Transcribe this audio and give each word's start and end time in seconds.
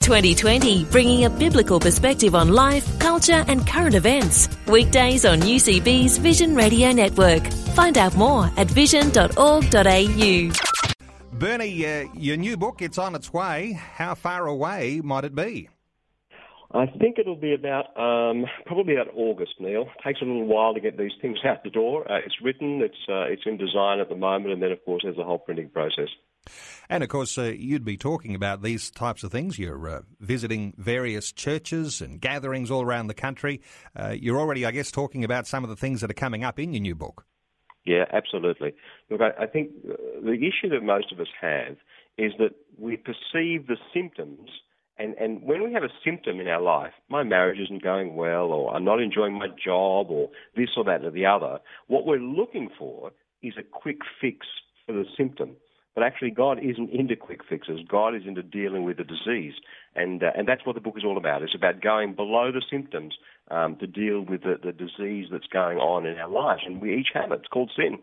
2020, 0.00 0.86
bringing 0.86 1.26
a 1.26 1.30
biblical 1.30 1.78
perspective 1.78 2.34
on 2.34 2.48
life, 2.48 2.98
culture, 2.98 3.44
and 3.48 3.66
current 3.66 3.94
events. 3.94 4.48
Weekdays 4.66 5.24
on 5.24 5.40
UCB's 5.40 6.16
Vision 6.16 6.56
Radio 6.56 6.90
Network. 6.90 7.46
Find 7.76 7.98
out 7.98 8.16
more 8.16 8.50
at 8.56 8.66
vision.org.au. 8.66 10.50
Bernie, 11.32 11.86
uh, 11.86 12.08
your 12.14 12.36
new 12.36 12.56
book, 12.56 12.82
it's 12.82 12.98
on 12.98 13.14
its 13.14 13.32
way. 13.32 13.72
How 13.72 14.14
far 14.14 14.46
away 14.46 15.00
might 15.04 15.24
it 15.24 15.34
be? 15.34 15.68
I 16.72 16.86
think 16.86 17.18
it'll 17.18 17.36
be 17.36 17.52
about 17.52 17.96
um, 17.98 18.46
probably 18.64 18.94
about 18.94 19.12
August. 19.14 19.54
Neil 19.58 19.82
it 19.82 20.04
takes 20.04 20.22
a 20.22 20.24
little 20.24 20.46
while 20.46 20.72
to 20.72 20.80
get 20.80 20.96
these 20.96 21.12
things 21.20 21.38
out 21.44 21.62
the 21.64 21.70
door. 21.70 22.10
Uh, 22.10 22.18
it's 22.24 22.36
written, 22.42 22.80
it's 22.80 22.94
uh, 23.08 23.22
it's 23.22 23.42
in 23.44 23.56
design 23.56 24.00
at 24.00 24.08
the 24.08 24.16
moment, 24.16 24.52
and 24.52 24.62
then 24.62 24.70
of 24.70 24.84
course 24.84 25.02
there's 25.02 25.18
a 25.18 25.24
whole 25.24 25.38
printing 25.38 25.68
process. 25.68 26.08
And 26.88 27.02
of 27.02 27.08
course, 27.08 27.36
uh, 27.38 27.52
you'd 27.56 27.84
be 27.84 27.96
talking 27.96 28.34
about 28.34 28.62
these 28.62 28.90
types 28.90 29.22
of 29.22 29.30
things. 29.30 29.58
You're 29.58 29.88
uh, 29.88 30.00
visiting 30.20 30.74
various 30.76 31.32
churches 31.32 32.00
and 32.00 32.20
gatherings 32.20 32.70
all 32.70 32.82
around 32.82 33.06
the 33.06 33.14
country. 33.14 33.60
Uh, 33.94 34.14
you're 34.18 34.38
already, 34.38 34.64
I 34.64 34.70
guess, 34.70 34.90
talking 34.90 35.24
about 35.24 35.46
some 35.46 35.64
of 35.64 35.70
the 35.70 35.76
things 35.76 36.00
that 36.00 36.10
are 36.10 36.14
coming 36.14 36.44
up 36.44 36.58
in 36.58 36.72
your 36.72 36.82
new 36.82 36.94
book. 36.94 37.24
Yeah, 37.84 38.04
absolutely. 38.12 38.74
Look, 39.10 39.20
I, 39.20 39.44
I 39.44 39.46
think 39.46 39.70
uh, 39.88 39.94
the 40.22 40.32
issue 40.32 40.68
that 40.70 40.82
most 40.82 41.12
of 41.12 41.20
us 41.20 41.28
have 41.40 41.76
is 42.18 42.32
that 42.38 42.54
we 42.78 42.96
perceive 42.96 43.66
the 43.66 43.76
symptoms 43.94 44.50
and, 45.00 45.14
and 45.14 45.42
when 45.42 45.64
we 45.64 45.72
have 45.72 45.82
a 45.82 45.88
symptom 46.04 46.40
in 46.40 46.46
our 46.46 46.60
life, 46.60 46.92
my 47.08 47.22
marriage 47.22 47.58
isn't 47.58 47.82
going 47.82 48.16
well, 48.16 48.52
or 48.52 48.74
I'm 48.74 48.84
not 48.84 49.00
enjoying 49.00 49.32
my 49.32 49.46
job, 49.48 50.10
or 50.10 50.28
this 50.54 50.68
or 50.76 50.84
that 50.84 51.06
or 51.06 51.10
the 51.10 51.24
other, 51.24 51.58
what 51.86 52.04
we're 52.04 52.18
looking 52.18 52.68
for 52.78 53.10
is 53.42 53.54
a 53.58 53.62
quick 53.62 54.00
fix 54.20 54.46
for 54.84 54.92
the 54.92 55.06
symptom. 55.16 55.56
But 56.00 56.06
actually, 56.06 56.30
God 56.30 56.58
isn't 56.62 56.88
into 56.88 57.14
quick 57.14 57.40
fixes. 57.46 57.80
God 57.86 58.14
is 58.14 58.22
into 58.26 58.42
dealing 58.42 58.84
with 58.84 58.96
the 58.96 59.04
disease, 59.04 59.52
and 59.94 60.22
uh, 60.22 60.30
and 60.34 60.48
that's 60.48 60.64
what 60.64 60.74
the 60.74 60.80
book 60.80 60.94
is 60.96 61.04
all 61.04 61.18
about. 61.18 61.42
It's 61.42 61.54
about 61.54 61.82
going 61.82 62.14
below 62.14 62.50
the 62.50 62.62
symptoms 62.70 63.12
um, 63.50 63.76
to 63.80 63.86
deal 63.86 64.22
with 64.22 64.40
the, 64.40 64.54
the 64.64 64.72
disease 64.72 65.26
that's 65.30 65.46
going 65.52 65.76
on 65.76 66.06
in 66.06 66.16
our 66.16 66.30
lives, 66.30 66.62
and 66.64 66.80
we 66.80 66.96
each 66.96 67.08
have 67.12 67.32
it. 67.32 67.40
It's 67.40 67.48
called 67.48 67.70
sin. 67.76 67.98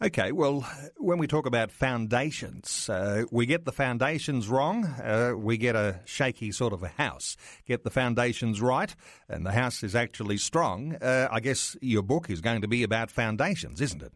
Okay, 0.00 0.32
well, 0.32 0.66
when 0.96 1.18
we 1.18 1.26
talk 1.26 1.44
about 1.44 1.70
foundations, 1.70 2.88
uh, 2.88 3.24
we 3.30 3.44
get 3.44 3.66
the 3.66 3.72
foundations 3.72 4.48
wrong, 4.48 4.86
uh, 4.86 5.32
we 5.36 5.58
get 5.58 5.76
a 5.76 6.00
shaky 6.06 6.50
sort 6.50 6.72
of 6.72 6.82
a 6.82 6.88
house. 6.88 7.36
Get 7.66 7.84
the 7.84 7.90
foundations 7.90 8.62
right, 8.62 8.96
and 9.28 9.44
the 9.44 9.52
house 9.52 9.82
is 9.82 9.94
actually 9.94 10.38
strong. 10.38 10.94
Uh, 10.94 11.28
I 11.30 11.40
guess 11.40 11.76
your 11.82 12.02
book 12.02 12.30
is 12.30 12.40
going 12.40 12.62
to 12.62 12.68
be 12.68 12.82
about 12.84 13.10
foundations, 13.10 13.82
isn't 13.82 14.02
it? 14.02 14.14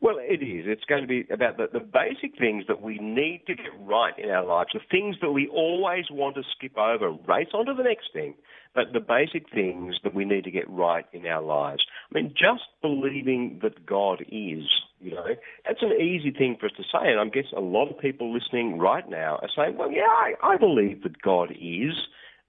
Well, 0.00 0.16
it 0.18 0.42
is. 0.42 0.64
It's 0.66 0.84
going 0.84 1.02
to 1.02 1.08
be 1.08 1.26
about 1.32 1.56
the, 1.56 1.68
the 1.72 1.80
basic 1.80 2.38
things 2.38 2.64
that 2.68 2.82
we 2.82 2.98
need 2.98 3.42
to 3.46 3.54
get 3.54 3.70
right 3.80 4.12
in 4.18 4.30
our 4.30 4.44
lives, 4.44 4.70
the 4.74 4.80
things 4.90 5.16
that 5.22 5.30
we 5.30 5.48
always 5.48 6.04
want 6.10 6.36
to 6.36 6.42
skip 6.56 6.76
over, 6.76 7.10
race 7.26 7.48
on 7.54 7.66
to 7.66 7.74
the 7.74 7.82
next 7.82 8.12
thing, 8.12 8.34
but 8.74 8.92
the 8.92 9.00
basic 9.00 9.50
things 9.52 9.96
that 10.04 10.14
we 10.14 10.24
need 10.24 10.44
to 10.44 10.50
get 10.50 10.68
right 10.68 11.06
in 11.12 11.26
our 11.26 11.42
lives. 11.42 11.82
I 12.10 12.14
mean, 12.14 12.30
just 12.32 12.64
believing 12.82 13.60
that 13.62 13.86
God 13.86 14.20
is, 14.20 14.64
you 15.00 15.12
know, 15.12 15.26
that's 15.66 15.82
an 15.82 15.92
easy 15.92 16.30
thing 16.30 16.56
for 16.60 16.66
us 16.66 16.72
to 16.76 16.82
say, 16.82 17.10
and 17.10 17.18
I 17.18 17.24
guess 17.28 17.50
a 17.56 17.60
lot 17.60 17.90
of 17.90 17.98
people 17.98 18.32
listening 18.32 18.78
right 18.78 19.08
now 19.08 19.38
are 19.40 19.48
saying, 19.56 19.78
well, 19.78 19.90
yeah, 19.90 20.02
I, 20.02 20.34
I 20.42 20.56
believe 20.58 21.02
that 21.04 21.22
God 21.22 21.52
is. 21.52 21.94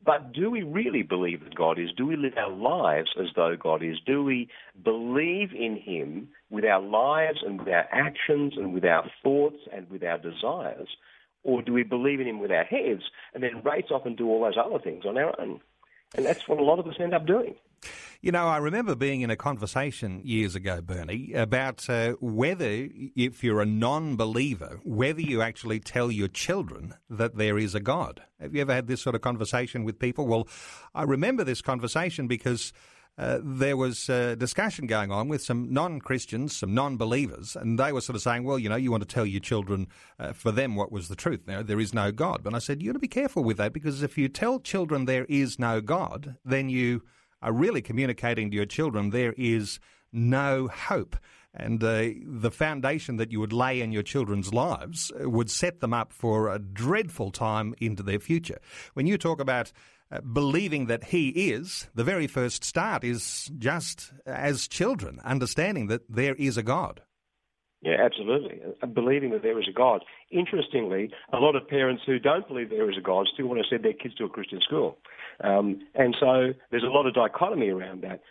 But 0.08 0.32
do 0.32 0.50
we 0.50 0.64
really 0.64 1.04
believe 1.04 1.44
that 1.44 1.54
God 1.54 1.78
is? 1.78 1.90
Do 1.92 2.06
we 2.08 2.16
live 2.16 2.32
our 2.38 2.50
lives 2.50 3.10
as 3.20 3.28
though 3.36 3.58
God 3.58 3.84
is? 3.84 3.98
Do 4.06 4.24
we 4.24 4.48
believe 4.82 5.52
in 5.52 5.76
Him 5.76 6.30
with 6.50 6.64
our 6.64 6.82
lives 6.82 7.40
and 7.46 7.60
with 7.60 7.68
our 7.68 7.86
actions 7.92 8.54
and 8.56 8.74
with 8.74 8.86
our 8.86 9.12
thoughts 9.22 9.58
and 9.70 9.90
with 9.90 10.04
our 10.04 10.18
desires? 10.18 10.88
Or 11.44 11.62
do 11.62 11.74
we 11.74 11.84
believe 11.84 12.22
in 12.22 12.28
Him 12.28 12.40
with 12.40 12.52
our 12.52 12.64
heads 12.64 13.02
and 13.34 13.44
then 13.44 13.62
race 13.64 13.92
off 13.92 14.06
and 14.06 14.16
do 14.16 14.30
all 14.30 14.46
those 14.46 14.56
other 14.58 14.80
things 14.80 15.04
on 15.06 15.18
our 15.18 15.38
own? 15.42 15.60
And 16.16 16.26
that's 16.26 16.48
what 16.48 16.60
a 16.60 16.64
lot 16.64 16.80
of 16.80 16.88
us 16.88 16.96
end 17.02 17.14
up 17.14 17.28
doing. 17.28 17.56
You 18.22 18.32
know, 18.32 18.48
I 18.48 18.58
remember 18.58 18.96
being 18.96 19.22
in 19.22 19.30
a 19.30 19.36
conversation 19.36 20.22
years 20.24 20.56
ago, 20.56 20.82
Bernie, 20.82 21.34
about 21.34 21.88
uh, 21.90 22.14
whether, 22.20 22.90
if 23.16 23.44
you're 23.44 23.62
a 23.62 23.66
non 23.66 24.16
believer, 24.16 24.80
whether 24.84 25.22
you 25.22 25.42
actually 25.42 25.80
tell 25.80 26.12
your 26.12 26.28
children 26.28 26.96
that 27.10 27.38
there 27.38 27.58
is 27.58 27.76
a 27.76 27.80
God. 27.80 28.24
Have 28.42 28.56
you 28.56 28.62
ever 28.62 28.74
had 28.74 28.88
this 28.88 29.02
sort 29.02 29.16
of 29.16 29.22
conversation 29.22 29.84
with 29.84 30.00
people? 30.00 30.26
Well, 30.26 30.48
I 30.96 31.04
remember 31.04 31.44
this 31.44 31.62
conversation 31.62 32.28
because. 32.28 32.74
Uh, 33.20 33.40
there 33.42 33.76
was 33.76 34.10
a 34.10 34.36
discussion 34.36 34.86
going 34.86 35.12
on 35.12 35.28
with 35.28 35.42
some 35.42 35.74
non 35.74 36.00
Christians, 36.00 36.56
some 36.56 36.76
non 36.76 36.98
believers, 36.98 37.56
and 37.56 37.80
they 37.80 37.92
were 37.92 38.00
sort 38.00 38.16
of 38.16 38.22
saying, 38.22 38.44
well, 38.44 38.60
you 38.60 38.70
know, 38.70 38.76
you 38.76 38.92
want 38.92 39.02
to 39.02 39.12
tell 39.12 39.26
your 39.26 39.40
children 39.40 39.88
uh, 40.20 40.34
for 40.34 40.52
them 40.52 40.76
what 40.76 40.92
was 40.92 41.08
the 41.08 41.16
truth. 41.16 41.40
Now, 41.48 41.64
there 41.64 41.80
is 41.80 41.96
no 41.96 42.12
God. 42.12 42.42
But 42.44 42.54
I 42.54 42.60
said, 42.60 42.80
you 42.80 42.90
got 42.90 42.94
to 42.94 43.00
be 43.00 43.08
careful 43.08 43.44
with 43.44 43.58
that 43.58 43.74
because 43.74 44.04
if 44.04 44.20
you 44.20 44.30
tell 44.30 44.60
children 44.60 45.06
there 45.06 45.26
is 45.28 45.58
no 45.58 45.82
God, 45.82 46.36
then 46.46 46.70
you 46.70 47.02
are 47.42 47.52
really 47.52 47.82
communicating 47.82 48.50
to 48.52 48.56
your 48.56 48.66
children 48.66 49.10
there 49.10 49.34
is 49.38 49.80
no 50.12 50.68
hope. 50.68 51.16
And 51.54 51.84
uh, 51.84 52.10
the 52.24 52.52
foundation 52.52 53.18
that 53.18 53.32
you 53.32 53.40
would 53.40 53.54
lay 53.54 53.82
in 53.82 53.92
your 53.92 54.04
children's 54.04 54.54
lives 54.54 55.12
would 55.20 55.50
set 55.50 55.80
them 55.80 55.94
up 55.94 56.14
for 56.14 56.50
a 56.50 56.60
dreadful 56.60 57.32
time 57.32 57.74
into 57.80 58.04
their 58.04 58.20
future. 58.20 58.60
When 58.94 59.08
you 59.08 59.18
talk 59.18 59.40
about 59.40 59.72
uh, 60.12 60.22
believing 60.22 60.86
that 60.86 61.06
He 61.06 61.30
is, 61.30 61.90
the 61.96 62.04
very 62.04 62.28
first 62.28 62.64
start 62.64 63.04
is 63.04 63.52
just 63.58 64.14
as 64.26 64.68
children, 64.68 65.20
understanding 65.24 65.88
that 65.88 66.04
there 66.08 66.36
is 66.36 66.58
a 66.58 66.64
God. 66.64 67.02
Yeah, 67.82 67.98
absolutely. 68.04 68.62
Uh, 68.82 68.88
believing 68.88 69.32
that 69.32 69.44
there 69.44 69.60
is 69.60 69.68
a 69.68 69.74
God. 69.74 70.04
Interestingly, 70.32 71.12
a 71.32 71.38
lot 71.38 71.56
of 71.56 71.68
parents 71.68 72.04
who 72.06 72.20
don't 72.20 72.48
believe 72.48 72.70
there 72.70 72.90
is 72.90 72.98
a 72.98 73.02
God 73.02 73.28
still 73.34 73.48
want 73.48 73.62
to 73.62 73.68
send 73.70 73.84
their 73.84 73.94
kids 73.94 74.16
to 74.16 74.26
a 74.26 74.30
Christian 74.30 74.60
school. 74.62 74.98
Um, 75.44 75.82
and 75.96 76.16
so 76.20 76.54
there's 76.72 76.84
a 76.84 76.88
lot 76.88 77.06
of 77.06 77.14
dichotomy 77.14 77.70
around 77.70 78.04
that. 78.04 78.22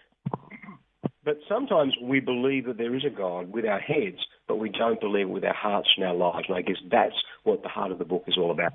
But 1.24 1.38
sometimes 1.48 1.94
we 2.00 2.20
believe 2.20 2.66
that 2.66 2.78
there 2.78 2.94
is 2.94 3.04
a 3.04 3.10
God 3.10 3.52
with 3.52 3.64
our 3.64 3.80
heads, 3.80 4.18
but 4.46 4.56
we 4.56 4.68
don't 4.68 5.00
believe 5.00 5.26
it 5.26 5.30
with 5.30 5.44
our 5.44 5.54
hearts 5.54 5.88
and 5.96 6.06
our 6.06 6.14
lives. 6.14 6.46
And 6.48 6.56
I 6.56 6.62
guess 6.62 6.76
that's 6.90 7.16
what 7.42 7.62
the 7.62 7.68
heart 7.68 7.90
of 7.90 7.98
the 7.98 8.04
book 8.04 8.24
is 8.28 8.38
all 8.38 8.52
about. 8.52 8.72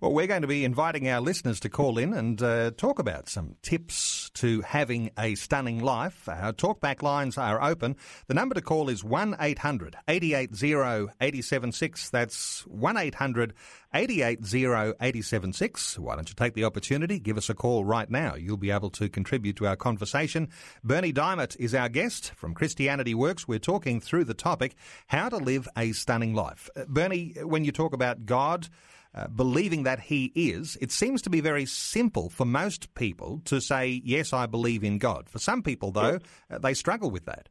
Well, 0.00 0.12
we're 0.12 0.26
going 0.26 0.42
to 0.42 0.48
be 0.48 0.64
inviting 0.64 1.08
our 1.08 1.20
listeners 1.20 1.60
to 1.60 1.68
call 1.68 1.98
in 1.98 2.12
and 2.12 2.40
uh, 2.42 2.70
talk 2.72 2.98
about 2.98 3.28
some 3.28 3.56
tips 3.62 4.30
to 4.34 4.60
having 4.60 5.10
a 5.18 5.34
stunning 5.34 5.80
life. 5.80 6.28
Our 6.28 6.52
talkback 6.52 7.02
lines 7.02 7.38
are 7.38 7.62
open. 7.62 7.96
The 8.26 8.34
number 8.34 8.54
to 8.54 8.60
call 8.60 8.88
is 8.88 9.02
1 9.02 9.36
800 9.40 9.96
880 10.06 10.74
876. 11.20 12.10
That's 12.10 12.66
1 12.66 12.96
800 12.96 13.54
880 13.94 14.64
876. 15.00 15.98
Why 15.98 16.16
don't 16.16 16.28
you 16.28 16.34
take 16.34 16.54
the 16.54 16.64
opportunity? 16.64 17.18
Give 17.18 17.38
us 17.38 17.48
a 17.48 17.54
call 17.54 17.84
right 17.84 18.10
now. 18.10 18.34
You'll 18.34 18.56
be 18.56 18.70
able 18.70 18.90
to 18.90 19.08
contribute 19.08 19.56
to 19.56 19.66
our 19.66 19.76
conversation. 19.76 20.48
Bernie 20.84 21.12
Dymond 21.12 21.56
is 21.58 21.74
our 21.74 21.88
guest 21.88 22.32
from 22.36 22.52
Christianity 22.52 23.14
Works. 23.14 23.48
We're 23.48 23.58
talking 23.58 24.00
through 24.00 24.24
the 24.24 24.34
topic 24.34 24.74
how 25.06 25.28
to 25.30 25.36
live 25.36 25.68
a 25.76 25.92
stunning 25.92 26.34
life. 26.34 26.68
Uh, 26.76 26.84
Bernie, 26.88 27.34
when 27.42 27.64
you 27.64 27.72
talk 27.72 27.94
about 27.94 28.26
God, 28.26 28.68
uh, 29.16 29.28
believing 29.28 29.84
that 29.84 30.00
he 30.00 30.32
is, 30.34 30.76
it 30.80 30.92
seems 30.92 31.22
to 31.22 31.30
be 31.30 31.40
very 31.40 31.64
simple 31.66 32.28
for 32.28 32.44
most 32.44 32.94
people 32.94 33.40
to 33.46 33.60
say, 33.60 34.02
yes, 34.04 34.32
I 34.32 34.46
believe 34.46 34.84
in 34.84 34.98
God. 34.98 35.28
For 35.28 35.38
some 35.38 35.62
people, 35.62 35.90
though, 35.90 36.18
uh, 36.50 36.58
they 36.58 36.74
struggle 36.74 37.10
with 37.10 37.24
that. 37.24 37.48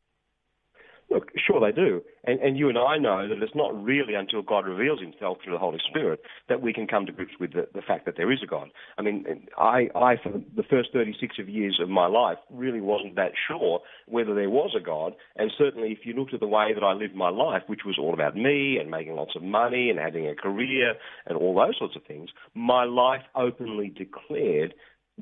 Look, 1.10 1.32
sure 1.38 1.60
they 1.60 1.76
do. 1.76 2.02
And, 2.24 2.40
and 2.40 2.58
you 2.58 2.68
and 2.68 2.78
I 2.78 2.98
know 2.98 3.28
that 3.28 3.42
it's 3.42 3.56
not 3.56 3.76
really 3.84 4.16
until 4.16 4.42
God 4.42 4.66
reveals 4.66 5.00
himself 5.00 5.38
through 5.44 5.54
the 5.54 5.60
Holy 5.60 5.78
Spirit 5.88 6.20
that 6.50 6.62
we 6.62 6.74
can 6.74 6.88
come 6.88 7.06
to 7.06 7.12
grips 7.12 7.34
with 7.40 7.54
the, 7.54 7.68
the 7.74 7.82
fact 7.82 8.06
that 8.06 8.16
there 8.18 8.32
is 8.32 8.40
a 8.44 8.48
God. 8.48 8.70
I 8.98 9.04
mean, 9.04 9.48
I, 9.58 9.90
I, 9.96 10.16
for 10.22 10.32
the 10.56 10.64
first 10.64 10.90
36 10.94 11.36
of 11.40 11.48
years 11.48 11.80
of 11.82 11.90
my 11.90 12.08
life, 12.08 12.38
really 12.50 12.82
wasn't 12.82 13.16
that 13.16 13.34
sure 13.48 13.82
whether 14.08 14.34
there 14.34 14.50
was 14.50 14.76
a 14.76 14.84
God. 14.84 15.14
And 15.36 15.52
certainly 15.58 15.92
if 15.92 16.00
you 16.06 16.14
looked 16.14 16.34
at 16.34 16.40
the 16.40 16.48
way 16.48 16.74
that 16.74 16.84
I 16.84 16.94
lived 16.94 17.16
my 17.16 17.30
life, 17.30 17.62
which 17.68 17.82
was 17.86 17.98
all 18.00 18.14
about 18.14 18.36
me 18.36 18.78
and 18.80 18.90
making 18.90 19.16
lots 19.16 19.36
of 19.36 19.44
money 19.44 19.92
and 19.92 20.00
having 20.00 20.28
a 20.28 20.36
career 20.36 20.96
and 21.28 21.38
all 21.38 21.56
those 21.56 21.78
sorts 21.78 21.96
of 21.96 22.04
things, 22.04 22.30
my 22.56 22.84
life 22.84 23.22
openly 23.36 23.90
declared 23.90 24.74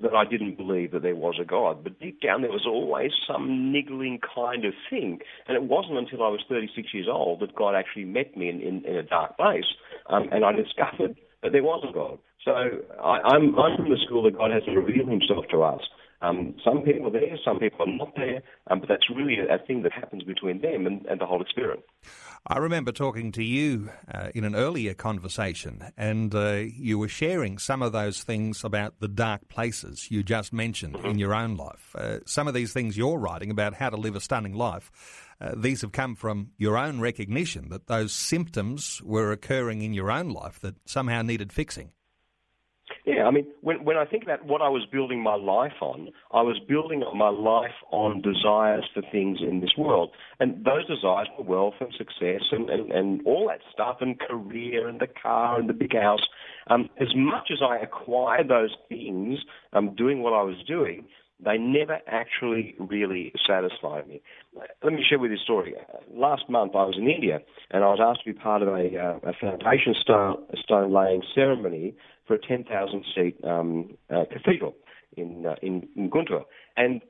that 0.02 0.14
I 0.14 0.26
didn't 0.26 0.58
believe 0.58 0.92
that 0.92 1.04
there 1.04 1.16
was 1.16 1.36
a 1.40 1.46
God. 1.46 1.84
But 1.84 2.00
deep 2.00 2.22
down, 2.22 2.42
there 2.42 2.52
was 2.52 2.66
always 2.66 3.12
some 3.28 3.72
niggling 3.72 4.20
kind 4.36 4.66
of 4.66 4.74
thing. 4.90 5.20
And 5.48 5.56
it 5.56 5.64
wasn't 5.64 5.98
until 5.98 6.24
I 6.24 6.30
was 6.30 6.42
36 6.50 6.94
years 6.94 7.08
old 7.10 7.42
that 7.42 7.56
God 7.56 7.76
actually 7.76 8.06
met 8.06 8.36
me 8.36 8.50
in, 8.50 8.60
in, 8.62 8.86
in 8.86 8.96
a 8.96 9.04
dark 9.04 9.38
place. 9.38 9.66
Um, 10.08 10.30
and 10.32 10.44
I 10.44 10.52
discovered 10.52 11.16
that 11.44 11.52
there 11.52 11.64
was 11.64 11.86
a 11.88 11.94
God. 11.94 12.18
So 12.44 12.52
I, 12.52 13.20
I'm, 13.22 13.58
I'm 13.58 13.78
from 13.78 13.90
the 13.90 14.00
school 14.06 14.24
that 14.24 14.38
God 14.38 14.52
has 14.52 14.64
to 14.64 14.72
reveal 14.72 15.06
himself 15.08 15.46
to 15.52 15.62
us. 15.62 15.82
Um, 16.24 16.56
some 16.64 16.84
people 16.84 17.08
are 17.08 17.12
there, 17.12 17.38
some 17.44 17.60
people 17.60 17.82
are 17.82 17.98
not 17.98 18.16
there, 18.16 18.42
um, 18.68 18.80
but 18.80 18.88
that's 18.88 19.10
really 19.14 19.38
a, 19.40 19.58
thing 19.68 19.84
that 19.84 19.92
happens 19.92 20.24
between 20.24 20.62
them 20.62 20.88
and, 20.88 21.06
and 21.06 21.20
the 21.20 21.26
Holy 21.26 21.46
Spirit. 21.50 21.84
I 22.48 22.58
remember 22.58 22.94
talking 22.94 23.34
to 23.34 23.44
you 23.44 23.90
uh, 24.14 24.30
in 24.34 24.46
an 24.46 24.56
earlier 24.56 24.94
conversation, 24.94 25.84
and 25.98 26.34
uh, 26.34 26.64
you 26.66 26.98
were 26.98 27.10
sharing 27.10 27.58
some 27.58 27.82
of 27.82 27.92
those 27.92 28.24
things 28.24 28.64
about 28.64 29.00
the 29.00 29.08
dark 29.10 29.50
places 29.50 30.10
you 30.10 30.24
just 30.24 30.54
mentioned 30.54 30.96
mm-hmm. 30.96 31.08
in 31.08 31.20
your 31.20 31.34
own 31.34 31.58
life. 31.58 31.94
Uh, 31.98 32.20
some 32.26 32.48
of 32.48 32.54
these 32.54 32.72
things 32.72 32.98
you're 32.98 33.20
writing 33.20 33.52
about 33.52 33.74
how 33.74 33.90
to 33.90 33.98
live 33.98 34.16
a 34.16 34.22
stunning 34.22 34.54
life. 34.54 34.92
Uh, 35.42 35.52
these 35.58 35.82
have 35.82 35.92
come 35.92 36.16
from 36.16 36.52
your 36.58 36.78
own 36.78 37.02
recognition 37.02 37.68
that 37.70 37.88
those 37.88 38.14
symptoms 38.14 39.02
were 39.04 39.34
occurring 39.34 39.82
in 39.82 39.94
your 39.94 40.10
own 40.10 40.30
life 40.30 40.60
that 40.62 40.76
somehow 40.86 41.22
needed 41.22 41.52
fixing. 41.52 41.92
Yeah, 43.06 43.26
I 43.26 43.32
mean, 43.32 43.48
when 43.60 43.84
when 43.84 43.98
I 43.98 44.06
think 44.06 44.24
about 44.24 44.46
what 44.46 44.62
I 44.62 44.70
was 44.70 44.86
building 44.90 45.22
my 45.22 45.36
life 45.36 45.82
on, 45.82 46.10
I 46.32 46.42
was 46.42 46.58
building 46.70 47.04
my 47.14 47.30
life 47.30 47.76
on 47.92 48.22
desires 48.22 48.86
for 48.94 49.02
things 49.12 49.40
in 49.42 49.60
this 49.60 49.72
world, 49.78 50.12
and 50.40 50.64
those 50.64 50.88
desires 50.88 51.28
were 51.38 51.44
wealth 51.44 51.74
and 51.82 51.94
success 51.98 52.44
and 52.52 52.70
and, 52.70 52.92
and 52.94 53.22
all 53.26 53.50
that 53.50 53.60
stuff, 53.74 53.98
and 54.00 54.18
career 54.18 54.88
and 54.88 55.02
the 55.02 55.08
car 55.08 55.60
and 55.60 55.68
the 55.68 55.74
big 55.74 55.94
house. 55.94 56.22
Um, 56.68 56.90
as 57.02 57.10
much 57.14 57.50
as 57.52 57.60
I 57.62 57.78
acquired 57.78 58.48
those 58.48 58.74
things, 58.88 59.40
um, 59.74 59.96
doing 59.96 60.22
what 60.22 60.32
I 60.32 60.44
was 60.44 60.56
doing, 60.66 61.06
they 61.44 61.58
never 61.58 62.00
actually 62.08 62.76
really 62.80 63.34
satisfied 63.46 64.08
me. 64.08 64.22
Let 64.82 64.94
me 64.94 65.04
share 65.08 65.20
with 65.20 65.32
you 65.32 65.38
a 65.38 65.40
story. 65.42 65.74
Last 66.14 66.44
month 66.50 66.72
I 66.74 66.86
was 66.86 66.96
in 66.98 67.10
India 67.10 67.40
and 67.72 67.84
I 67.84 67.88
was 67.88 68.00
asked 68.02 68.24
to 68.26 68.34
be 68.34 68.40
part 68.40 68.62
of 68.62 68.70
a, 68.70 68.98
uh, 68.98 69.30
a 69.30 69.34
foundation 69.34 69.94
stone, 70.00 70.46
stone 70.64 70.94
laying 70.94 71.22
ceremony 71.36 71.96
for 72.28 72.36
a 72.36 72.40
10,000 72.40 73.06
seat 73.16 73.38
um, 73.44 73.98
uh, 74.10 74.24
cathedral 74.32 74.76
in, 75.18 75.46
uh, 75.46 75.56
in, 75.62 75.88
in 75.96 76.10
Guntur. 76.10 76.44
And 76.78 77.02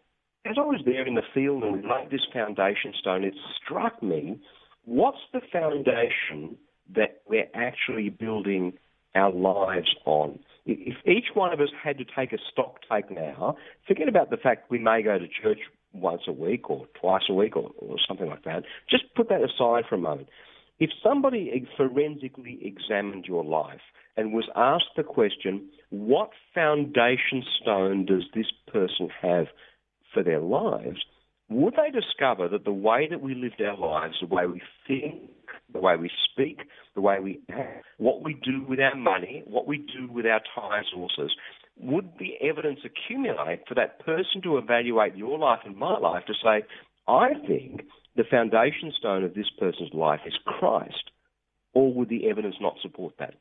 as 0.46 0.56
I 0.58 0.62
was 0.62 0.82
there 0.86 1.08
in 1.08 1.16
the 1.16 1.22
field 1.34 1.64
and 1.64 1.74
we 1.74 1.80
laid 1.80 2.10
this 2.12 2.26
foundation 2.34 2.94
stone, 3.00 3.24
it 3.24 3.36
struck 3.64 4.02
me 4.04 4.40
what's 4.86 5.20
the 5.32 5.42
foundation 5.52 6.58
that 6.94 7.22
we're 7.28 7.48
actually 7.54 8.10
building 8.10 8.74
our 9.16 9.32
lives 9.32 9.96
on? 10.06 10.40
If 10.66 10.96
each 11.06 11.28
one 11.34 11.54
of 11.54 11.60
us 11.60 11.70
had 11.82 11.98
to 11.98 12.06
take 12.06 12.34
a 12.34 12.38
stock 12.52 12.80
take 12.92 13.12
now, 13.12 13.58
forget 13.88 14.08
about 14.08 14.30
the 14.30 14.38
fact 14.38 14.70
we 14.70 14.80
may 14.80 15.02
go 15.02 15.18
to 15.18 15.28
church 15.28 15.60
once 15.94 16.24
a 16.28 16.32
week 16.32 16.70
or 16.70 16.88
twice 17.00 17.24
a 17.30 17.34
week 17.34 17.56
or, 17.56 17.72
or 17.78 17.98
something 18.08 18.28
like 18.28 18.44
that. 18.44 18.64
Just 18.90 19.04
put 19.16 19.30
that 19.30 19.42
aside 19.42 19.84
for 19.88 19.96
a 19.96 20.00
moment. 20.00 20.28
If 20.80 20.90
somebody 21.04 21.68
forensically 21.78 22.60
examined 22.62 23.26
your 23.26 23.44
life 23.44 23.82
and 24.16 24.34
was 24.34 24.50
asked 24.56 24.96
the 24.96 25.04
question, 25.04 25.70
what 25.90 26.30
foundation 26.54 27.44
stone 27.62 28.06
does 28.06 28.24
this 28.34 28.52
person 28.72 29.10
have 29.22 29.48
for 30.14 30.24
their 30.24 30.40
lives? 30.40 31.00
Would 31.50 31.76
they 31.76 31.92
discover 31.92 32.48
that 32.48 32.66
the 32.66 32.72
way 32.72 33.08
that 33.10 33.22
we 33.22 33.36
lived 33.36 33.62
our 33.62 33.78
lives, 33.78 34.16
the 34.22 34.34
way 34.34 34.46
we 34.46 34.62
think, 34.88 35.30
the 35.72 35.80
way 35.80 35.96
we 35.96 36.10
speak, 36.32 36.60
the 36.96 37.02
way 37.02 37.20
we 37.20 37.42
act, 37.52 37.86
what 37.98 38.24
we 38.24 38.34
do 38.34 38.64
with 38.68 38.80
our 38.80 38.96
money, 38.96 39.44
what 39.46 39.68
we 39.68 39.78
do 39.78 40.12
with 40.12 40.26
our 40.26 40.42
time 40.56 40.84
sources, 40.94 41.32
would 41.78 42.10
the 42.20 42.36
evidence 42.48 42.80
accumulate 42.86 43.62
for 43.68 43.76
that 43.76 44.00
person 44.06 44.42
to 44.44 44.58
evaluate 44.58 45.16
your 45.16 45.38
life 45.38 45.60
and 45.66 45.76
my 45.76 45.98
life 45.98 46.24
to 46.28 46.34
say, 46.44 46.64
I 47.08 47.30
think 47.48 47.82
the 48.16 48.24
foundation 48.30 48.94
stone 48.98 49.24
of 49.24 49.34
this 49.34 49.50
person's 49.60 49.94
life 49.94 50.22
is 50.26 50.34
Christ, 50.46 51.12
or 51.74 51.94
would 51.94 52.10
the 52.10 52.30
evidence 52.30 52.56
not 52.62 52.76
support 52.82 53.16
that? 53.20 53.36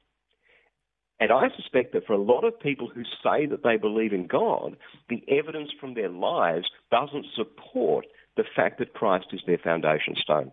And 1.23 1.31
I 1.31 1.55
suspect 1.55 1.93
that 1.93 2.05
for 2.05 2.15
a 2.15 2.21
lot 2.21 2.43
of 2.43 2.59
people 2.59 2.89
who 2.89 3.05
say 3.23 3.47
that 3.47 3.63
they 3.63 3.77
believe 3.77 4.13
in 4.13 4.27
God, 4.27 4.77
the 5.09 5.23
evidence 5.29 5.71
from 5.81 5.95
their 5.95 6.09
lives 6.09 6.69
doesn't 6.91 7.27
support 7.37 8.07
the 8.37 8.43
fact 8.57 8.81
that 8.81 8.95
Christ 8.95 9.27
is 9.33 9.41
their 9.47 9.59
foundation 9.59 10.17
stone. 10.17 10.51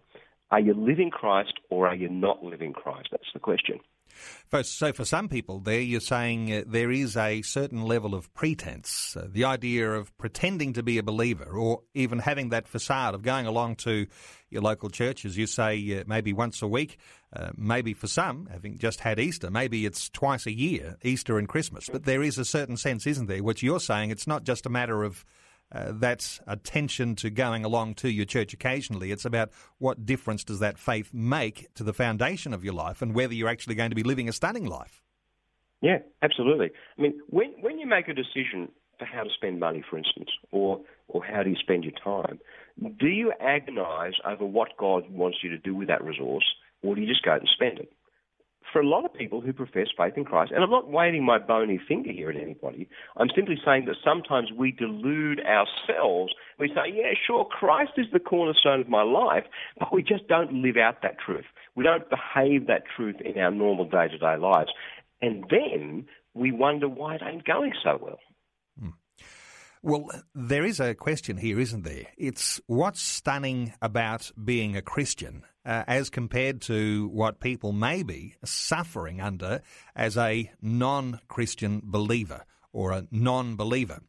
Are 0.51 0.59
you 0.59 0.75
living 0.75 1.09
Christ 1.09 1.53
or 1.71 1.87
are 1.87 1.95
you 1.95 2.07
not 2.07 2.43
living 2.43 2.73
Christ? 2.73 3.07
That's 3.09 3.33
the 3.33 3.39
question. 3.39 3.79
So, 4.63 4.93
for 4.93 5.05
some 5.05 5.29
people, 5.29 5.59
there 5.59 5.79
you're 5.79 5.99
saying 5.99 6.51
uh, 6.51 6.63
there 6.65 6.91
is 6.91 7.15
a 7.15 7.41
certain 7.43 7.83
level 7.83 8.15
of 8.15 8.33
pretense, 8.33 9.15
uh, 9.15 9.27
the 9.29 9.45
idea 9.45 9.91
of 9.91 10.15
pretending 10.17 10.73
to 10.73 10.83
be 10.83 10.97
a 10.97 11.03
believer, 11.03 11.45
or 11.45 11.81
even 11.93 12.19
having 12.19 12.49
that 12.49 12.67
facade 12.67 13.13
of 13.13 13.21
going 13.21 13.45
along 13.45 13.75
to 13.77 14.07
your 14.49 14.61
local 14.61 14.89
church, 14.89 15.25
as 15.25 15.37
you 15.37 15.45
say, 15.45 15.99
uh, 15.99 16.03
maybe 16.07 16.33
once 16.33 16.61
a 16.61 16.67
week, 16.67 16.97
uh, 17.33 17.51
maybe 17.55 17.93
for 17.93 18.07
some, 18.07 18.47
having 18.51 18.77
just 18.77 19.01
had 19.01 19.19
Easter, 19.19 19.51
maybe 19.51 19.85
it's 19.85 20.09
twice 20.09 20.45
a 20.47 20.51
year, 20.51 20.97
Easter 21.03 21.37
and 21.37 21.47
Christmas. 21.47 21.87
But 21.91 22.05
there 22.05 22.23
is 22.23 22.37
a 22.37 22.45
certain 22.45 22.77
sense, 22.77 23.05
isn't 23.05 23.27
there, 23.27 23.43
which 23.43 23.61
you're 23.61 23.79
saying 23.79 24.09
it's 24.09 24.27
not 24.27 24.43
just 24.43 24.65
a 24.65 24.69
matter 24.69 25.03
of 25.03 25.23
uh, 25.71 25.91
that 25.95 26.39
attention 26.47 27.15
to 27.15 27.29
going 27.29 27.63
along 27.63 27.95
to 27.95 28.09
your 28.09 28.25
church 28.25 28.53
occasionally. 28.53 29.11
It's 29.11 29.25
about 29.25 29.51
what 29.77 30.05
difference 30.05 30.43
does 30.43 30.59
that 30.59 30.77
faith 30.77 31.13
make 31.13 31.73
to 31.75 31.83
the 31.83 31.93
foundation 31.93 32.53
of 32.53 32.63
your 32.63 32.73
life 32.73 33.01
and 33.01 33.13
whether 33.13 33.33
you're 33.33 33.49
actually 33.49 33.75
going 33.75 33.91
to 33.91 33.95
be 33.95 34.03
living 34.03 34.27
a 34.29 34.33
stunning 34.33 34.65
life. 34.65 35.01
Yeah, 35.81 35.99
absolutely. 36.21 36.71
I 36.97 37.01
mean, 37.01 37.19
when 37.27 37.53
when 37.61 37.79
you 37.79 37.87
make 37.87 38.07
a 38.09 38.13
decision 38.13 38.69
for 38.97 39.05
how 39.05 39.23
to 39.23 39.29
spend 39.33 39.59
money, 39.59 39.83
for 39.89 39.97
instance, 39.97 40.29
or 40.51 40.81
or 41.07 41.23
how 41.23 41.43
do 41.43 41.49
you 41.49 41.55
spend 41.55 41.85
your 41.85 41.93
time, 42.03 42.39
do 42.99 43.07
you 43.07 43.31
agonise 43.41 44.15
over 44.25 44.45
what 44.45 44.75
God 44.77 45.09
wants 45.09 45.37
you 45.41 45.49
to 45.51 45.57
do 45.57 45.73
with 45.73 45.87
that 45.87 46.03
resource, 46.03 46.43
or 46.83 46.95
do 46.95 47.01
you 47.01 47.07
just 47.07 47.23
go 47.23 47.33
and 47.33 47.47
spend 47.53 47.79
it? 47.79 47.91
For 48.71 48.81
a 48.81 48.87
lot 48.87 49.05
of 49.05 49.13
people 49.13 49.41
who 49.41 49.53
profess 49.53 49.87
faith 49.97 50.13
in 50.15 50.25
Christ, 50.25 50.51
and 50.53 50.63
I'm 50.63 50.69
not 50.69 50.89
waving 50.89 51.25
my 51.25 51.39
bony 51.39 51.79
finger 51.87 52.11
here 52.11 52.29
at 52.29 52.35
anybody, 52.35 52.87
I'm 53.17 53.29
simply 53.35 53.57
saying 53.65 53.85
that 53.85 53.95
sometimes 54.03 54.51
we 54.55 54.71
delude 54.71 55.41
ourselves. 55.41 56.33
We 56.59 56.69
say, 56.69 56.93
yeah, 56.93 57.13
sure, 57.25 57.45
Christ 57.45 57.93
is 57.97 58.07
the 58.13 58.19
cornerstone 58.19 58.81
of 58.81 58.89
my 58.89 59.03
life, 59.03 59.45
but 59.79 59.93
we 59.93 60.03
just 60.03 60.27
don't 60.27 60.61
live 60.61 60.77
out 60.77 61.01
that 61.01 61.17
truth. 61.25 61.45
We 61.75 61.83
don't 61.83 62.09
behave 62.09 62.67
that 62.67 62.83
truth 62.95 63.15
in 63.23 63.41
our 63.41 63.51
normal 63.51 63.85
day 63.85 64.07
to 64.07 64.17
day 64.17 64.37
lives. 64.37 64.71
And 65.21 65.45
then 65.49 66.05
we 66.33 66.51
wonder 66.51 66.87
why 66.87 67.15
it 67.15 67.21
ain't 67.25 67.45
going 67.45 67.73
so 67.83 67.99
well. 68.01 68.19
Hmm. 68.79 68.89
Well, 69.81 70.09
there 70.35 70.65
is 70.65 70.79
a 70.79 70.93
question 70.93 71.37
here, 71.37 71.59
isn't 71.59 71.83
there? 71.83 72.07
It's 72.17 72.59
what's 72.67 73.01
stunning 73.01 73.73
about 73.81 74.31
being 74.43 74.75
a 74.75 74.81
Christian 74.81 75.43
uh, 75.69 75.83
as 75.87 76.09
compared 76.09 76.61
to 76.61 77.07
what 77.09 77.39
people 77.39 77.71
may 77.71 78.01
be 78.01 78.33
suffering 78.43 79.21
under 79.21 79.61
as 79.95 80.17
a 80.17 80.51
non 80.63 81.19
Christian 81.27 81.79
believer 81.83 82.43
or 82.73 82.91
a 82.91 83.05
non 83.11 83.55
believer. 83.55 83.99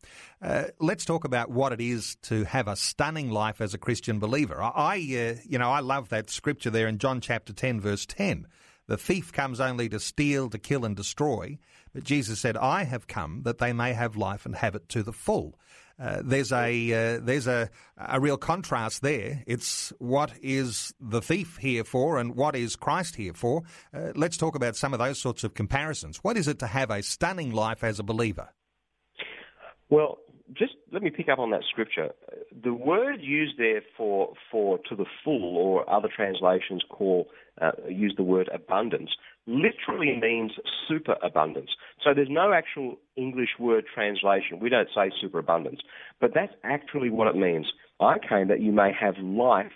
Uh, 0.41 0.65
let's 0.79 1.05
talk 1.05 1.25
about 1.25 1.51
what 1.51 1.75
it 1.75 1.81
is 1.83 2.17
to 2.23 2.45
have 2.45 2.67
a 2.67 2.77
stunning 2.77 3.31
life 3.31 3.61
as 3.61 3.75
a 3.75 3.79
Christian 3.79 4.19
believer. 4.19 4.63
I, 4.63 4.95
uh, 4.97 5.41
you 5.47 5.59
know, 5.59 5.71
I 5.71 5.81
love 5.81 6.09
that 6.09 6.31
scripture 6.31 6.71
there 6.71 6.89
in 6.89 6.97
John 6.97 7.21
chapter 7.21 7.53
10, 7.53 7.79
verse 7.79 8.07
10. 8.07 8.47
The 8.87 8.97
thief 8.97 9.31
comes 9.31 9.61
only 9.61 9.91
to 9.91 10.01
steal, 10.01 10.49
to 10.49 10.59
kill, 10.59 10.87
and 10.87 10.97
destroy. 10.97 11.59
But 11.93 12.05
Jesus 12.05 12.41
said, 12.41 12.57
I 12.57 12.85
have 12.85 13.07
come 13.07 13.43
that 13.43 13.59
they 13.59 13.75
may 13.75 13.93
have 13.93 14.17
life 14.17 14.47
and 14.47 14.57
have 14.57 14.75
it 14.75 14.89
to 14.89 15.03
the 15.03 15.13
full. 15.13 15.59
Uh, 16.01 16.23
there's 16.25 16.51
a 16.51 16.93
uh, 16.93 17.21
there's 17.23 17.47
a 17.47 17.69
a 17.99 18.19
real 18.19 18.39
contrast 18.39 19.03
there. 19.03 19.43
It's 19.47 19.93
what 19.99 20.33
is 20.43 20.95
the 20.99 21.21
thief 21.21 21.59
here 21.59 21.85
for, 21.85 22.19
and 22.19 22.35
what 22.35 22.57
is 22.57 22.75
Christ 22.75 23.17
here 23.17 23.35
for. 23.35 23.63
Uh, 23.93 24.13
let's 24.15 24.39
talk 24.39 24.55
about 24.55 24.77
some 24.77 24.95
of 24.95 24.99
those 24.99 25.19
sorts 25.19 25.45
of 25.45 25.53
comparisons. 25.53 26.19
What 26.19 26.39
is 26.39 26.49
it 26.49 26.61
to 26.61 26.67
have 26.67 26.91
a 26.91 27.03
stunning 27.03 27.51
life 27.53 27.85
as 27.85 27.99
a 27.99 28.03
believer? 28.03 28.49
Well, 29.91 30.19
just 30.57 30.73
let 30.93 31.03
me 31.03 31.11
pick 31.11 31.29
up 31.29 31.39
on 31.39 31.51
that 31.51 31.63
scripture. 31.71 32.11
The 32.63 32.75
word 32.75 33.21
used 33.21 33.59
there 33.59 33.83
for 33.97 34.33
for 34.51 34.79
to 34.89 34.97
the 34.97 35.07
full, 35.25 35.57
or 35.57 35.89
other 35.89 36.09
translations 36.15 36.83
call 36.89 37.29
uh, 37.61 37.73
use 37.89 38.15
the 38.17 38.23
word 38.23 38.49
abundance, 38.53 39.11
literally 39.47 40.19
means 40.21 40.53
superabundance. 40.89 41.71
So 42.05 42.15
there's 42.15 42.29
no 42.31 42.53
actual 42.53 42.97
English 43.17 43.51
word 43.59 43.85
translation. 43.93 44.61
We 44.61 44.71
don't 44.71 44.89
say 44.95 45.11
superabundance, 45.21 45.81
but 46.21 46.33
that's 46.35 46.53
actually 46.65 47.11
what 47.11 47.29
it 47.29 47.37
means. 47.37 47.67
I 48.01 48.17
came 48.19 48.49
that 48.49 48.61
you 48.61 48.73
may 48.73 48.93
have 48.99 49.17
life 49.19 49.73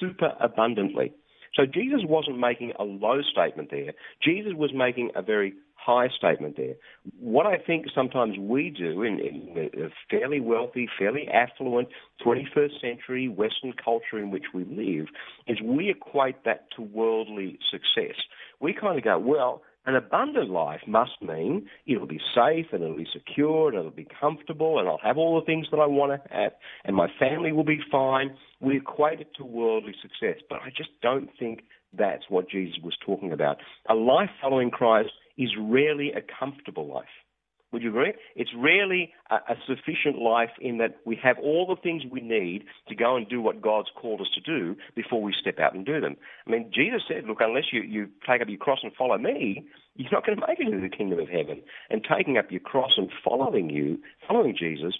superabundantly. 0.00 1.12
So 1.54 1.66
Jesus 1.66 2.00
wasn't 2.04 2.38
making 2.38 2.72
a 2.78 2.84
low 2.84 3.20
statement 3.32 3.70
there. 3.70 3.92
Jesus 4.22 4.52
was 4.56 4.72
making 4.74 5.10
a 5.14 5.22
very 5.22 5.54
high 5.84 6.08
statement 6.16 6.56
there. 6.56 6.74
What 7.18 7.46
I 7.46 7.58
think 7.58 7.86
sometimes 7.94 8.36
we 8.38 8.70
do 8.70 9.02
in, 9.02 9.20
in 9.20 9.70
a 9.82 9.88
fairly 10.10 10.40
wealthy, 10.40 10.88
fairly 10.98 11.28
affluent 11.28 11.88
21st 12.24 12.80
century 12.80 13.28
Western 13.28 13.72
culture 13.72 14.18
in 14.18 14.30
which 14.30 14.44
we 14.54 14.64
live 14.64 15.06
is 15.46 15.60
we 15.62 15.90
equate 15.90 16.44
that 16.44 16.66
to 16.76 16.82
worldly 16.82 17.58
success. 17.70 18.16
We 18.60 18.72
kind 18.72 18.96
of 18.96 19.04
go, 19.04 19.18
well, 19.18 19.62
an 19.86 19.96
abundant 19.96 20.48
life 20.48 20.80
must 20.86 21.20
mean 21.20 21.68
it'll 21.86 22.06
be 22.06 22.20
safe 22.34 22.66
and 22.72 22.82
it'll 22.82 22.96
be 22.96 23.06
secure 23.12 23.68
and 23.68 23.78
it'll 23.78 23.90
be 23.90 24.08
comfortable 24.18 24.78
and 24.78 24.88
I'll 24.88 25.00
have 25.02 25.18
all 25.18 25.38
the 25.38 25.44
things 25.44 25.66
that 25.70 25.76
I 25.78 25.86
want 25.86 26.12
to 26.12 26.34
have 26.34 26.52
and 26.86 26.96
my 26.96 27.08
family 27.18 27.52
will 27.52 27.64
be 27.64 27.80
fine. 27.92 28.34
We 28.60 28.78
equate 28.78 29.20
it 29.20 29.28
to 29.36 29.44
worldly 29.44 29.94
success, 30.00 30.42
but 30.48 30.60
I 30.62 30.70
just 30.74 30.88
don't 31.02 31.28
think 31.38 31.64
that's 31.92 32.24
what 32.30 32.48
Jesus 32.48 32.78
was 32.82 32.96
talking 33.04 33.32
about. 33.32 33.58
A 33.88 33.94
life 33.94 34.30
following 34.40 34.70
Christ 34.70 35.10
is 35.36 35.50
rarely 35.58 36.12
a 36.12 36.20
comfortable 36.38 36.86
life. 36.92 37.06
Would 37.74 37.82
you 37.82 37.88
agree? 37.88 38.12
It's 38.36 38.52
rarely 38.56 39.12
a, 39.32 39.34
a, 39.34 39.56
sufficient 39.66 40.16
life 40.16 40.50
in 40.60 40.78
that 40.78 40.98
we 41.04 41.18
have 41.24 41.38
all 41.42 41.66
the 41.66 41.74
things 41.82 42.04
we 42.08 42.20
need 42.20 42.66
to 42.88 42.94
go 42.94 43.16
and 43.16 43.28
do 43.28 43.40
what 43.40 43.60
God's 43.60 43.88
called 44.00 44.20
us 44.20 44.28
to 44.36 44.40
do 44.40 44.76
before 44.94 45.20
we 45.20 45.34
step 45.38 45.58
out 45.58 45.74
and 45.74 45.84
do 45.84 46.00
them. 46.00 46.16
I 46.46 46.50
mean, 46.52 46.70
Jesus 46.72 47.02
said, 47.08 47.24
look, 47.26 47.38
unless 47.40 47.72
you, 47.72 47.82
you 47.82 48.06
take 48.28 48.40
up 48.40 48.48
your 48.48 48.58
cross 48.58 48.78
and 48.84 48.92
follow 48.96 49.18
me, 49.18 49.66
you're 49.96 50.12
not 50.12 50.24
going 50.24 50.38
to 50.38 50.46
make 50.46 50.60
it 50.60 50.72
into 50.72 50.88
the 50.88 50.96
kingdom 50.96 51.18
of 51.18 51.28
heaven. 51.28 51.62
And 51.90 52.06
taking 52.08 52.38
up 52.38 52.52
your 52.52 52.60
cross 52.60 52.92
and 52.96 53.10
following 53.24 53.70
you, 53.70 53.98
following 54.28 54.54
Jesus, 54.56 54.94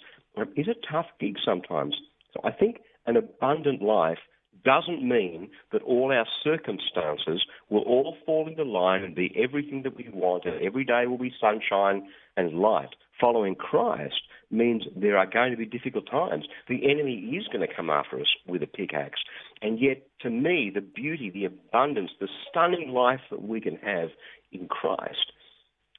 is 0.57 0.67
a 0.67 0.91
tough 0.91 1.07
gig 1.17 1.37
sometimes. 1.45 1.95
So 2.33 2.41
I 2.43 2.51
think 2.51 2.81
an 3.05 3.15
abundant 3.15 3.81
life 3.81 4.19
doesn't 4.65 5.07
mean 5.07 5.49
that 5.71 5.83
all 5.83 6.11
our 6.11 6.25
circumstances 6.43 7.45
will 7.69 7.83
all 7.83 8.17
fall 8.25 8.47
into 8.47 8.63
line 8.63 9.03
and 9.03 9.15
be 9.15 9.33
everything 9.41 9.83
that 9.83 9.95
we 9.95 10.09
want 10.11 10.45
and 10.45 10.61
every 10.61 10.83
day 10.83 11.05
will 11.07 11.17
be 11.17 11.33
sunshine 11.39 12.07
and 12.35 12.59
light. 12.59 12.89
Following 13.21 13.55
Christ 13.55 14.21
means 14.51 14.83
there 14.95 15.17
are 15.17 15.25
going 15.25 15.51
to 15.51 15.57
be 15.57 15.65
difficult 15.65 16.09
times. 16.09 16.45
The 16.67 16.89
enemy 16.89 17.13
is 17.37 17.47
going 17.47 17.65
to 17.65 17.73
come 17.73 17.89
after 17.89 18.19
us 18.19 18.27
with 18.45 18.61
a 18.61 18.67
pickaxe. 18.67 19.19
And 19.61 19.79
yet, 19.79 20.05
to 20.21 20.29
me, 20.29 20.71
the 20.73 20.81
beauty, 20.81 21.29
the 21.29 21.45
abundance, 21.45 22.11
the 22.19 22.27
stunning 22.49 22.89
life 22.89 23.21
that 23.31 23.41
we 23.41 23.61
can 23.61 23.77
have 23.77 24.09
in 24.51 24.67
Christ 24.67 25.31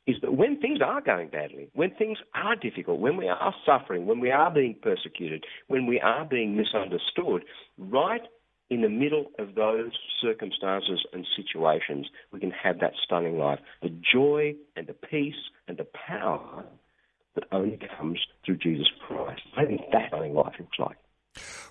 is 0.07 0.17
that 0.23 0.35
when 0.35 0.61
things 0.61 0.79
are 0.85 1.01
going 1.01 1.29
badly, 1.29 1.69
when 1.75 1.91
things 1.91 2.19
are 2.35 2.55
difficult, 2.55 3.01
when 3.01 3.17
we 3.17 3.29
are 3.29 3.55
suffering, 3.65 4.07
when 4.07 4.21
we 4.21 4.31
are 4.31 4.51
being 4.53 4.77
persecuted, 4.81 5.45
when 5.67 5.87
we 5.87 6.01
are 6.01 6.25
being 6.25 6.57
misunderstood, 6.57 7.45
right 7.79 8.23
in 8.71 8.83
the 8.83 8.89
middle 8.89 9.27
of 9.39 9.55
those 9.55 9.93
circumstances 10.21 11.05
and 11.13 11.27
situations, 11.37 12.07
we 12.33 12.41
can 12.41 12.51
have 12.51 12.81
that 12.81 12.93
stunning 13.05 13.39
life. 13.39 13.61
The 13.83 13.95
joy 14.13 14.55
and 14.75 14.87
the 14.87 14.93
peace 14.95 15.35
and 15.69 15.77
the 15.77 15.87
power 16.07 16.65
that 17.35 17.45
only 17.53 17.79
comes 17.99 18.19
through 18.45 18.57
Jesus 18.57 18.89
Christ. 19.07 19.43
I 19.57 19.65
think 19.67 19.83
that's 19.93 20.09
stunning 20.09 20.35
life 20.35 20.55
looks 20.59 20.79
like. 20.79 20.97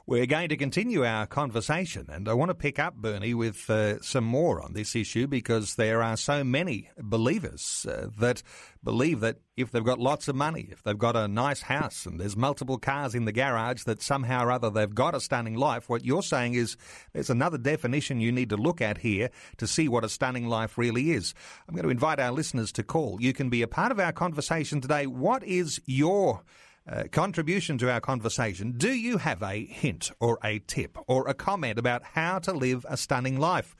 We're 0.07 0.27
going 0.27 0.49
to 0.49 0.57
continue 0.57 1.03
our 1.03 1.25
conversation, 1.25 2.07
and 2.09 2.29
I 2.29 2.33
want 2.33 2.49
to 2.49 2.55
pick 2.55 2.77
up, 2.77 2.95
Bernie, 2.95 3.33
with 3.33 3.69
uh, 3.69 3.99
some 4.01 4.23
more 4.23 4.61
on 4.61 4.73
this 4.73 4.95
issue 4.95 5.25
because 5.25 5.75
there 5.75 6.03
are 6.03 6.15
so 6.15 6.43
many 6.43 6.89
believers 6.97 7.87
uh, 7.89 8.09
that 8.19 8.43
believe 8.83 9.19
that 9.21 9.37
if 9.57 9.71
they've 9.71 9.83
got 9.83 9.99
lots 9.99 10.27
of 10.27 10.35
money, 10.35 10.67
if 10.71 10.83
they've 10.83 10.97
got 10.97 11.15
a 11.15 11.27
nice 11.27 11.61
house 11.61 12.05
and 12.05 12.19
there's 12.19 12.37
multiple 12.37 12.77
cars 12.77 13.15
in 13.15 13.25
the 13.25 13.31
garage, 13.31 13.83
that 13.83 14.01
somehow 14.01 14.45
or 14.45 14.51
other 14.51 14.69
they've 14.69 14.93
got 14.93 15.15
a 15.15 15.19
stunning 15.19 15.55
life. 15.55 15.89
What 15.89 16.05
you're 16.05 16.21
saying 16.21 16.53
is 16.53 16.77
there's 17.13 17.29
another 17.31 17.57
definition 17.57 18.19
you 18.19 18.31
need 18.31 18.49
to 18.49 18.57
look 18.57 18.81
at 18.81 18.99
here 18.99 19.29
to 19.57 19.65
see 19.65 19.87
what 19.87 20.03
a 20.03 20.09
stunning 20.09 20.47
life 20.47 20.77
really 20.77 21.11
is. 21.11 21.33
I'm 21.67 21.75
going 21.75 21.85
to 21.85 21.89
invite 21.89 22.19
our 22.19 22.31
listeners 22.31 22.71
to 22.73 22.83
call. 22.83 23.17
You 23.19 23.33
can 23.33 23.49
be 23.49 23.61
a 23.61 23.67
part 23.67 23.91
of 23.91 23.99
our 23.99 24.11
conversation 24.11 24.81
today. 24.81 25.07
What 25.07 25.43
is 25.43 25.81
your 25.85 26.43
uh, 26.89 27.03
contribution 27.11 27.77
to 27.79 27.91
our 27.91 27.99
conversation. 27.99 28.73
Do 28.77 28.91
you 28.93 29.17
have 29.17 29.41
a 29.41 29.65
hint 29.65 30.11
or 30.19 30.37
a 30.43 30.59
tip 30.59 30.97
or 31.07 31.27
a 31.27 31.33
comment 31.33 31.79
about 31.79 32.03
how 32.03 32.39
to 32.39 32.53
live 32.53 32.85
a 32.87 32.97
stunning 32.97 33.39
life? 33.39 33.75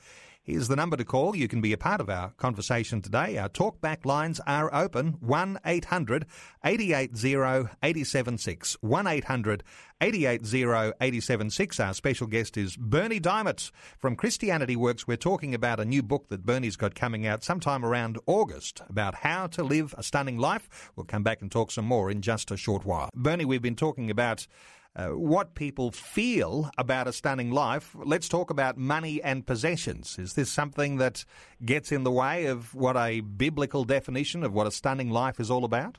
Here's 0.46 0.68
the 0.68 0.76
number 0.76 0.96
to 0.96 1.04
call. 1.04 1.34
You 1.34 1.48
can 1.48 1.60
be 1.60 1.72
a 1.72 1.76
part 1.76 2.00
of 2.00 2.08
our 2.08 2.30
conversation 2.36 3.02
today. 3.02 3.36
Our 3.36 3.48
talkback 3.48 4.06
lines 4.06 4.40
are 4.46 4.72
open 4.72 5.16
1 5.18 5.58
800 5.66 6.24
880 6.64 7.68
876. 7.82 8.76
1 8.80 9.06
800 9.08 9.64
880 10.00 10.92
876. 11.00 11.80
Our 11.80 11.94
special 11.94 12.28
guest 12.28 12.56
is 12.56 12.76
Bernie 12.76 13.18
Dymond 13.18 13.72
from 13.98 14.14
Christianity 14.14 14.76
Works. 14.76 15.08
We're 15.08 15.16
talking 15.16 15.52
about 15.52 15.80
a 15.80 15.84
new 15.84 16.04
book 16.04 16.28
that 16.28 16.46
Bernie's 16.46 16.76
got 16.76 16.94
coming 16.94 17.26
out 17.26 17.42
sometime 17.42 17.84
around 17.84 18.16
August 18.26 18.82
about 18.88 19.16
how 19.16 19.48
to 19.48 19.64
live 19.64 19.96
a 19.98 20.04
stunning 20.04 20.38
life. 20.38 20.92
We'll 20.94 21.06
come 21.06 21.24
back 21.24 21.42
and 21.42 21.50
talk 21.50 21.72
some 21.72 21.86
more 21.86 22.08
in 22.08 22.22
just 22.22 22.52
a 22.52 22.56
short 22.56 22.84
while. 22.84 23.10
Bernie, 23.16 23.44
we've 23.44 23.60
been 23.60 23.74
talking 23.74 24.12
about 24.12 24.46
uh, 24.96 25.08
what 25.08 25.54
people 25.54 25.90
feel 25.90 26.70
about 26.78 27.06
a 27.06 27.12
stunning 27.12 27.50
life. 27.50 27.94
Let's 27.94 28.28
talk 28.28 28.50
about 28.50 28.78
money 28.78 29.22
and 29.22 29.46
possessions. 29.46 30.18
Is 30.18 30.32
this 30.32 30.50
something 30.50 30.96
that 30.96 31.24
gets 31.64 31.92
in 31.92 32.02
the 32.02 32.10
way 32.10 32.46
of 32.46 32.74
what 32.74 32.96
a 32.96 33.20
biblical 33.20 33.84
definition 33.84 34.42
of 34.42 34.54
what 34.54 34.66
a 34.66 34.70
stunning 34.70 35.10
life 35.10 35.38
is 35.38 35.50
all 35.50 35.64
about? 35.64 35.98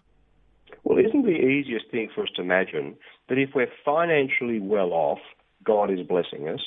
Well, 0.84 0.98
isn't 0.98 1.26
the 1.26 1.38
easiest 1.38 1.92
thing 1.92 2.10
for 2.14 2.24
us 2.24 2.30
to 2.38 2.42
imagine 2.42 2.96
that 3.30 3.38
if 3.38 3.50
we're 3.54 3.72
financially 3.86 4.60
well 4.60 4.94
off, 4.94 5.20
God 5.64 5.92
is 5.92 6.00
blessing 6.08 6.48
us, 6.48 6.62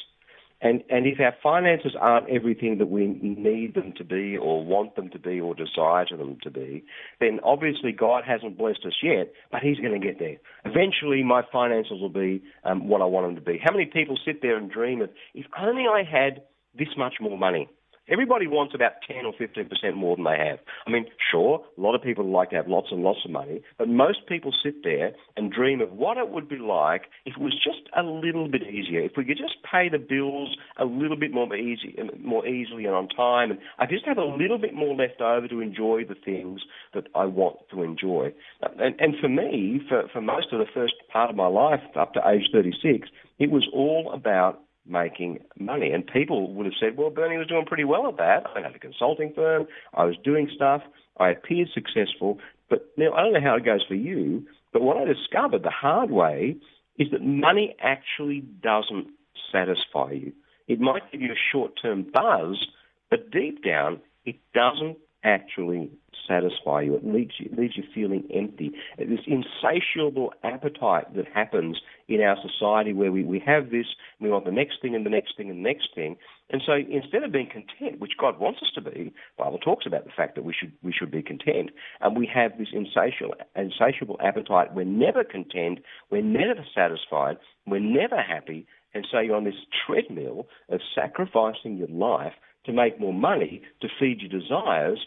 and, 0.62 0.82
and 0.90 1.06
if 1.06 1.18
our 1.20 1.34
finances 1.42 1.92
aren't 1.98 2.28
everything 2.28 2.78
that 2.78 2.90
we 2.90 3.06
need 3.22 3.74
them 3.74 3.92
to 3.96 4.04
be 4.04 4.36
or 4.36 4.64
want 4.64 4.94
them 4.94 5.08
to 5.10 5.18
be 5.18 5.40
or 5.40 5.54
desire 5.54 6.06
them 6.10 6.36
to 6.42 6.50
be, 6.50 6.84
then 7.18 7.40
obviously 7.42 7.92
God 7.92 8.24
hasn't 8.26 8.58
blessed 8.58 8.84
us 8.86 8.96
yet, 9.02 9.32
but 9.50 9.62
He's 9.62 9.78
going 9.78 9.98
to 9.98 10.06
get 10.06 10.18
there. 10.18 10.36
Eventually, 10.64 11.22
my 11.22 11.42
finances 11.50 12.00
will 12.00 12.10
be 12.10 12.42
um, 12.64 12.88
what 12.88 13.00
I 13.00 13.06
want 13.06 13.26
them 13.26 13.36
to 13.36 13.50
be. 13.50 13.58
How 13.62 13.72
many 13.72 13.86
people 13.86 14.18
sit 14.24 14.42
there 14.42 14.56
and 14.56 14.70
dream 14.70 15.00
of, 15.00 15.10
if 15.34 15.46
only 15.58 15.84
I 15.90 16.02
had 16.02 16.42
this 16.78 16.88
much 16.96 17.14
more 17.20 17.38
money? 17.38 17.68
Everybody 18.10 18.48
wants 18.48 18.74
about 18.74 18.92
10 19.06 19.24
or 19.24 19.32
15% 19.34 19.94
more 19.94 20.16
than 20.16 20.24
they 20.24 20.36
have. 20.36 20.58
I 20.86 20.90
mean, 20.90 21.06
sure, 21.30 21.64
a 21.78 21.80
lot 21.80 21.94
of 21.94 22.02
people 22.02 22.28
like 22.28 22.50
to 22.50 22.56
have 22.56 22.66
lots 22.66 22.88
and 22.90 23.02
lots 23.02 23.20
of 23.24 23.30
money, 23.30 23.62
but 23.78 23.88
most 23.88 24.26
people 24.26 24.52
sit 24.64 24.82
there 24.82 25.12
and 25.36 25.52
dream 25.52 25.80
of 25.80 25.92
what 25.92 26.18
it 26.18 26.28
would 26.30 26.48
be 26.48 26.58
like 26.58 27.02
if 27.24 27.36
it 27.36 27.40
was 27.40 27.54
just 27.54 27.88
a 27.96 28.02
little 28.02 28.48
bit 28.48 28.62
easier, 28.62 29.00
if 29.00 29.12
we 29.16 29.24
could 29.24 29.38
just 29.38 29.54
pay 29.70 29.88
the 29.88 29.98
bills 29.98 30.56
a 30.78 30.84
little 30.84 31.16
bit 31.16 31.32
more 31.32 31.54
easy, 31.54 31.94
um, 32.00 32.10
more 32.20 32.46
easily 32.46 32.84
and 32.84 32.94
on 32.94 33.08
time, 33.08 33.52
and 33.52 33.60
I 33.78 33.86
just 33.86 34.04
have 34.06 34.18
a 34.18 34.24
little 34.24 34.58
bit 34.58 34.74
more 34.74 34.94
left 34.94 35.20
over 35.20 35.46
to 35.46 35.60
enjoy 35.60 36.02
the 36.08 36.16
things 36.16 36.62
that 36.94 37.06
I 37.14 37.26
want 37.26 37.58
to 37.70 37.82
enjoy. 37.82 38.32
Uh, 38.62 38.68
and, 38.78 39.00
and 39.00 39.14
for 39.20 39.28
me, 39.28 39.80
for, 39.88 40.08
for 40.12 40.20
most 40.20 40.52
of 40.52 40.58
the 40.58 40.66
first 40.74 40.94
part 41.12 41.30
of 41.30 41.36
my 41.36 41.46
life, 41.46 41.80
up 41.94 42.14
to 42.14 42.20
age 42.28 42.48
36, 42.52 43.08
it 43.38 43.50
was 43.50 43.68
all 43.72 44.10
about 44.12 44.62
making 44.86 45.40
money. 45.58 45.90
And 45.92 46.06
people 46.06 46.52
would 46.54 46.66
have 46.66 46.74
said, 46.80 46.96
well, 46.96 47.10
Bernie 47.10 47.36
was 47.36 47.46
doing 47.46 47.64
pretty 47.64 47.84
well 47.84 48.08
at 48.08 48.16
that. 48.16 48.46
I 48.54 48.60
had 48.60 48.74
a 48.74 48.78
consulting 48.78 49.32
firm. 49.34 49.66
I 49.94 50.04
was 50.04 50.16
doing 50.24 50.50
stuff. 50.54 50.82
I 51.18 51.30
appeared 51.30 51.68
successful. 51.72 52.38
But 52.68 52.90
now, 52.96 53.12
I 53.12 53.22
don't 53.22 53.34
know 53.34 53.40
how 53.40 53.56
it 53.56 53.64
goes 53.64 53.84
for 53.86 53.94
you, 53.94 54.46
but 54.72 54.82
what 54.82 54.96
I 54.96 55.04
discovered 55.04 55.62
the 55.62 55.70
hard 55.70 56.10
way 56.10 56.56
is 56.98 57.10
that 57.10 57.22
money 57.22 57.76
actually 57.80 58.40
doesn't 58.40 59.08
satisfy 59.50 60.12
you. 60.12 60.32
It 60.68 60.80
might 60.80 61.10
give 61.10 61.20
you 61.20 61.32
a 61.32 61.50
short 61.52 61.72
term 61.80 62.06
buzz, 62.12 62.66
but 63.10 63.30
deep 63.30 63.64
down, 63.64 64.00
it 64.24 64.36
doesn't 64.54 64.98
actually 65.24 65.90
satisfy 66.26 66.82
you. 66.82 66.94
It 66.96 67.06
leaves 67.06 67.34
you, 67.38 67.50
leaves 67.56 67.76
you 67.76 67.84
feeling 67.94 68.24
empty. 68.34 68.72
This 68.98 69.20
insatiable 69.26 70.32
appetite 70.42 71.14
that 71.14 71.26
happens 71.32 71.78
in 72.08 72.20
our 72.20 72.36
society 72.40 72.92
where 72.92 73.12
we, 73.12 73.24
we 73.24 73.42
have 73.46 73.70
this, 73.70 73.86
we 74.20 74.30
want 74.30 74.44
the 74.44 74.52
next 74.52 74.82
thing 74.82 74.94
and 74.94 75.06
the 75.06 75.10
next 75.10 75.36
thing 75.36 75.50
and 75.50 75.64
the 75.64 75.68
next 75.68 75.88
thing. 75.94 76.16
And 76.50 76.62
so 76.64 76.72
instead 76.72 77.22
of 77.22 77.32
being 77.32 77.48
content, 77.48 78.00
which 78.00 78.16
God 78.18 78.40
wants 78.40 78.60
us 78.62 78.70
to 78.74 78.80
be, 78.80 79.12
the 79.36 79.44
Bible 79.44 79.58
talks 79.58 79.86
about 79.86 80.04
the 80.04 80.10
fact 80.16 80.34
that 80.34 80.44
we 80.44 80.52
should, 80.52 80.72
we 80.82 80.92
should 80.92 81.10
be 81.10 81.22
content, 81.22 81.70
and 82.00 82.16
we 82.16 82.28
have 82.32 82.58
this 82.58 82.68
insatiable, 82.72 83.34
insatiable 83.54 84.18
appetite. 84.22 84.74
We're 84.74 84.84
never 84.84 85.22
content, 85.22 85.78
we're 86.10 86.22
never 86.22 86.64
satisfied, 86.74 87.36
we're 87.66 87.78
never 87.78 88.20
happy, 88.20 88.66
and 88.94 89.06
so 89.10 89.20
you're 89.20 89.36
on 89.36 89.44
this 89.44 89.54
treadmill 89.86 90.48
of 90.68 90.80
sacrificing 90.94 91.76
your 91.76 91.88
life 91.88 92.32
to 92.66 92.72
make 92.72 93.00
more 93.00 93.14
money, 93.14 93.62
to 93.80 93.88
feed 93.98 94.20
your 94.20 94.40
desires, 94.40 94.98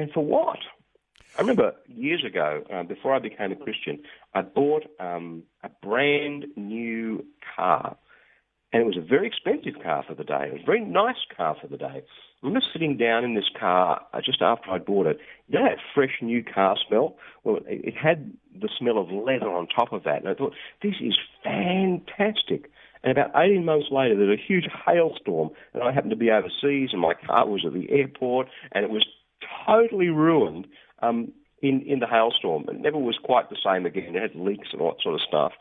and 0.00 0.10
for 0.12 0.24
what? 0.24 0.58
I 1.36 1.42
remember 1.42 1.74
years 1.86 2.24
ago, 2.24 2.62
uh, 2.72 2.82
before 2.82 3.14
I 3.14 3.18
became 3.18 3.52
a 3.52 3.56
Christian, 3.56 4.00
I 4.34 4.42
bought 4.42 4.84
um, 4.98 5.44
a 5.62 5.68
brand 5.82 6.46
new 6.56 7.24
car. 7.54 7.96
And 8.72 8.82
it 8.82 8.86
was 8.86 8.96
a 8.96 9.06
very 9.06 9.26
expensive 9.26 9.82
car 9.82 10.04
for 10.06 10.14
the 10.14 10.24
day. 10.24 10.46
It 10.46 10.52
was 10.52 10.62
a 10.62 10.66
very 10.66 10.80
nice 10.80 11.16
car 11.36 11.56
for 11.60 11.66
the 11.66 11.76
day. 11.76 12.02
I 12.02 12.02
remember 12.46 12.64
sitting 12.72 12.96
down 12.96 13.24
in 13.24 13.34
this 13.34 13.50
car 13.58 14.00
uh, 14.12 14.20
just 14.24 14.40
after 14.40 14.70
I 14.70 14.78
bought 14.78 15.06
it. 15.06 15.18
You 15.48 15.58
know 15.58 15.64
that 15.66 15.78
fresh 15.94 16.18
new 16.22 16.42
car 16.42 16.76
smell? 16.88 17.16
Well, 17.44 17.56
it, 17.66 17.84
it 17.84 17.94
had 17.94 18.32
the 18.58 18.68
smell 18.78 18.98
of 18.98 19.10
leather 19.10 19.50
on 19.50 19.66
top 19.66 19.92
of 19.92 20.04
that. 20.04 20.20
And 20.20 20.28
I 20.28 20.34
thought, 20.34 20.54
this 20.82 20.94
is 21.00 21.16
fantastic. 21.44 22.70
And 23.02 23.16
about 23.16 23.30
18 23.34 23.64
months 23.64 23.86
later, 23.90 24.16
there 24.16 24.26
was 24.26 24.38
a 24.38 24.46
huge 24.46 24.68
hailstorm, 24.86 25.50
and 25.74 25.82
I 25.82 25.92
happened 25.92 26.10
to 26.10 26.16
be 26.16 26.30
overseas, 26.30 26.90
and 26.92 27.00
my 27.00 27.14
car 27.14 27.48
was 27.48 27.64
at 27.66 27.72
the 27.72 27.90
airport, 27.90 28.48
and 28.72 28.84
it 28.84 28.90
was 28.90 29.06
totally 29.66 30.08
ruined 30.08 30.66
um, 31.02 31.32
in, 31.62 31.82
in 31.82 32.00
the 32.00 32.06
hailstorm. 32.06 32.64
It 32.68 32.80
never 32.80 32.98
was 32.98 33.18
quite 33.22 33.50
the 33.50 33.56
same 33.64 33.86
again. 33.86 34.16
It 34.16 34.22
had 34.22 34.34
leaks 34.34 34.68
and 34.72 34.80
all 34.80 34.92
that 34.92 35.02
sort 35.02 35.14
of 35.14 35.20
stuff. 35.20 35.52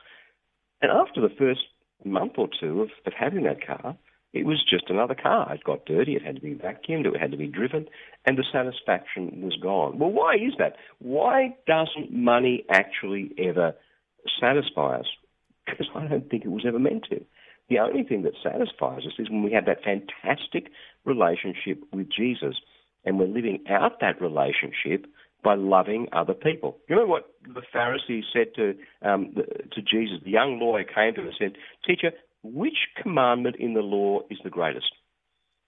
And 0.81 0.91
after 0.91 1.21
the 1.21 1.33
first 1.37 1.61
month 2.05 2.33
or 2.37 2.47
two 2.59 2.81
of, 2.81 2.89
of 3.05 3.13
having 3.13 3.43
that 3.43 3.65
car, 3.65 3.97
it 4.31 4.45
was 4.45 4.63
just 4.63 4.89
another 4.89 5.15
car. 5.15 5.53
It 5.53 5.63
got 5.63 5.85
dirty, 5.85 6.15
it 6.15 6.21
had 6.21 6.35
to 6.35 6.41
be 6.41 6.53
vacuumed, 6.53 7.05
it 7.07 7.19
had 7.19 7.31
to 7.31 7.37
be 7.37 7.47
driven, 7.47 7.87
and 8.25 8.37
the 8.37 8.43
satisfaction 8.51 9.41
was 9.41 9.55
gone. 9.55 9.97
Well, 9.97 10.11
why 10.11 10.35
is 10.35 10.53
that? 10.59 10.75
Why 10.99 11.55
doesn't 11.65 12.13
money 12.13 12.63
actually 12.69 13.33
ever 13.39 13.73
satisfy 14.39 14.97
us? 14.97 15.07
Because 15.65 15.87
I 15.95 16.07
don't 16.07 16.29
think 16.29 16.45
it 16.45 16.51
was 16.51 16.65
ever 16.67 16.79
meant 16.79 17.05
to. 17.09 17.25
The 17.69 17.79
only 17.79 18.03
thing 18.03 18.23
that 18.23 18.33
satisfies 18.41 19.05
us 19.05 19.13
is 19.19 19.29
when 19.29 19.43
we 19.43 19.51
have 19.53 19.65
that 19.65 19.83
fantastic 19.83 20.71
relationship 21.05 21.81
with 21.91 22.09
Jesus 22.09 22.55
and 23.09 23.17
we're 23.17 23.25
living 23.25 23.63
out 23.67 23.99
that 24.01 24.21
relationship 24.21 25.07
by 25.43 25.55
loving 25.55 26.07
other 26.13 26.35
people. 26.35 26.77
You 26.87 26.95
remember 26.95 27.11
what 27.11 27.31
the 27.43 27.63
Pharisees 27.73 28.25
said 28.31 28.53
to 28.55 28.75
um, 29.01 29.33
to 29.35 29.81
Jesus? 29.81 30.19
The 30.23 30.29
young 30.29 30.59
lawyer 30.59 30.83
came 30.83 31.15
to 31.15 31.21
him 31.21 31.27
and 31.27 31.35
said, 31.39 31.53
"Teacher, 31.87 32.11
which 32.43 32.77
commandment 33.01 33.55
in 33.57 33.73
the 33.73 33.81
law 33.81 34.19
is 34.29 34.37
the 34.43 34.51
greatest?" 34.51 34.91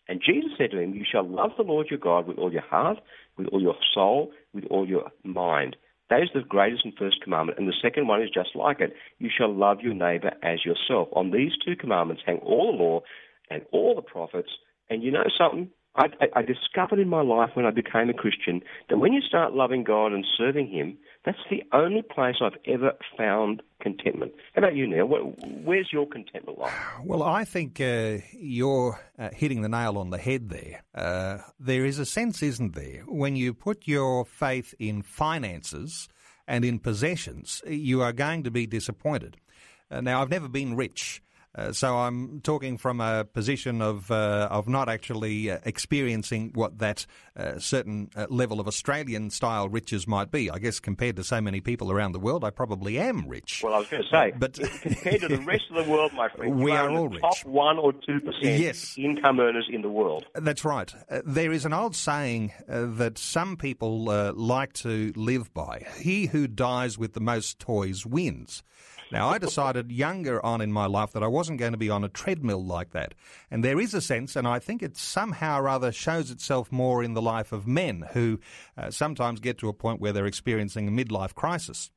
And 0.07 0.21
Jesus 0.23 0.51
said 0.55 0.69
to 0.71 0.79
him, 0.79 0.93
"You 0.93 1.03
shall 1.11 1.27
love 1.27 1.51
the 1.57 1.63
Lord 1.63 1.87
your 1.89 1.97
God 1.97 2.27
with 2.27 2.37
all 2.37 2.53
your 2.53 2.61
heart, 2.61 2.99
with 3.37 3.47
all 3.47 3.61
your 3.61 3.77
soul, 3.95 4.31
with 4.53 4.65
all 4.69 4.87
your 4.87 5.09
mind." 5.23 5.75
That 6.11 6.21
is 6.21 6.29
the 6.35 6.41
greatest 6.41 6.85
and 6.85 6.93
first 6.95 7.23
commandment. 7.23 7.57
And 7.57 7.67
the 7.67 7.81
second 7.81 8.07
one 8.07 8.21
is 8.21 8.29
just 8.29 8.55
like 8.55 8.81
it. 8.81 8.93
You 9.17 9.29
shall 9.35 9.51
love 9.51 9.81
your 9.81 9.95
neighbor 9.95 10.33
as 10.43 10.63
yourself. 10.63 11.07
On 11.13 11.31
these 11.31 11.53
two 11.65 11.75
commandments 11.75 12.21
hang 12.23 12.37
all 12.39 12.71
the 12.71 12.83
law 12.83 13.01
and 13.49 13.63
all 13.71 13.95
the 13.95 14.03
prophets. 14.03 14.49
And 14.91 15.01
you 15.01 15.09
know 15.09 15.23
something? 15.39 15.71
I, 15.95 16.07
I, 16.33 16.41
discovered 16.41 16.99
in 16.99 17.09
my 17.09 17.21
life 17.21 17.49
when 17.53 17.65
I 17.65 17.71
became 17.71 18.09
a 18.09 18.13
Christian 18.13 18.61
that 18.89 18.97
when 18.97 19.11
you 19.11 19.19
start 19.21 19.53
loving 19.53 19.83
God 19.83 20.13
and 20.13 20.25
serving 20.37 20.69
Him, 20.69 20.97
that's 21.25 21.37
the 21.49 21.63
only 21.73 22.01
place 22.01 22.35
I've 22.41 22.57
ever 22.65 22.93
found 23.17 23.61
contentment. 23.81 24.31
How 24.55 24.59
about 24.59 24.75
you, 24.75 24.87
Neil? 24.87 25.05
Where's 25.07 25.89
your 25.91 26.07
contentment 26.07 26.59
lie? 26.59 26.73
Well, 27.03 27.23
I 27.23 27.43
think 27.43 27.81
uh, 27.81 28.19
you're 28.31 28.99
uh, 29.19 29.29
hitting 29.33 29.61
the 29.63 29.69
nail 29.69 29.97
on 29.97 30.11
the 30.11 30.17
head 30.17 30.49
there. 30.49 30.83
Uh, 30.95 31.39
there 31.59 31.85
is 31.85 31.99
a 31.99 32.05
sense, 32.05 32.41
isn't 32.41 32.73
there, 32.73 33.03
when 33.07 33.35
you 33.35 33.53
put 33.53 33.85
your 33.85 34.23
faith 34.23 34.73
in 34.79 35.01
finances 35.01 36.07
and 36.47 36.63
in 36.63 36.79
possessions, 36.79 37.61
you 37.67 38.01
are 38.01 38.13
going 38.13 38.43
to 38.43 38.51
be 38.51 38.65
disappointed. 38.65 39.37
Uh, 39.91 39.99
now, 39.99 40.21
I've 40.21 40.29
never 40.29 40.47
been 40.47 40.75
rich. 40.75 41.21
Uh, 41.53 41.73
so 41.73 41.97
I'm 41.97 42.39
talking 42.41 42.77
from 42.77 43.01
a 43.01 43.25
position 43.25 43.81
of 43.81 44.09
uh, 44.09 44.47
of 44.49 44.69
not 44.69 44.87
actually 44.87 45.51
uh, 45.51 45.59
experiencing 45.65 46.51
what 46.53 46.79
that 46.79 47.05
uh, 47.35 47.59
certain 47.59 48.09
uh, 48.15 48.27
level 48.29 48.61
of 48.61 48.67
Australian 48.67 49.29
style 49.29 49.67
riches 49.67 50.07
might 50.07 50.31
be. 50.31 50.49
I 50.49 50.59
guess 50.59 50.79
compared 50.79 51.17
to 51.17 51.25
so 51.25 51.41
many 51.41 51.59
people 51.59 51.91
around 51.91 52.13
the 52.13 52.19
world, 52.19 52.45
I 52.45 52.51
probably 52.51 52.97
am 52.97 53.27
rich. 53.27 53.61
Well, 53.63 53.73
I 53.73 53.79
was 53.79 53.87
going 53.89 54.03
to 54.03 54.09
say, 54.09 54.31
but 54.37 54.53
compared 54.81 55.21
to 55.21 55.27
the 55.27 55.41
rest 55.41 55.63
of 55.69 55.85
the 55.85 55.91
world, 55.91 56.13
my 56.13 56.29
friend, 56.29 56.55
we 56.55 56.71
are, 56.71 56.89
are 56.89 56.97
all 56.97 57.09
rich. 57.09 57.21
Top 57.21 57.45
one 57.45 57.77
or 57.77 57.91
two 57.91 58.21
percent 58.21 58.59
yes. 58.59 58.95
income 58.97 59.41
earners 59.41 59.67
in 59.69 59.81
the 59.81 59.89
world. 59.89 60.25
That's 60.35 60.63
right. 60.63 60.93
there 61.25 61.51
is 61.51 61.65
an 61.65 61.73
old 61.73 61.97
saying 61.97 62.53
that 62.67 63.17
some 63.17 63.57
people 63.57 64.05
like 64.35 64.71
to 64.73 65.11
live 65.17 65.53
by: 65.53 65.85
"He 65.99 66.27
who 66.27 66.47
dies 66.47 66.97
with 66.97 67.11
the 67.11 67.19
most 67.19 67.59
toys 67.59 68.05
wins." 68.05 68.63
Now, 69.11 69.29
I 69.29 69.37
decided 69.37 69.91
younger 69.91 70.43
on 70.45 70.61
in 70.61 70.71
my 70.71 70.85
life 70.85 71.11
that 71.11 71.23
I 71.23 71.27
wasn't 71.27 71.59
going 71.59 71.73
to 71.73 71.77
be 71.77 71.89
on 71.89 72.03
a 72.03 72.09
treadmill 72.09 72.63
like 72.63 72.91
that. 72.91 73.13
And 73.49 73.63
there 73.63 73.79
is 73.79 73.93
a 73.93 74.01
sense, 74.01 74.35
and 74.35 74.47
I 74.47 74.59
think 74.59 74.81
it 74.81 74.95
somehow 74.95 75.59
or 75.59 75.69
other 75.69 75.91
shows 75.91 76.31
itself 76.31 76.71
more 76.71 77.03
in 77.03 77.13
the 77.13 77.21
life 77.21 77.51
of 77.51 77.67
men 77.67 78.05
who 78.13 78.39
uh, 78.77 78.89
sometimes 78.89 79.39
get 79.39 79.57
to 79.59 79.69
a 79.69 79.73
point 79.73 79.99
where 79.99 80.13
they're 80.13 80.25
experiencing 80.25 80.87
a 80.87 80.91
midlife 80.91 81.35
crisis 81.35 81.91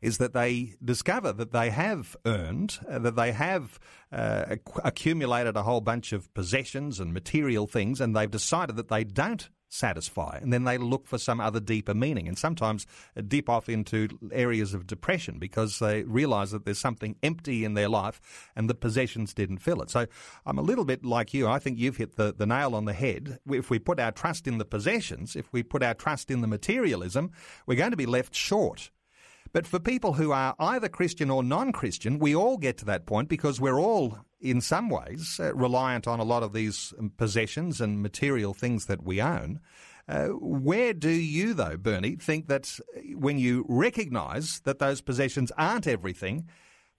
is 0.00 0.18
that 0.18 0.32
they 0.32 0.74
discover 0.82 1.32
that 1.32 1.52
they 1.52 1.70
have 1.70 2.16
earned, 2.24 2.78
uh, 2.88 2.98
that 2.98 3.16
they 3.16 3.32
have 3.32 3.78
uh, 4.12 4.56
accumulated 4.82 5.56
a 5.56 5.62
whole 5.62 5.80
bunch 5.80 6.12
of 6.12 6.32
possessions 6.34 7.00
and 7.00 7.12
material 7.12 7.66
things, 7.66 8.00
and 8.00 8.16
they've 8.16 8.30
decided 8.30 8.76
that 8.76 8.88
they 8.88 9.04
don't 9.04 9.50
satisfy. 9.70 10.38
And 10.42 10.52
then 10.52 10.64
they 10.64 10.76
look 10.76 11.06
for 11.06 11.16
some 11.16 11.40
other 11.40 11.60
deeper 11.60 11.94
meaning 11.94 12.28
and 12.28 12.36
sometimes 12.36 12.86
dip 13.26 13.48
off 13.48 13.68
into 13.68 14.08
areas 14.32 14.74
of 14.74 14.86
depression 14.86 15.38
because 15.38 15.78
they 15.78 16.02
realize 16.02 16.50
that 16.50 16.64
there's 16.64 16.78
something 16.78 17.16
empty 17.22 17.64
in 17.64 17.74
their 17.74 17.88
life 17.88 18.20
and 18.54 18.68
the 18.68 18.74
possessions 18.74 19.32
didn't 19.32 19.58
fill 19.58 19.80
it. 19.80 19.88
So 19.88 20.06
I'm 20.44 20.58
a 20.58 20.62
little 20.62 20.84
bit 20.84 21.04
like 21.04 21.32
you. 21.32 21.48
I 21.48 21.58
think 21.58 21.78
you've 21.78 21.96
hit 21.96 22.16
the, 22.16 22.34
the 22.36 22.46
nail 22.46 22.74
on 22.74 22.84
the 22.84 22.92
head. 22.92 23.38
If 23.48 23.70
we 23.70 23.78
put 23.78 24.00
our 24.00 24.12
trust 24.12 24.46
in 24.46 24.58
the 24.58 24.64
possessions, 24.64 25.36
if 25.36 25.50
we 25.52 25.62
put 25.62 25.82
our 25.82 25.94
trust 25.94 26.30
in 26.30 26.40
the 26.40 26.48
materialism, 26.48 27.30
we're 27.66 27.76
going 27.76 27.92
to 27.92 27.96
be 27.96 28.06
left 28.06 28.34
short. 28.34 28.90
But 29.52 29.66
for 29.66 29.80
people 29.80 30.14
who 30.14 30.30
are 30.30 30.54
either 30.58 30.88
Christian 30.88 31.30
or 31.30 31.42
non 31.42 31.72
Christian, 31.72 32.18
we 32.18 32.36
all 32.36 32.56
get 32.56 32.76
to 32.78 32.84
that 32.86 33.06
point 33.06 33.28
because 33.28 33.60
we're 33.60 33.80
all 33.80 34.18
in 34.40 34.60
some 34.60 34.88
ways, 34.88 35.38
uh, 35.40 35.54
reliant 35.54 36.06
on 36.08 36.20
a 36.20 36.24
lot 36.24 36.42
of 36.42 36.52
these 36.52 36.94
um, 36.98 37.12
possessions 37.16 37.80
and 37.80 38.02
material 38.02 38.54
things 38.54 38.86
that 38.86 39.02
we 39.02 39.20
own. 39.20 39.60
Uh, 40.08 40.28
where 40.28 40.92
do 40.92 41.10
you, 41.10 41.54
though, 41.54 41.76
Bernie, 41.76 42.16
think 42.16 42.48
that 42.48 42.78
when 43.14 43.38
you 43.38 43.64
recognise 43.68 44.60
that 44.64 44.78
those 44.78 45.00
possessions 45.00 45.52
aren't 45.56 45.86
everything, 45.86 46.48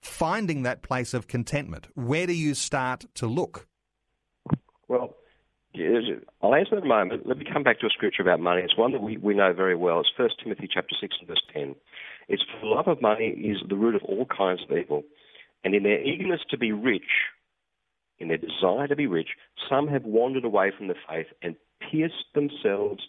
finding 0.00 0.62
that 0.62 0.82
place 0.82 1.12
of 1.12 1.26
contentment, 1.26 1.88
where 1.94 2.26
do 2.26 2.32
you 2.32 2.54
start 2.54 3.04
to 3.14 3.26
look? 3.26 3.66
Well, 4.88 5.14
I'll 6.42 6.54
answer 6.54 6.76
in 6.76 6.82
a 6.82 6.86
moment. 6.86 7.26
Let 7.26 7.38
me 7.38 7.46
come 7.50 7.62
back 7.62 7.80
to 7.80 7.86
a 7.86 7.90
scripture 7.90 8.22
about 8.22 8.40
money. 8.40 8.62
It's 8.62 8.76
one 8.76 8.92
that 8.92 9.02
we, 9.02 9.16
we 9.16 9.34
know 9.34 9.52
very 9.52 9.76
well. 9.76 10.00
It's 10.00 10.10
1 10.16 10.28
Timothy 10.42 10.68
chapter 10.72 10.94
6 11.00 11.14
and 11.20 11.28
verse 11.28 11.42
10. 11.52 11.74
It's 12.28 12.42
for 12.42 12.60
the 12.60 12.66
love 12.66 12.88
of 12.88 13.00
money 13.00 13.26
is 13.26 13.58
the 13.68 13.76
root 13.76 13.94
of 13.94 14.02
all 14.04 14.26
kinds 14.26 14.62
of 14.68 14.76
evil. 14.76 15.02
And 15.64 15.74
in 15.74 15.82
their 15.82 16.02
eagerness 16.02 16.40
to 16.50 16.58
be 16.58 16.72
rich, 16.72 17.02
in 18.18 18.28
their 18.28 18.38
desire 18.38 18.88
to 18.88 18.96
be 18.96 19.06
rich, 19.06 19.28
some 19.68 19.88
have 19.88 20.04
wandered 20.04 20.44
away 20.44 20.72
from 20.76 20.88
the 20.88 20.94
faith 21.08 21.26
and 21.42 21.56
pierced 21.90 22.26
themselves 22.34 23.02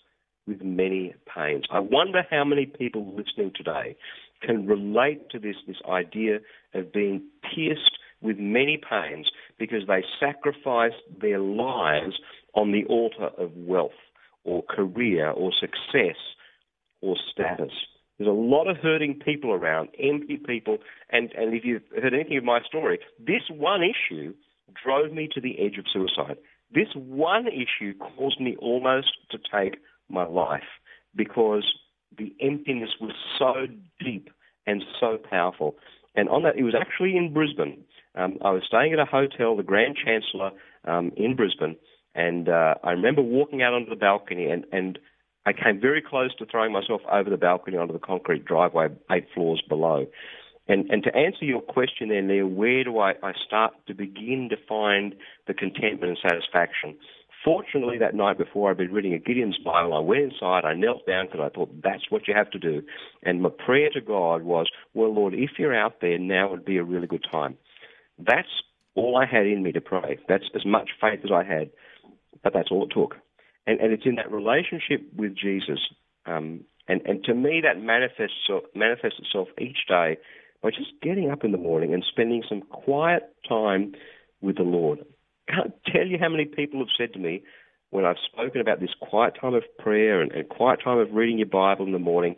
with 0.47 0.61
many 0.61 1.15
pains. 1.33 1.63
I 1.71 1.79
wonder 1.79 2.23
how 2.29 2.43
many 2.43 2.65
people 2.65 3.15
listening 3.15 3.51
today 3.55 3.95
can 4.41 4.67
relate 4.67 5.29
to 5.29 5.39
this, 5.39 5.55
this 5.67 5.77
idea 5.89 6.39
of 6.73 6.91
being 6.91 7.23
pierced 7.55 7.97
with 8.21 8.37
many 8.37 8.79
pains 8.89 9.29
because 9.59 9.83
they 9.87 10.03
sacrificed 10.19 10.95
their 11.21 11.39
lives 11.39 12.15
on 12.53 12.71
the 12.71 12.85
altar 12.85 13.29
of 13.37 13.51
wealth 13.55 13.91
or 14.43 14.63
career 14.63 15.29
or 15.29 15.51
success 15.59 16.17
or 17.01 17.15
status. 17.31 17.71
There's 18.17 18.29
a 18.29 18.31
lot 18.31 18.67
of 18.67 18.77
hurting 18.77 19.19
people 19.25 19.51
around, 19.51 19.89
empty 19.99 20.37
people, 20.37 20.77
and, 21.09 21.31
and 21.33 21.53
if 21.53 21.65
you've 21.65 21.83
heard 22.01 22.13
anything 22.13 22.37
of 22.37 22.43
my 22.43 22.61
story, 22.61 22.99
this 23.19 23.43
one 23.49 23.81
issue 23.81 24.33
drove 24.83 25.11
me 25.11 25.27
to 25.33 25.41
the 25.41 25.59
edge 25.59 25.77
of 25.77 25.85
suicide. 25.91 26.37
This 26.73 26.89
one 26.95 27.47
issue 27.47 27.93
caused 27.97 28.39
me 28.39 28.55
almost 28.59 29.11
to 29.31 29.37
take 29.37 29.79
my 30.09 30.25
life 30.25 30.61
because 31.15 31.65
the 32.17 32.33
emptiness 32.41 32.91
was 32.99 33.13
so 33.37 33.67
deep 34.03 34.29
and 34.65 34.83
so 34.99 35.17
powerful. 35.29 35.75
And 36.15 36.29
on 36.29 36.43
that, 36.43 36.57
it 36.57 36.63
was 36.63 36.75
actually 36.79 37.17
in 37.17 37.33
Brisbane. 37.33 37.83
Um, 38.15 38.37
I 38.43 38.51
was 38.51 38.63
staying 38.67 38.93
at 38.93 38.99
a 38.99 39.05
hotel, 39.05 39.55
the 39.55 39.63
Grand 39.63 39.97
Chancellor 40.03 40.51
um, 40.85 41.11
in 41.17 41.35
Brisbane, 41.35 41.75
and 42.15 42.47
uh, 42.47 42.75
I 42.83 42.91
remember 42.91 43.21
walking 43.21 43.63
out 43.63 43.73
onto 43.73 43.89
the 43.89 43.95
balcony 43.95 44.45
and, 44.45 44.65
and 44.71 44.99
I 45.45 45.53
came 45.53 45.79
very 45.79 46.01
close 46.01 46.33
to 46.35 46.45
throwing 46.45 46.71
myself 46.71 47.01
over 47.11 47.29
the 47.29 47.37
balcony 47.37 47.77
onto 47.77 47.93
the 47.93 47.99
concrete 47.99 48.45
driveway 48.45 48.89
eight 49.11 49.27
floors 49.33 49.61
below. 49.67 50.07
And, 50.67 50.89
and 50.89 51.03
to 51.03 51.13
answer 51.15 51.43
your 51.43 51.61
question 51.61 52.07
there, 52.09 52.21
Neil, 52.21 52.47
where 52.47 52.85
do 52.85 52.97
I, 52.99 53.11
I 53.21 53.33
start 53.45 53.73
to 53.87 53.93
begin 53.93 54.47
to 54.49 54.57
find 54.67 55.13
the 55.45 55.53
contentment 55.53 56.05
and 56.05 56.17
satisfaction? 56.21 56.95
Fortunately, 57.43 57.97
that 57.97 58.15
night 58.15 58.37
before 58.37 58.71
I'd 58.71 58.77
been 58.77 58.93
reading 58.93 59.13
a 59.13 59.19
Gideon's 59.19 59.57
Bible, 59.57 59.93
I 59.93 59.99
went 59.99 60.31
inside, 60.31 60.63
I 60.63 60.73
knelt 60.73 61.05
down 61.05 61.25
because 61.25 61.41
I 61.41 61.49
thought 61.49 61.81
that's 61.83 62.09
what 62.09 62.25
you 62.29 62.33
have 62.33 62.49
to 62.51 62.59
do. 62.59 62.81
And 63.23 63.41
my 63.41 63.49
prayer 63.49 63.89
to 63.89 63.99
God 63.99 64.43
was, 64.43 64.67
well, 64.93 65.13
Lord, 65.13 65.33
if 65.33 65.51
you're 65.59 65.75
out 65.75 65.99
there, 65.99 66.17
now 66.17 66.49
would 66.51 66.63
be 66.63 66.77
a 66.77 66.83
really 66.85 67.07
good 67.07 67.25
time. 67.29 67.57
That's 68.17 68.47
all 68.95 69.17
I 69.17 69.25
had 69.25 69.45
in 69.45 69.61
me 69.61 69.73
to 69.73 69.81
pray. 69.81 70.19
That's 70.29 70.45
as 70.55 70.65
much 70.65 70.91
faith 71.01 71.19
as 71.25 71.31
I 71.33 71.43
had, 71.43 71.71
but 72.41 72.53
that's 72.53 72.71
all 72.71 72.85
it 72.85 72.93
took 72.93 73.17
and, 73.65 73.79
and 73.79 73.93
it's 73.93 74.05
in 74.05 74.15
that 74.15 74.31
relationship 74.31 75.01
with 75.15 75.35
Jesus. 75.35 75.79
Um, 76.25 76.61
and, 76.87 77.01
and 77.05 77.23
to 77.25 77.33
me, 77.33 77.61
that 77.63 77.81
manifests, 77.81 78.49
manifests 78.75 79.19
itself 79.19 79.47
each 79.59 79.87
day 79.87 80.17
by 80.61 80.69
just 80.69 80.91
getting 81.01 81.29
up 81.29 81.43
in 81.43 81.51
the 81.51 81.57
morning 81.57 81.93
and 81.93 82.03
spending 82.09 82.43
some 82.47 82.61
quiet 82.61 83.23
time 83.47 83.93
with 84.41 84.57
the 84.57 84.63
Lord. 84.63 84.99
I 85.49 85.53
can't 85.53 85.73
tell 85.93 86.05
you 86.05 86.17
how 86.19 86.29
many 86.29 86.45
people 86.45 86.79
have 86.79 86.89
said 86.97 87.13
to 87.13 87.19
me 87.19 87.43
when 87.89 88.05
I've 88.05 88.17
spoken 88.31 88.59
about 88.59 88.79
this 88.79 88.93
quiet 88.99 89.35
time 89.39 89.53
of 89.53 89.63
prayer 89.77 90.21
and, 90.21 90.31
and 90.31 90.49
quiet 90.49 90.79
time 90.83 90.97
of 90.97 91.13
reading 91.13 91.37
your 91.37 91.47
Bible 91.47 91.85
in 91.85 91.91
the 91.91 91.99
morning, 91.99 92.35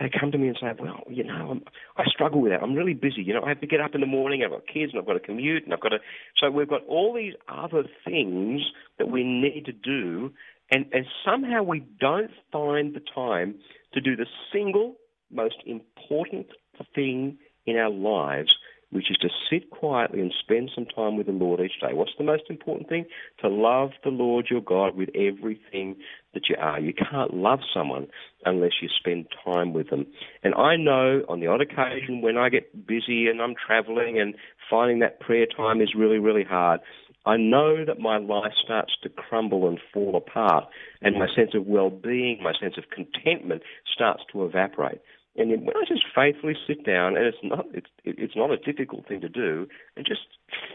they 0.00 0.10
come 0.10 0.32
to 0.32 0.38
me 0.38 0.48
and 0.48 0.58
say, 0.60 0.72
"Well, 0.78 1.04
you 1.08 1.24
know, 1.24 1.50
I'm, 1.52 1.62
I 1.96 2.04
struggle 2.06 2.40
with 2.40 2.52
that. 2.52 2.62
I'm 2.62 2.74
really 2.74 2.94
busy. 2.94 3.22
You 3.22 3.34
know, 3.34 3.42
I 3.42 3.48
have 3.50 3.60
to 3.60 3.66
get 3.66 3.80
up 3.80 3.94
in 3.94 4.00
the 4.00 4.06
morning. 4.06 4.42
I've 4.44 4.50
got 4.50 4.66
kids, 4.66 4.92
and 4.92 5.00
I've 5.00 5.06
got 5.06 5.14
to 5.14 5.20
commute, 5.20 5.64
and 5.64 5.72
I've 5.72 5.80
got 5.80 5.90
to." 5.90 5.98
So 6.40 6.50
we've 6.50 6.68
got 6.68 6.84
all 6.86 7.14
these 7.14 7.34
other 7.48 7.84
things 8.04 8.62
that 8.98 9.08
we 9.08 9.22
need 9.22 9.66
to 9.66 9.72
do, 9.72 10.32
and 10.70 10.86
and 10.92 11.06
somehow 11.24 11.62
we 11.62 11.84
don't 12.00 12.30
find 12.50 12.94
the 12.94 13.02
time 13.14 13.56
to 13.92 14.00
do 14.00 14.16
the 14.16 14.26
single 14.52 14.96
most 15.30 15.56
important 15.66 16.46
thing 16.94 17.38
in 17.66 17.76
our 17.76 17.90
lives, 17.90 18.50
which 18.90 19.10
is 19.10 19.16
to 19.18 19.28
sit 19.50 19.70
quietly 19.70 20.20
and 20.20 20.32
spend 20.40 20.70
some 20.74 20.86
time 20.86 21.16
with 21.16 21.26
the 21.26 21.32
Lord 21.32 21.60
each 21.60 21.80
day. 21.80 21.92
What's 21.92 22.12
the 22.18 22.24
most 22.24 22.44
important 22.48 22.88
thing? 22.88 23.06
To 23.40 23.48
love 23.48 23.90
the 24.02 24.10
Lord 24.10 24.46
your 24.50 24.60
God 24.60 24.96
with 24.96 25.10
everything 25.14 25.96
that 26.34 26.48
you 26.48 26.56
are. 26.58 26.80
You 26.80 26.92
can't 26.92 27.34
love 27.34 27.60
someone 27.72 28.08
unless 28.44 28.72
you 28.82 28.88
spend 28.88 29.26
time 29.44 29.72
with 29.72 29.90
them. 29.90 30.06
And 30.42 30.54
I 30.54 30.76
know 30.76 31.22
on 31.28 31.40
the 31.40 31.46
odd 31.46 31.60
occasion 31.60 32.20
when 32.20 32.36
I 32.36 32.48
get 32.48 32.86
busy 32.86 33.28
and 33.28 33.40
I'm 33.40 33.54
traveling 33.54 34.20
and 34.20 34.34
finding 34.70 34.98
that 35.00 35.20
prayer 35.20 35.46
time 35.46 35.80
is 35.80 35.94
really, 35.96 36.18
really 36.18 36.44
hard, 36.44 36.80
I 37.26 37.36
know 37.36 37.84
that 37.86 37.98
my 37.98 38.18
life 38.18 38.52
starts 38.62 38.92
to 39.02 39.08
crumble 39.08 39.66
and 39.66 39.80
fall 39.92 40.14
apart, 40.14 40.64
and 41.00 41.16
my 41.16 41.26
sense 41.34 41.50
of 41.54 41.66
well-being, 41.66 42.40
my 42.42 42.52
sense 42.60 42.74
of 42.76 42.84
contentment 42.90 43.62
starts 43.94 44.22
to 44.32 44.44
evaporate. 44.44 45.00
And 45.36 45.50
when 45.50 45.76
I 45.76 45.84
just 45.88 46.04
faithfully 46.14 46.54
sit 46.66 46.84
down, 46.84 47.16
and 47.16 47.26
it's 47.26 47.38
not 47.42 47.66
it's 47.72 47.88
it's 48.04 48.36
not 48.36 48.52
a 48.52 48.56
difficult 48.56 49.08
thing 49.08 49.20
to 49.22 49.28
do, 49.28 49.66
and 49.96 50.06
just 50.06 50.20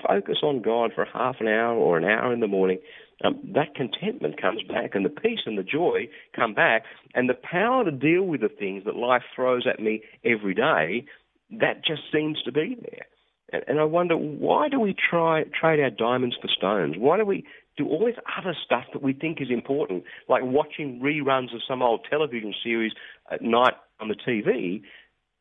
focus 0.06 0.39
on 0.43 0.62
God 0.62 0.91
for 0.93 1.06
half 1.06 1.36
an 1.39 1.48
hour 1.48 1.76
or 1.76 1.98
an 1.98 2.04
hour 2.04 2.34
in 2.34 2.41
the 2.41 2.48
morning, 2.48 2.80
um, 3.23 3.39
that 3.53 3.75
contentment 3.75 4.41
comes 4.41 4.62
back, 4.63 4.95
and 4.95 5.05
the 5.05 5.10
peace 5.10 5.41
and 5.45 5.58
the 5.58 5.63
joy 5.63 6.08
come 6.36 6.53
back, 6.53 6.84
and 7.13 7.29
the 7.29 7.34
power 7.34 7.84
to 7.84 7.91
deal 7.91 8.23
with 8.23 8.41
the 8.41 8.49
things 8.49 8.86
that 8.86 8.95
life 8.95 9.23
throws 9.36 9.67
at 9.67 9.79
me 9.79 10.01
every 10.23 10.53
day, 10.53 11.05
that 11.51 11.84
just 11.86 12.03
seems 12.13 12.41
to 12.43 12.51
be 12.51 12.77
there. 12.82 13.05
And, 13.51 13.63
and 13.67 13.79
I 13.79 13.84
wonder 13.84 14.15
why 14.15 14.69
do 14.69 14.79
we 14.79 14.93
try 14.93 15.43
trade 15.43 15.79
our 15.79 15.89
diamonds 15.89 16.38
for 16.41 16.47
stones? 16.47 16.95
Why 16.97 17.17
do 17.17 17.25
we 17.25 17.45
do 17.79 17.88
all 17.88 18.05
this 18.05 18.15
other 18.38 18.55
stuff 18.65 18.84
that 18.93 19.01
we 19.01 19.13
think 19.13 19.41
is 19.41 19.49
important, 19.49 20.03
like 20.27 20.43
watching 20.43 20.99
reruns 20.99 21.55
of 21.55 21.62
some 21.67 21.82
old 21.82 22.05
television 22.10 22.53
series 22.62 22.91
at 23.32 23.41
night 23.41 23.73
on 23.99 24.10
the 24.10 24.15
TV 24.15 24.82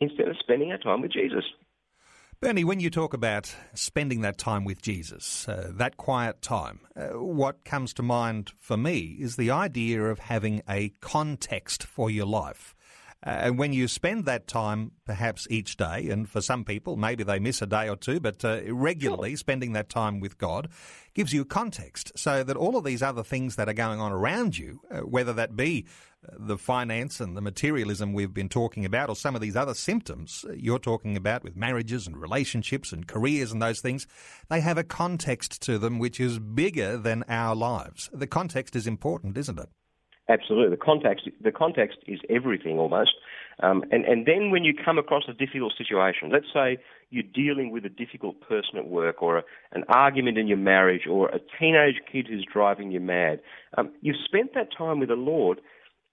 instead 0.01 0.29
of 0.29 0.37
spending 0.38 0.71
our 0.71 0.79
time 0.79 1.03
with 1.03 1.12
Jesus. 1.12 1.45
Bernie, 2.40 2.62
when 2.62 2.79
you 2.79 2.88
talk 2.88 3.14
about 3.14 3.53
spending 3.74 4.20
that 4.20 4.38
time 4.38 4.64
with 4.64 4.81
Jesus, 4.81 5.48
uh, 5.48 5.72
that 5.74 5.96
quiet 5.96 6.40
time, 6.40 6.79
uh, 6.94 7.09
what 7.18 7.64
comes 7.64 7.92
to 7.94 8.03
mind 8.05 8.53
for 8.61 8.77
me 8.77 9.16
is 9.18 9.35
the 9.35 9.51
idea 9.51 10.05
of 10.05 10.20
having 10.20 10.62
a 10.68 10.90
context 11.01 11.83
for 11.83 12.09
your 12.09 12.27
life. 12.27 12.77
Uh, 13.27 13.31
and 13.31 13.59
when 13.59 13.73
you 13.73 13.89
spend 13.89 14.27
that 14.27 14.47
time, 14.47 14.93
perhaps 15.05 15.49
each 15.51 15.77
day, 15.77 16.09
and 16.09 16.29
for 16.29 16.41
some 16.41 16.65
people, 16.65 16.97
maybe 16.97 17.25
they 17.25 17.41
miss 17.41 17.61
a 17.61 17.67
day 17.67 17.89
or 17.89 17.97
two, 17.97 18.21
but 18.21 18.45
uh, 18.45 18.61
regularly 18.69 19.35
spending 19.35 19.73
that 19.73 19.89
time 19.89 20.21
with 20.21 20.39
God 20.39 20.69
gives 21.15 21.33
you 21.33 21.45
context 21.45 22.13
so 22.17 22.45
that 22.45 22.57
all 22.57 22.77
of 22.77 22.85
these 22.85 23.03
other 23.03 23.25
things 23.25 23.57
that 23.57 23.69
are 23.69 23.75
going 23.75 23.99
on 23.99 24.13
around 24.13 24.57
you, 24.57 24.81
uh, 24.89 25.01
whether 25.01 25.33
that 25.33 25.57
be 25.57 25.85
uh, 26.25 26.37
the 26.39 26.57
finance 26.57 27.19
and 27.21 27.37
the 27.37 27.41
materialism 27.41 28.13
we've 28.13 28.33
been 28.35 28.49
talking 28.49 28.85
about, 28.85 29.09
or 29.09 29.17
some 29.17 29.35
of 29.35 29.41
these 29.41 29.57
other 29.57 29.75
symptoms 29.75 30.45
uh, 30.49 30.53
you're 30.53 30.79
talking 30.79 31.17
about 31.17 31.43
with 31.43 31.57
marriages 31.57 32.07
and 32.07 32.17
relationships 32.17 32.93
and 32.93 33.09
careers 33.09 33.51
and 33.51 33.61
those 33.61 33.81
things, 33.81 34.07
they 34.49 34.61
have 34.61 34.79
a 34.79 34.85
context 34.85 35.61
to 35.63 35.77
them 35.77 35.99
which 35.99 36.21
is 36.21 36.39
bigger 36.39 36.97
than 36.97 37.25
our 37.29 37.57
lives. 37.57 38.09
The 38.13 38.29
context 38.29 38.77
is 38.77 38.87
important, 38.87 39.37
isn't 39.37 39.59
it? 39.59 39.71
Absolutely, 40.31 40.69
the 40.69 40.83
context 40.83 41.29
the 41.43 41.53
context 41.53 41.99
is 42.07 42.21
everything 42.29 42.79
almost. 42.79 43.12
Um, 43.62 43.83
and 43.91 44.05
and 44.05 44.27
then 44.27 44.51
when 44.51 44.62
you 44.62 44.75
come 44.75 44.99
across 44.99 45.23
a 45.27 45.33
difficult 45.33 45.73
situation, 45.77 46.31
let's 46.31 46.53
say 46.53 46.77
you're 47.11 47.23
dealing 47.23 47.71
with 47.71 47.87
a 47.87 47.88
difficult 47.88 48.38
person 48.43 48.77
at 48.77 48.88
work, 48.88 49.23
or 49.23 49.38
a, 49.38 49.43
an 49.73 49.85
argument 49.88 50.37
in 50.37 50.47
your 50.47 50.59
marriage, 50.59 51.07
or 51.11 51.31
a 51.31 51.41
teenage 51.59 52.01
kid 52.12 52.27
who's 52.29 52.47
driving 52.53 52.91
you 52.91 53.01
mad, 53.01 53.41
um, 53.79 53.91
you've 54.03 54.23
spent 54.23 54.53
that 54.55 54.69
time 54.77 55.01
with 55.01 55.09
the 55.09 55.14
Lord, 55.14 55.62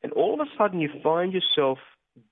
and 0.01 0.13
all 0.13 0.33
of 0.33 0.39
a 0.39 0.49
sudden 0.57 0.79
you 0.79 0.89
find 1.03 1.33
yourself 1.33 1.79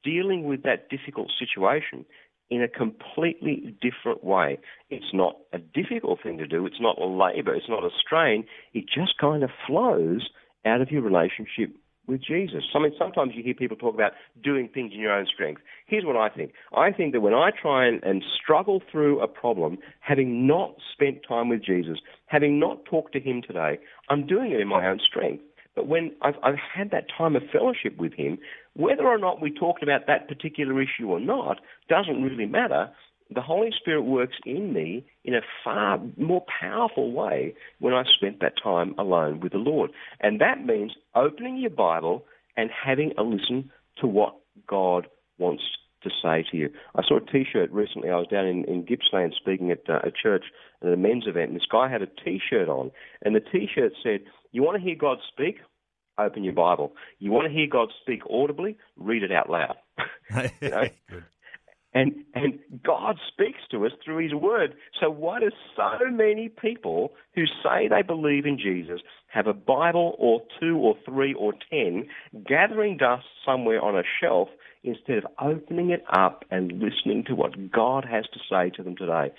dealing 0.05 0.45
with 0.45 0.63
that 0.63 0.89
difficult 0.89 1.31
situation 1.37 2.05
in 2.49 2.61
a 2.61 2.67
completely 2.69 3.75
different 3.81 4.23
way. 4.23 4.57
It's 4.89 5.13
not 5.13 5.37
a 5.51 5.57
difficult 5.57 6.19
thing 6.23 6.37
to 6.37 6.47
do. 6.47 6.65
It's 6.65 6.79
not 6.79 6.97
a 6.97 7.05
labor. 7.05 7.53
It's 7.53 7.67
not 7.67 7.83
a 7.83 7.89
strain. 7.99 8.45
It 8.73 8.85
just 8.85 9.17
kind 9.19 9.43
of 9.43 9.49
flows 9.67 10.29
out 10.65 10.81
of 10.81 10.91
your 10.91 11.01
relationship 11.01 11.75
with 12.07 12.21
Jesus. 12.21 12.63
I 12.75 12.79
mean, 12.79 12.91
sometimes 12.97 13.31
you 13.33 13.43
hear 13.43 13.53
people 13.53 13.77
talk 13.77 13.93
about 13.93 14.11
doing 14.43 14.67
things 14.73 14.91
in 14.93 14.99
your 14.99 15.13
own 15.13 15.25
strength. 15.25 15.61
Here's 15.85 16.03
what 16.03 16.17
I 16.17 16.29
think. 16.29 16.51
I 16.75 16.91
think 16.91 17.13
that 17.13 17.21
when 17.21 17.33
I 17.33 17.51
try 17.51 17.87
and, 17.87 18.03
and 18.03 18.23
struggle 18.41 18.81
through 18.91 19.21
a 19.21 19.27
problem, 19.27 19.77
having 20.01 20.45
not 20.45 20.75
spent 20.91 21.19
time 21.27 21.49
with 21.49 21.63
Jesus, 21.63 21.99
having 22.25 22.59
not 22.59 22.83
talked 22.85 23.13
to 23.13 23.19
Him 23.19 23.41
today, 23.41 23.79
I'm 24.09 24.27
doing 24.27 24.51
it 24.51 24.59
in 24.59 24.67
my 24.67 24.87
own 24.87 24.99
strength. 24.99 25.43
But 25.75 25.87
when 25.87 26.11
I've, 26.21 26.35
I've 26.43 26.59
had 26.75 26.91
that 26.91 27.05
time 27.17 27.35
of 27.35 27.43
fellowship 27.51 27.97
with 27.97 28.13
Him, 28.13 28.37
whether 28.73 29.07
or 29.07 29.17
not 29.17 29.41
we 29.41 29.51
talked 29.51 29.81
about 29.81 30.05
that 30.07 30.27
particular 30.27 30.81
issue 30.81 31.07
or 31.07 31.19
not 31.19 31.59
doesn't 31.89 32.21
really 32.21 32.45
matter 32.45 32.91
the 33.33 33.41
Holy 33.41 33.71
Spirit 33.77 34.03
works 34.03 34.35
in 34.45 34.73
me 34.73 35.05
in 35.23 35.33
a 35.33 35.41
far 35.63 35.99
more 36.17 36.43
powerful 36.59 37.11
way 37.11 37.53
when 37.79 37.93
I 37.93 38.03
spent 38.03 38.39
that 38.41 38.53
time 38.61 38.95
alone 38.97 39.39
with 39.39 39.51
the 39.51 39.57
Lord. 39.57 39.91
And 40.19 40.41
that 40.41 40.65
means 40.65 40.93
opening 41.15 41.57
your 41.57 41.69
Bible 41.69 42.25
and 42.57 42.69
having 42.71 43.13
a 43.17 43.23
listen 43.23 43.71
to 43.99 44.07
what 44.07 44.35
God 44.67 45.07
wants 45.37 45.63
to 46.03 46.09
say 46.21 46.43
to 46.51 46.57
you. 46.57 46.69
I 46.95 47.01
saw 47.07 47.17
a 47.17 47.21
T-shirt 47.21 47.71
recently. 47.71 48.09
I 48.09 48.15
was 48.15 48.27
down 48.27 48.45
in, 48.45 48.65
in 48.65 48.85
Gippsland 48.85 49.33
speaking 49.39 49.71
at 49.71 49.89
uh, 49.89 49.99
a 50.03 50.11
church 50.11 50.45
at 50.81 50.89
a 50.89 50.97
men's 50.97 51.27
event, 51.27 51.49
and 51.49 51.55
this 51.55 51.67
guy 51.71 51.89
had 51.89 52.01
a 52.01 52.07
T-shirt 52.07 52.67
on, 52.67 52.91
and 53.21 53.35
the 53.35 53.39
T-shirt 53.39 53.93
said, 54.03 54.21
"You 54.51 54.63
want 54.63 54.77
to 54.77 54.83
hear 54.83 54.95
God 54.95 55.19
speak? 55.31 55.59
Open 56.17 56.43
your 56.43 56.53
Bible. 56.53 56.93
You 57.19 57.31
want 57.31 57.47
to 57.47 57.53
hear 57.53 57.67
God 57.67 57.89
speak 58.01 58.21
audibly? 58.29 58.77
Read 58.97 59.23
it 59.23 59.31
out 59.31 59.49
loud." 59.49 59.75
you 60.61 60.69
know? 60.69 60.83
And, 61.93 62.23
and 62.33 62.59
God 62.83 63.17
speaks 63.27 63.59
to 63.71 63.85
us 63.85 63.91
through 64.03 64.23
His 64.23 64.33
Word. 64.33 64.75
So 64.99 65.09
why 65.09 65.39
do 65.39 65.51
so 65.75 66.09
many 66.11 66.49
people 66.49 67.13
who 67.35 67.43
say 67.63 67.87
they 67.87 68.01
believe 68.01 68.45
in 68.45 68.57
Jesus 68.57 69.01
have 69.27 69.47
a 69.47 69.53
Bible 69.53 70.15
or 70.17 70.41
two 70.59 70.77
or 70.77 70.95
three 71.05 71.33
or 71.33 71.53
ten 71.69 72.07
gathering 72.47 72.97
dust 72.97 73.25
somewhere 73.45 73.81
on 73.81 73.97
a 73.97 74.03
shelf 74.21 74.49
instead 74.83 75.19
of 75.19 75.25
opening 75.41 75.91
it 75.91 76.03
up 76.11 76.45
and 76.51 76.73
listening 76.73 77.23
to 77.27 77.35
what 77.35 77.71
God 77.71 78.05
has 78.09 78.25
to 78.33 78.39
say 78.49 78.69
to 78.75 78.83
them 78.83 78.95
today? 78.95 79.31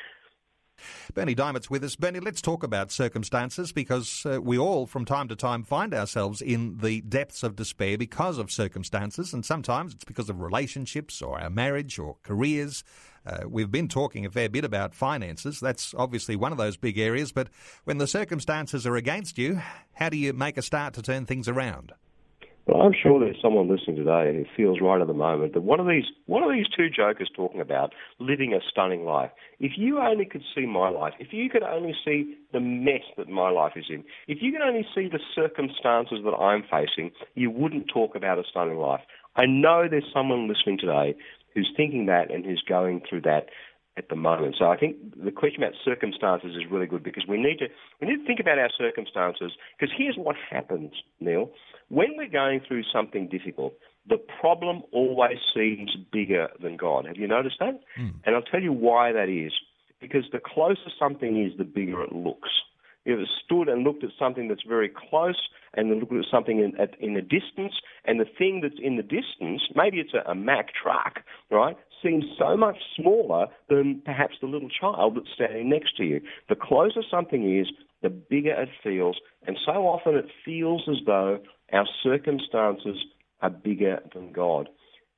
Bernie 1.15 1.35
Dymond's 1.35 1.71
with 1.71 1.85
us. 1.85 1.97
Bernie, 1.97 2.21
let's 2.21 2.43
talk 2.43 2.63
about 2.63 2.91
circumstances 2.91 3.73
because 3.73 4.27
uh, 4.27 4.41
we 4.41 4.59
all, 4.59 4.87
from 4.87 5.05
time 5.05 5.29
to 5.29 5.37
time, 5.37 5.63
find 5.63 5.95
ourselves 5.95 6.43
in 6.43 6.79
the 6.79 7.01
depths 7.03 7.43
of 7.43 7.57
despair 7.57 7.97
because 7.97 8.39
of 8.39 8.51
circumstances, 8.51 9.33
and 9.33 9.45
sometimes 9.45 9.95
it's 9.95 10.05
because 10.05 10.29
of 10.29 10.41
relationships 10.41 11.23
or 11.23 11.41
our 11.41 11.51
marriage 11.51 11.99
or 11.99 12.17
careers. 12.23 12.83
Uh, 13.27 13.45
we've 13.49 13.71
been 13.71 13.89
talking 13.89 14.27
a 14.27 14.31
fair 14.31 14.49
bit 14.49 14.65
about 14.65 14.95
finances. 14.95 15.61
That's 15.61 15.95
obviously 15.95 16.37
one 16.37 16.53
of 16.53 16.59
those 16.59 16.77
big 16.77 16.99
areas, 16.99 17.33
but 17.33 17.49
when 17.85 17.99
the 17.99 18.07
circumstances 18.07 18.87
are 18.87 18.97
against 18.97 19.39
you, 19.39 19.63
how 19.95 20.09
do 20.09 20.17
you 20.17 20.33
make 20.33 20.59
a 20.59 20.63
start 20.63 20.95
to 20.95 21.03
turn 21.03 21.27
things 21.27 21.49
around? 21.49 21.93
Well, 22.67 22.81
I'm 22.81 22.95
sure 22.95 23.21
there's 23.21 23.41
someone 23.43 23.69
listening 23.69 23.97
today 23.97 24.33
who 24.35 24.45
feels 24.57 24.81
right 24.81 24.99
at 24.99 25.07
the 25.07 25.13
moment 25.13 25.53
that 25.53 25.61
one 25.61 25.81
of 25.81 25.87
these 25.87 26.05
one 26.25 26.43
of 26.43 26.51
these 26.51 26.67
two 26.75 26.89
jokers 26.89 27.31
talking 27.37 27.61
about 27.61 27.93
living 28.19 28.55
a 28.55 28.61
stunning 28.71 29.05
life. 29.05 29.31
If 29.61 29.73
you 29.77 29.99
only 29.99 30.25
could 30.25 30.43
see 30.55 30.65
my 30.65 30.89
life, 30.89 31.13
if 31.19 31.29
you 31.31 31.51
could 31.51 31.63
only 31.63 31.95
see 32.05 32.37
the 32.55 32.61
mess 32.61 33.03
that 33.19 33.29
my 33.29 33.51
life 33.51 33.73
is 33.77 33.85
in, 33.91 34.03
if 34.29 34.39
you 34.41 34.51
could 34.51 34.63
only 34.63 34.87
see 34.95 35.09
the 35.13 35.21
circumstances 35.35 36.21
that 36.25 36.33
I'm 36.33 36.63
facing, 36.63 37.11
you 37.35 37.51
wouldn't 37.51 37.89
talk 37.93 38.17
about 38.17 38.39
a 38.39 38.45
stunning 38.49 38.79
life. 38.79 39.03
I 39.37 39.45
know 39.45 39.87
there's 39.91 40.11
someone 40.15 40.49
listening 40.49 40.79
today 40.79 41.17
who's 41.55 41.71
thinking 41.77 42.07
that 42.07 42.31
and 42.31 42.47
who's 42.47 42.65
going 42.67 43.03
through 43.09 43.23
that 43.23 43.49
at 43.97 44.09
the 44.09 44.17
moment. 44.17 44.57
So 44.59 44.67
I 44.67 44.77
think 44.77 44.97
the 45.23 45.31
question 45.31 45.63
about 45.63 45.75
circumstances 45.85 46.57
is 46.57 46.71
really 46.71 46.87
good 46.87 47.03
because 47.03 47.25
we 47.29 47.37
need 47.37 47.59
to 47.59 47.67
we 48.01 48.09
need 48.09 48.19
to 48.19 48.27
think 48.27 48.41
about 48.41 48.59
our 48.59 48.71
circumstances 48.77 49.53
because 49.79 49.95
here's 49.97 50.17
what 50.17 50.37
happens, 50.51 50.93
Neil. 51.21 51.51
When 51.89 52.17
we're 52.17 52.29
going 52.29 52.61
through 52.67 52.83
something 52.93 53.29
difficult, 53.29 53.75
the 54.09 54.19
problem 54.41 54.83
always 54.93 55.39
seems 55.55 55.97
bigger 56.13 56.49
than 56.63 56.77
God. 56.77 57.07
Have 57.07 57.17
you 57.17 57.29
noticed 57.29 57.57
that? 57.61 57.81
Mm. 57.99 58.15
And 58.25 58.35
I'll 58.35 58.43
tell 58.43 58.63
you 58.63 58.73
why 58.73 59.13
that 59.13 59.29
is. 59.29 59.53
Because 60.01 60.25
the 60.33 60.41
closer 60.41 60.91
something 60.99 61.43
is, 61.43 61.57
the 61.57 61.65
bigger 61.65 62.03
it 62.03 62.13
looks. 62.13 62.51
You've 63.05 63.27
stood 63.45 63.69
and 63.69 63.85
looked 63.85 64.03
at 64.03 64.11
something 64.19 64.49
that's 64.49 64.63
very 64.67 64.91
close 64.91 65.49
and 65.75 65.91
then 65.91 66.01
looked 66.01 66.13
at 66.13 66.25
something 66.31 66.59
in, 66.59 66.79
at, 66.81 66.99
in 67.01 67.15
the 67.15 67.21
distance, 67.21 67.75
and 68.05 68.21
the 68.21 68.27
thing 68.39 68.61
that's 68.63 68.81
in 68.83 68.97
the 68.97 69.03
distance, 69.03 69.63
maybe 69.75 69.99
it's 69.99 70.15
a, 70.15 70.31
a 70.31 70.35
Mack 70.35 70.69
truck, 70.75 71.21
right, 71.51 71.77
seems 72.05 72.25
so 72.39 72.57
much 72.57 72.77
smaller 72.97 73.47
than 73.69 74.03
perhaps 74.05 74.35
the 74.41 74.47
little 74.47 74.69
child 74.69 75.17
that's 75.17 75.33
standing 75.35 75.71
next 75.71 75.97
to 75.97 76.05
you. 76.05 76.21
The 76.49 76.57
closer 76.57 77.03
something 77.11 77.59
is, 77.59 77.69
the 78.03 78.11
bigger 78.11 78.53
it 78.53 78.69
feels, 78.83 79.17
and 79.47 79.59
so 79.65 79.73
often 79.73 80.15
it 80.17 80.27
feels 80.45 80.85
as 80.89 80.99
though 81.07 81.41
our 81.73 81.87
circumstances 82.03 82.99
are 83.41 83.51
bigger 83.51 84.01
than 84.15 84.33
God. 84.33 84.69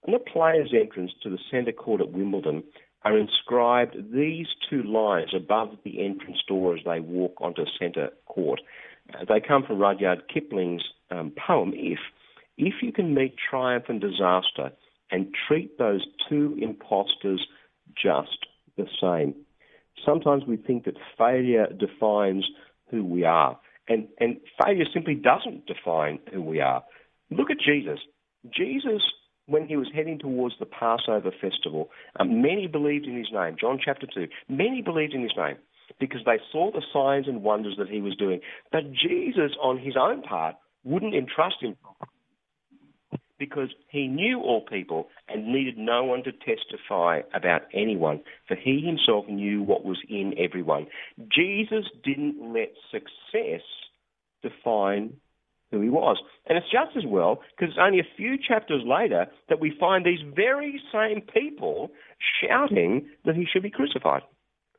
On 0.06 0.12
the 0.12 0.18
player's 0.18 0.72
entrance 0.72 1.10
to 1.22 1.30
the 1.30 1.38
centre 1.50 1.72
court 1.72 2.00
at 2.00 2.12
Wimbledon 2.12 2.62
are 3.02 3.18
inscribed 3.18 3.96
these 4.12 4.46
two 4.68 4.82
lines 4.82 5.30
above 5.34 5.76
the 5.84 6.04
entrance 6.04 6.38
door 6.48 6.76
as 6.76 6.84
they 6.84 7.00
walk 7.00 7.34
onto 7.40 7.64
centre 7.78 8.10
court. 8.26 8.60
Uh, 9.14 9.24
they 9.28 9.40
come 9.40 9.64
from 9.64 9.78
Rudyard 9.78 10.24
Kipling's 10.32 10.82
um, 11.10 11.32
poem, 11.46 11.72
If. 11.74 11.98
If 12.58 12.74
you 12.82 12.92
can 12.92 13.14
meet 13.14 13.34
triumph 13.50 13.84
and 13.88 14.00
disaster 14.00 14.72
and 15.10 15.34
treat 15.46 15.78
those 15.78 16.04
two 16.28 16.56
impostors 16.60 17.46
just 18.00 18.46
the 18.76 18.86
same. 19.00 19.34
Sometimes 20.04 20.44
we 20.46 20.56
think 20.56 20.84
that 20.84 20.94
failure 21.16 21.66
defines 21.72 22.44
who 22.90 23.04
we 23.04 23.24
are. 23.24 23.58
And, 23.88 24.08
and 24.20 24.38
failure 24.62 24.84
simply 24.92 25.14
doesn't 25.14 25.66
define 25.66 26.18
who 26.32 26.42
we 26.42 26.60
are. 26.60 26.84
Look 27.30 27.50
at 27.50 27.58
Jesus. 27.58 28.00
Jesus, 28.54 29.02
when 29.46 29.66
he 29.66 29.76
was 29.76 29.88
heading 29.94 30.18
towards 30.18 30.56
the 30.58 30.66
Passover 30.66 31.30
festival, 31.40 31.90
um, 32.18 32.42
many 32.42 32.66
believed 32.66 33.06
in 33.06 33.16
his 33.16 33.28
name. 33.32 33.56
John 33.58 33.78
chapter 33.82 34.06
2. 34.12 34.26
Many 34.48 34.82
believed 34.82 35.14
in 35.14 35.22
his 35.22 35.36
name. 35.36 35.56
because 36.00 36.20
they 36.26 36.38
saw 36.50 36.70
the 36.72 36.82
signs 36.92 37.28
and 37.28 37.42
wonders 37.44 37.76
that 37.78 37.88
he 37.88 38.00
was 38.00 38.16
doing. 38.16 38.40
But 38.72 38.92
Jesus, 38.92 39.52
on 39.62 39.78
his 39.78 39.94
own 39.96 40.20
part, 40.22 40.56
wouldn't 40.84 41.14
entrust 41.14 41.56
him 41.60 41.76
because 43.38 43.68
he 43.88 44.06
knew 44.06 44.40
all 44.40 44.62
people 44.62 45.08
and 45.28 45.52
needed 45.52 45.76
no 45.76 46.04
one 46.04 46.22
to 46.24 46.32
testify 46.32 47.20
about 47.34 47.62
anyone, 47.74 48.20
for 48.48 48.56
he 48.56 48.80
himself 48.80 49.26
knew 49.28 49.62
what 49.62 49.84
was 49.84 49.98
in 50.08 50.34
everyone. 50.38 50.86
Jesus 51.30 51.84
didn't 52.04 52.52
let 52.52 52.72
success 52.90 53.62
define 54.42 55.14
who 55.70 55.80
he 55.80 55.88
was. 55.88 56.16
And 56.46 56.56
it's 56.56 56.70
just 56.70 56.96
as 56.96 57.04
well, 57.06 57.40
because 57.56 57.74
it's 57.74 57.80
only 57.82 57.98
a 57.98 58.16
few 58.16 58.36
chapters 58.38 58.82
later 58.86 59.26
that 59.48 59.60
we 59.60 59.76
find 59.78 60.04
these 60.04 60.20
very 60.34 60.80
same 60.92 61.20
people 61.20 61.90
shouting 62.40 63.06
that 63.24 63.34
he 63.34 63.46
should 63.50 63.62
be 63.62 63.70
crucified. 63.70 64.22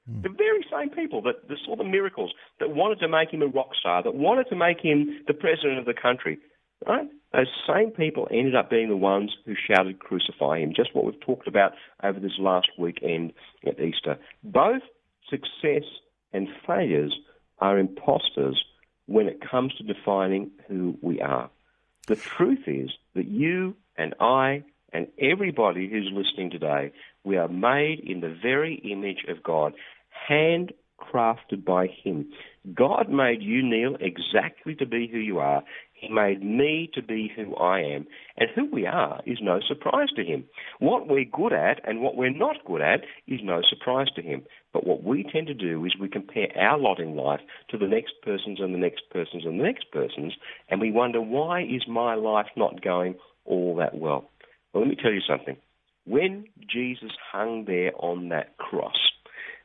Mm. 0.09 0.23
The 0.23 0.29
very 0.29 0.65
same 0.71 0.89
people 0.89 1.21
that, 1.23 1.47
that 1.49 1.57
saw 1.65 1.75
the 1.75 1.83
miracles, 1.83 2.31
that 2.59 2.73
wanted 2.73 2.99
to 2.99 3.09
make 3.09 3.31
him 3.31 3.41
a 3.41 3.47
rock 3.47 3.71
star, 3.77 4.01
that 4.03 4.15
wanted 4.15 4.47
to 4.49 4.55
make 4.55 4.79
him 4.79 5.19
the 5.27 5.33
president 5.33 5.79
of 5.79 5.85
the 5.85 5.93
country, 5.93 6.39
right? 6.85 7.07
Those 7.33 7.47
same 7.67 7.91
people 7.91 8.27
ended 8.31 8.55
up 8.55 8.69
being 8.69 8.89
the 8.89 8.97
ones 8.97 9.35
who 9.45 9.53
shouted, 9.55 9.99
Crucify 9.99 10.59
him, 10.59 10.73
just 10.75 10.95
what 10.95 11.05
we've 11.05 11.19
talked 11.19 11.47
about 11.47 11.73
over 12.03 12.19
this 12.19 12.39
last 12.39 12.69
weekend 12.77 13.33
at 13.65 13.79
Easter. 13.79 14.17
Both 14.43 14.81
success 15.29 15.83
and 16.33 16.47
failures 16.65 17.13
are 17.59 17.77
imposters 17.77 18.63
when 19.07 19.27
it 19.27 19.41
comes 19.41 19.73
to 19.75 19.83
defining 19.83 20.51
who 20.67 20.97
we 21.01 21.21
are. 21.21 21.49
The 22.07 22.15
truth 22.15 22.67
is 22.67 22.91
that 23.15 23.27
you 23.27 23.75
and 23.97 24.13
I 24.19 24.63
and 24.93 25.07
everybody 25.19 25.89
who's 25.89 26.09
listening 26.13 26.49
today, 26.49 26.91
we 27.23 27.37
are 27.37 27.47
made 27.47 27.99
in 27.99 28.21
the 28.21 28.35
very 28.41 28.75
image 28.75 29.25
of 29.27 29.43
God, 29.43 29.73
handcrafted 30.29 31.65
by 31.65 31.87
Him. 31.87 32.31
God 32.73 33.09
made 33.09 33.41
you, 33.41 33.63
Neil, 33.63 33.97
exactly 33.99 34.75
to 34.75 34.85
be 34.85 35.07
who 35.07 35.17
you 35.17 35.39
are. 35.39 35.63
He 35.99 36.09
made 36.09 36.43
me 36.43 36.91
to 36.93 37.01
be 37.01 37.31
who 37.35 37.55
I 37.55 37.79
am. 37.79 38.05
And 38.37 38.49
who 38.53 38.69
we 38.71 38.85
are 38.85 39.19
is 39.25 39.39
no 39.41 39.59
surprise 39.67 40.09
to 40.15 40.23
him. 40.23 40.45
What 40.77 41.07
we're 41.07 41.25
good 41.25 41.53
at 41.53 41.81
and 41.87 42.01
what 42.01 42.15
we're 42.15 42.29
not 42.29 42.63
good 42.65 42.81
at 42.81 43.01
is 43.27 43.39
no 43.43 43.61
surprise 43.67 44.07
to 44.15 44.21
him. 44.21 44.43
But 44.73 44.85
what 44.85 45.03
we 45.03 45.23
tend 45.23 45.47
to 45.47 45.55
do 45.55 45.83
is 45.85 45.95
we 45.99 46.07
compare 46.07 46.55
our 46.55 46.77
lot 46.77 46.99
in 46.99 47.15
life 47.15 47.39
to 47.69 47.79
the 47.79 47.87
next 47.87 48.13
person's 48.21 48.59
and 48.59 48.75
the 48.75 48.79
next 48.79 49.09
person's 49.09 49.43
and 49.43 49.59
the 49.59 49.63
next 49.63 49.91
person's, 49.91 50.33
and 50.69 50.79
we 50.79 50.91
wonder, 50.91 51.19
why 51.19 51.63
is 51.63 51.87
my 51.87 52.13
life 52.13 52.47
not 52.55 52.83
going 52.83 53.15
all 53.45 53.75
that 53.77 53.95
well? 53.95 54.29
Well, 54.73 54.83
let 54.83 54.89
me 54.89 54.97
tell 55.01 55.11
you 55.11 55.21
something. 55.27 55.57
When 56.05 56.45
Jesus 56.69 57.11
hung 57.31 57.65
there 57.65 57.91
on 57.97 58.29
that 58.29 58.57
cross, 58.57 58.99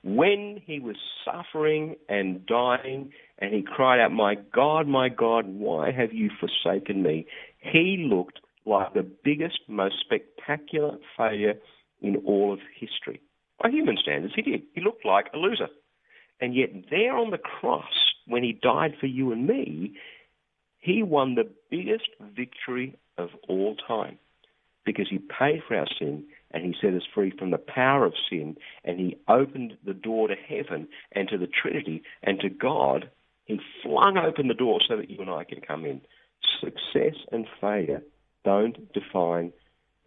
when 0.03 0.61
he 0.65 0.81
was 0.81 0.97
suffering 1.25 1.97
and 2.09 2.45
dying 2.47 3.13
and 3.43 3.53
he 3.53 3.61
cried 3.61 4.01
out, 4.01 4.13
My 4.13 4.37
God, 4.37 4.87
my 4.87 5.09
God, 5.09 5.47
why 5.49 5.91
have 5.91 6.13
you 6.13 6.31
forsaken 6.39 7.03
me? 7.03 7.27
He 7.59 8.07
looked 8.09 8.39
like 8.65 8.95
the 8.95 9.03
biggest, 9.03 9.59
most 9.67 9.97
spectacular 10.01 10.97
failure 11.17 11.55
in 12.01 12.17
all 12.25 12.53
of 12.53 12.61
history. 12.79 13.21
By 13.61 13.71
human 13.71 13.97
standards, 14.01 14.35
he 14.37 14.43
did. 14.43 14.63
He 14.75 14.81
looked 14.81 15.05
like 15.05 15.27
a 15.35 15.39
loser. 15.39 15.67
And 16.41 16.55
yet, 16.55 16.71
there 16.89 17.17
on 17.17 17.31
the 17.31 17.39
cross, 17.39 18.15
when 18.29 18.45
he 18.45 18.53
died 18.53 18.95
for 19.01 19.07
you 19.07 19.33
and 19.33 19.45
me, 19.45 19.95
he 20.79 21.03
won 21.03 21.35
the 21.35 21.51
biggest 21.69 22.11
victory 22.37 22.97
of 23.19 23.31
all 23.49 23.75
time 23.89 24.19
because 24.87 25.07
he 25.11 25.19
paid 25.19 25.63
for 25.67 25.77
our 25.77 25.87
sin 25.99 26.25
and 26.53 26.65
he 26.65 26.75
set 26.81 26.95
us 26.95 27.03
free 27.13 27.33
from 27.37 27.51
the 27.51 27.59
power 27.59 28.05
of 28.05 28.15
sin 28.31 28.57
and 28.85 29.01
he 29.01 29.17
opened 29.29 29.77
the 29.85 29.95
door 29.95 30.29
to 30.29 30.35
heaven 30.35 30.87
and 31.11 31.29
to 31.29 31.39
the 31.39 31.49
Trinity 31.49 32.03
and 32.23 32.39
to 32.39 32.49
God. 32.49 33.11
He 33.45 33.61
flung 33.83 34.17
open 34.19 34.49
the 34.49 34.55
door 34.55 34.81
so 34.87 34.97
that 34.97 35.11
you 35.11 35.19
and 35.21 35.31
I 35.31 35.45
can 35.45 35.61
come 35.61 35.85
in. 35.85 36.01
Success 36.61 37.17
and 37.31 37.47
failure 37.61 38.03
don't 38.45 38.93
define 38.93 39.53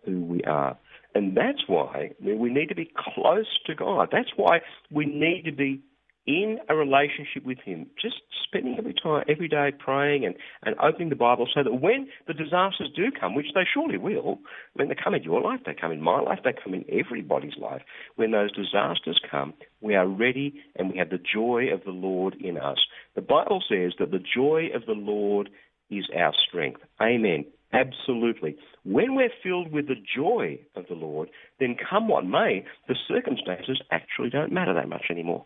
who 0.06 0.22
we 0.22 0.42
are. 0.44 0.78
And 1.14 1.36
that's 1.36 1.64
why 1.68 2.12
we 2.22 2.50
need 2.50 2.70
to 2.70 2.76
be 2.76 2.92
close 2.96 3.48
to 3.66 3.76
God. 3.76 4.10
That's 4.12 4.32
why 4.36 4.62
we 4.92 5.06
need 5.06 5.44
to 5.46 5.52
be 5.52 5.82
in 6.28 6.58
a 6.70 6.76
relationship 6.76 7.46
with 7.46 7.60
Him, 7.64 7.88
just 8.02 8.16
spending 8.44 8.76
every 8.78 8.94
time, 8.94 9.24
every 9.30 9.48
day 9.48 9.72
praying 9.78 10.26
and, 10.26 10.36
and 10.64 10.76
opening 10.82 11.10
the 11.10 11.16
Bible 11.16 11.48
so 11.54 11.64
that 11.64 11.82
when 11.82 12.08
the 12.28 12.34
disasters 12.34 12.90
do 12.96 13.12
come, 13.20 13.36
which 13.36 13.48
they 13.54 13.64
surely 13.72 13.98
will, 13.98 14.40
when 14.74 14.88
they 14.88 14.96
come 15.02 15.14
in 15.14 15.24
your 15.24 15.42
life, 15.42 15.60
they 15.66 15.76
come 15.80 15.92
in 15.92 16.02
my 16.02 16.20
life, 16.20 16.40
they 16.44 16.54
come 16.64 16.74
in 16.74 16.86
everybody's 16.90 17.58
life, 17.58 17.82
when 18.16 18.32
those 18.32 18.52
disasters 18.52 19.20
come, 19.30 19.54
we 19.82 19.96
are 19.96 20.08
ready 20.08 20.56
and 20.76 20.92
we 20.92 20.98
have 20.98 21.10
the 21.10 21.20
joy 21.20 21.68
of 21.72 21.84
the 21.84 21.92
Lord 21.92 22.36
in 22.40 22.58
us. 22.58 22.78
The 23.16 23.22
Bible 23.22 23.64
says 23.70 23.94
that 24.00 24.12
the 24.12 24.20
joy 24.20 24.70
of 24.74 24.86
the 24.86 24.94
Lord 24.94 25.50
is 25.90 26.06
our 26.16 26.34
strength. 26.48 26.82
Amen. 27.02 27.46
Absolutely. 27.74 28.56
When 28.84 29.16
we're 29.16 29.30
filled 29.44 29.72
with 29.72 29.88
the 29.88 29.96
joy 30.16 30.60
of 30.76 30.86
the 30.88 30.96
Lord, 30.96 31.30
then 31.60 31.76
come 31.90 32.08
what 32.08 32.26
may, 32.26 32.66
the 32.88 32.96
circumstances 33.08 33.82
actually 33.92 34.30
don't 34.30 34.52
matter 34.52 34.74
that 34.74 34.88
much 34.88 35.06
anymore. 35.10 35.46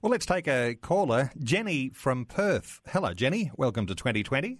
Well, 0.00 0.10
let's 0.10 0.26
take 0.26 0.48
a 0.48 0.74
caller. 0.74 1.30
Jenny 1.38 1.90
from 1.90 2.24
Perth. 2.24 2.80
Hello, 2.88 3.12
Jenny. 3.12 3.50
Welcome 3.56 3.86
to 3.86 3.94
2020. 3.94 4.58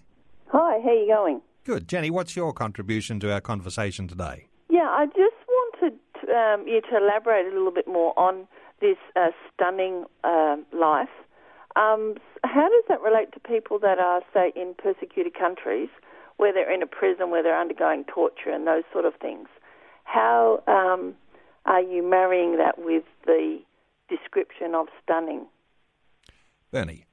Hi, 0.48 0.80
how 0.82 0.88
are 0.88 0.94
you 0.94 1.06
going? 1.06 1.40
Good. 1.64 1.88
Jenny, 1.88 2.10
what's 2.10 2.36
your 2.36 2.52
contribution 2.52 3.20
to 3.20 3.32
our 3.32 3.40
conversation 3.40 4.08
today? 4.08 4.48
Yeah, 4.68 4.88
I 4.88 5.06
just 5.06 5.36
wanted 5.48 5.98
um, 6.28 6.66
you 6.66 6.80
to 6.90 6.96
elaborate 6.96 7.46
a 7.46 7.54
little 7.56 7.70
bit 7.70 7.88
more 7.88 8.18
on 8.18 8.46
this 8.80 8.96
uh, 9.16 9.28
stunning 9.52 10.04
uh, 10.24 10.56
life. 10.72 11.08
Um, 11.76 12.16
how 12.44 12.68
does 12.68 12.84
that 12.88 13.00
relate 13.00 13.32
to 13.32 13.40
people 13.40 13.78
that 13.78 13.98
are, 13.98 14.22
say, 14.34 14.52
in 14.56 14.74
persecuted 14.76 15.34
countries, 15.38 15.88
where 16.38 16.52
they're 16.52 16.72
in 16.72 16.82
a 16.82 16.86
prison, 16.86 17.30
where 17.30 17.42
they're 17.42 17.58
undergoing 17.58 18.04
torture 18.04 18.50
and 18.50 18.66
those 18.66 18.84
sort 18.92 19.04
of 19.04 19.14
things? 19.20 19.48
How 20.04 20.62
um, 20.66 21.14
are 21.66 21.82
you 21.82 22.02
marrying 22.02 22.56
that 22.56 22.78
with 22.78 23.04
the 23.26 23.60
description 24.10 24.74
of 24.74 24.88
stunning? 25.02 25.46
Bernie. 26.70 27.06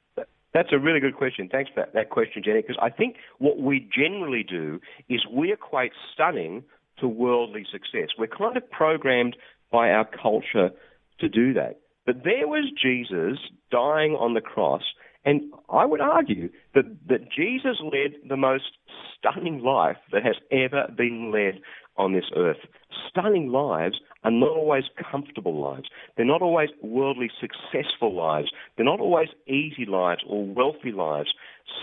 That's 0.53 0.69
a 0.71 0.79
really 0.79 0.99
good 0.99 1.15
question. 1.15 1.49
Thanks 1.51 1.69
for 1.71 1.81
that, 1.81 1.93
that 1.93 2.09
question, 2.09 2.41
Jenny, 2.43 2.61
because 2.61 2.77
I 2.81 2.89
think 2.89 3.17
what 3.37 3.59
we 3.59 3.87
generally 3.95 4.43
do 4.43 4.79
is 5.07 5.23
we 5.31 5.53
equate 5.53 5.91
stunning 6.13 6.63
to 6.99 7.07
worldly 7.07 7.63
success. 7.71 8.09
We're 8.17 8.27
kind 8.27 8.57
of 8.57 8.69
programmed 8.71 9.35
by 9.71 9.91
our 9.91 10.05
culture 10.05 10.71
to 11.19 11.29
do 11.29 11.53
that. 11.53 11.81
But 12.07 12.23
there 12.23 12.47
was 12.47 12.71
Jesus 12.81 13.37
dying 13.69 14.13
on 14.13 14.33
the 14.33 14.41
cross, 14.41 14.83
and 15.25 15.41
I 15.69 15.85
would 15.85 16.01
argue 16.01 16.49
that, 16.73 16.85
that 17.07 17.29
Jesus 17.31 17.77
led 17.83 18.15
the 18.27 18.37
most 18.37 18.77
stunning 19.17 19.59
life 19.59 19.97
that 20.11 20.23
has 20.23 20.37
ever 20.51 20.91
been 20.95 21.31
led 21.31 21.61
on 21.97 22.13
this 22.13 22.31
earth. 22.35 22.65
Stunning 23.09 23.49
lives 23.49 23.99
are 24.23 24.31
not 24.31 24.49
always 24.49 24.85
comfortable 25.11 25.61
lives. 25.61 25.89
They're 26.15 26.25
not 26.25 26.41
always 26.41 26.69
worldly 26.81 27.29
successful 27.39 28.15
lives. 28.15 28.49
They're 28.75 28.85
not 28.85 28.99
always 28.99 29.29
easy 29.47 29.85
lives 29.85 30.21
or 30.27 30.45
wealthy 30.45 30.91
lives. 30.91 31.29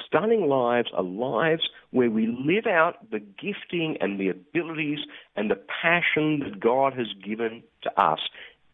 Stunning 0.06 0.48
lives 0.48 0.88
are 0.94 1.02
lives 1.02 1.68
where 1.90 2.10
we 2.10 2.26
live 2.26 2.66
out 2.66 3.10
the 3.10 3.20
gifting 3.20 3.96
and 4.00 4.18
the 4.18 4.28
abilities 4.28 5.00
and 5.36 5.50
the 5.50 5.60
passion 5.82 6.40
that 6.40 6.60
God 6.60 6.94
has 6.94 7.08
given 7.24 7.62
to 7.82 8.00
us, 8.00 8.20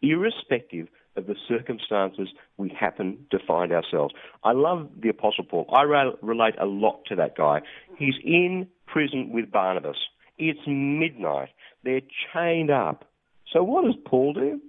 irrespective 0.03 0.89
of 1.17 1.27
the 1.27 1.35
circumstances 1.49 2.29
we 2.57 2.69
happen 2.71 3.27
to 3.31 3.39
find 3.47 3.73
ourselves. 3.73 4.15
I 4.45 4.53
love 4.53 4.89
the 5.03 5.09
Apostle 5.09 5.45
Paul. 5.45 5.67
I 5.73 5.83
relate 6.23 6.55
a 6.61 6.67
lot 6.67 7.01
to 7.07 7.17
that 7.17 7.37
guy. 7.37 7.61
He's 7.99 8.15
in 8.25 8.69
prison 8.87 9.31
with 9.33 9.51
Barnabas. 9.51 9.97
It's 10.39 10.61
midnight. 10.67 11.51
They're 11.85 12.01
chained 12.33 12.71
up. 12.71 13.05
So 13.53 13.63
what 13.63 13.85
does 13.85 13.97
Paul 14.05 14.33
do? 14.33 14.61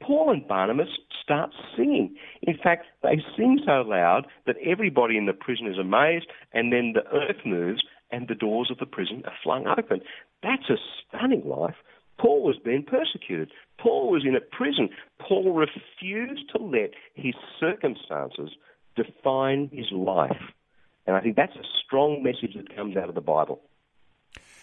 Paul 0.00 0.30
and 0.30 0.46
Barnabas 0.46 0.88
start 1.22 1.50
singing. 1.76 2.14
In 2.42 2.56
fact, 2.56 2.86
they 3.02 3.20
sing 3.36 3.60
so 3.66 3.82
loud 3.82 4.26
that 4.46 4.56
everybody 4.64 5.16
in 5.16 5.26
the 5.26 5.32
prison 5.32 5.66
is 5.66 5.78
amazed, 5.78 6.26
and 6.52 6.72
then 6.72 6.94
the 6.94 7.04
earth 7.12 7.44
moves 7.44 7.82
and 8.10 8.28
the 8.28 8.34
doors 8.34 8.70
of 8.70 8.78
the 8.78 8.86
prison 8.86 9.22
are 9.26 9.32
flung 9.42 9.66
open. 9.66 10.00
That's 10.42 10.70
a 10.70 10.76
stunning 11.08 11.46
life. 11.46 11.74
Paul 12.18 12.42
was 12.42 12.56
being 12.64 12.84
persecuted. 12.84 13.50
Paul 13.78 14.10
was 14.10 14.24
in 14.24 14.34
a 14.34 14.40
prison. 14.40 14.88
Paul 15.20 15.52
refused 15.52 16.50
to 16.56 16.62
let 16.62 16.90
his 17.14 17.34
circumstances 17.60 18.50
define 18.96 19.68
his 19.72 19.86
life. 19.92 20.40
And 21.06 21.16
I 21.16 21.20
think 21.20 21.36
that's 21.36 21.54
a 21.54 21.64
strong 21.84 22.22
message 22.22 22.54
that 22.56 22.74
comes 22.74 22.96
out 22.96 23.08
of 23.08 23.14
the 23.14 23.20
Bible. 23.20 23.60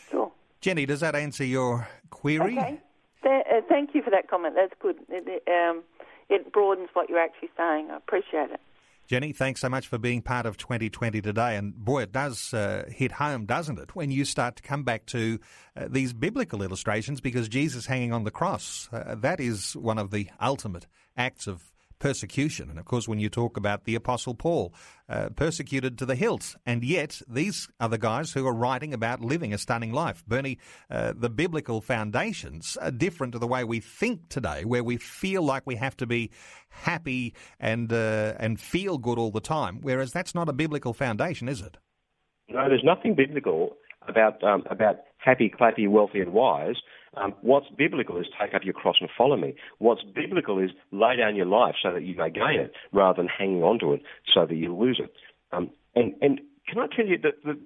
Sure. 0.10 0.32
Jenny, 0.60 0.86
does 0.86 1.00
that 1.00 1.16
answer 1.16 1.46
your 1.46 1.88
query? 2.10 2.58
Okay. 2.58 2.80
Uh, 3.26 3.62
thank 3.68 3.96
you 3.96 4.04
for 4.04 4.12
that 4.12 4.30
comment. 4.30 4.56
That's 4.56 4.74
good. 4.80 4.98
It, 5.10 5.44
um, 5.48 5.84
it 6.30 6.52
broadens 6.52 6.90
what 6.94 7.10
you're 7.10 7.20
actually 7.20 7.50
saying. 7.58 7.90
I 7.92 7.98
appreciate 7.98 8.52
it. 8.52 8.60
Jenny, 9.08 9.34
thanks 9.34 9.62
so 9.62 9.70
much 9.70 9.88
for 9.88 10.00
being 10.00 10.24
part 10.24 10.48
of 10.48 10.58
2020 10.58 11.22
today. 11.22 11.58
And 11.58 11.76
boy, 11.76 12.04
it 12.04 12.12
does 12.12 12.54
uh, 12.56 12.86
hit 12.90 13.12
home, 13.14 13.46
doesn't 13.46 13.78
it, 13.78 13.96
when 13.96 14.10
you 14.10 14.26
start 14.26 14.56
to 14.56 14.64
come 14.64 14.84
back 14.84 15.06
to 15.08 15.40
uh, 15.78 15.88
these 15.88 16.12
biblical 16.12 16.64
illustrations 16.64 17.22
because 17.22 17.48
Jesus 17.48 17.86
hanging 17.86 18.14
on 18.14 18.24
the 18.24 18.32
cross, 18.32 18.90
uh, 18.92 19.14
that 19.16 19.40
is 19.40 19.76
one 19.76 20.00
of 20.00 20.10
the 20.10 20.28
ultimate 20.42 20.88
acts 21.16 21.46
of 21.46 21.72
persecution. 22.00 22.70
And 22.70 22.80
of 22.80 22.86
course, 22.86 23.08
when 23.08 23.20
you 23.20 23.30
talk 23.30 23.58
about 23.58 23.86
the 23.86 23.96
Apostle 23.96 24.36
Paul, 24.36 24.74
uh, 25.08 25.30
persecuted 25.36 25.98
to 26.00 26.06
the 26.06 26.16
hilt, 26.16 26.56
and 26.66 26.84
yet 26.84 27.22
these 27.28 27.68
are 27.80 27.90
the 27.90 27.98
guys 27.98 28.32
who 28.34 28.46
are 28.48 28.54
writing 28.54 28.94
about 28.94 29.22
living 29.22 29.54
a 29.54 29.58
stunning 29.58 29.92
life. 29.92 30.26
Bernie, 30.26 30.58
uh, 30.90 31.14
the 31.16 31.30
biblical 31.30 31.82
foundations 31.82 32.78
are 32.82 32.92
different 32.92 33.34
to 33.34 33.40
the 33.40 33.48
way 33.48 33.64
we 33.64 33.80
think 33.80 34.30
today, 34.30 34.66
where 34.66 34.84
we 34.84 34.98
feel 34.98 35.44
like 35.44 35.64
we 35.66 35.76
have 35.76 35.96
to 35.98 36.08
be 36.08 36.32
happy 36.70 37.34
and 37.60 37.92
uh, 37.94 38.34
and 38.40 38.60
feel 38.60 38.98
good 38.98 39.18
all 39.18 39.32
the 39.32 39.40
time. 39.40 39.80
Whereas 39.82 40.12
that's 40.12 40.36
not 40.36 40.50
a 40.50 40.54
biblical 40.54 40.94
foundation, 40.94 41.48
is 41.48 41.62
it? 41.62 41.78
No, 42.50 42.68
there's 42.70 42.84
nothing 42.84 43.16
biblical 43.16 43.76
about 44.08 44.44
um, 44.44 44.64
about 44.70 44.98
happy, 45.18 45.50
clappy, 45.50 45.88
wealthy, 45.88 46.20
and 46.20 46.34
wise. 46.34 46.76
Um, 47.18 47.34
what's 47.42 47.68
biblical 47.78 48.18
is 48.18 48.26
take 48.40 48.54
up 48.54 48.64
your 48.64 48.74
cross 48.74 48.98
and 49.00 49.10
follow 49.18 49.38
me. 49.38 49.56
What's 49.80 50.04
biblical 50.04 50.60
is 50.60 50.72
lay 50.92 51.16
down 51.16 51.36
your 51.36 51.46
life 51.46 51.76
so 51.82 51.94
that 51.94 52.04
you 52.04 52.16
may 52.16 52.30
gain 52.30 52.60
it, 52.60 52.74
rather 52.92 53.22
than 53.22 53.28
hanging 53.28 53.64
on 53.64 53.80
to 53.80 53.94
it 53.94 54.02
so 54.34 54.46
that 54.46 54.56
you 54.56 54.76
lose 54.76 55.00
it. 55.04 55.14
Um, 55.52 55.70
and, 55.96 56.14
and 56.22 56.42
can 56.68 56.80
I 56.80 56.88
tell 56.94 57.06
you 57.06 57.18
that 57.24 57.44
the, 57.44 57.60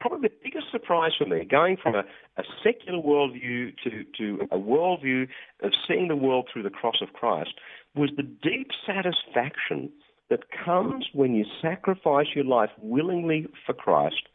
probably 0.00 0.28
the 0.28 0.34
biggest 0.42 0.66
surprise 0.70 1.12
for 1.18 1.26
me, 1.26 1.44
going 1.44 1.76
from 1.82 1.94
a, 1.94 2.04
a 2.38 2.42
secular 2.64 3.02
worldview 3.02 3.74
to, 3.84 4.04
to 4.18 4.46
a 4.50 4.58
worldview 4.58 5.28
of 5.62 5.72
seeing 5.86 6.08
the 6.08 6.16
world 6.16 6.48
through 6.52 6.62
the 6.62 6.70
cross 6.70 6.96
of 7.02 7.12
Christ, 7.12 7.54
was 7.94 8.10
the 8.16 8.22
deep 8.22 8.70
satisfaction 8.86 9.90
that 10.30 10.40
comes 10.64 11.06
when 11.12 11.34
you 11.34 11.44
sacrifice 11.60 12.26
your 12.34 12.44
life 12.44 12.70
willingly 12.80 13.46
for 13.66 13.72
Christ 13.72 14.28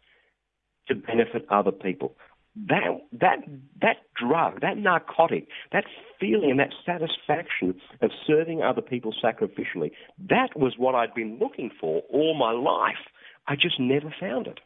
to 0.87 0.95
benefit 0.95 1.45
other 1.49 1.71
people. 1.71 2.15
That 2.55 3.01
that 3.13 3.39
that 3.81 3.97
drug, 4.15 4.61
that 4.61 4.77
narcotic, 4.77 5.47
that 5.71 5.85
feeling 6.19 6.51
and 6.51 6.59
that 6.59 6.73
satisfaction 6.85 7.75
of 8.01 8.11
serving 8.27 8.61
other 8.61 8.81
people 8.81 9.13
sacrificially, 9.23 9.91
that 10.29 10.49
was 10.55 10.75
what 10.77 10.93
I'd 10.93 11.15
been 11.15 11.39
looking 11.39 11.71
for 11.79 12.03
all 12.11 12.35
my 12.35 12.51
life. 12.51 13.03
I 13.47 13.55
just 13.55 13.79
never 13.79 14.13
found 14.19 14.47
it. 14.47 14.59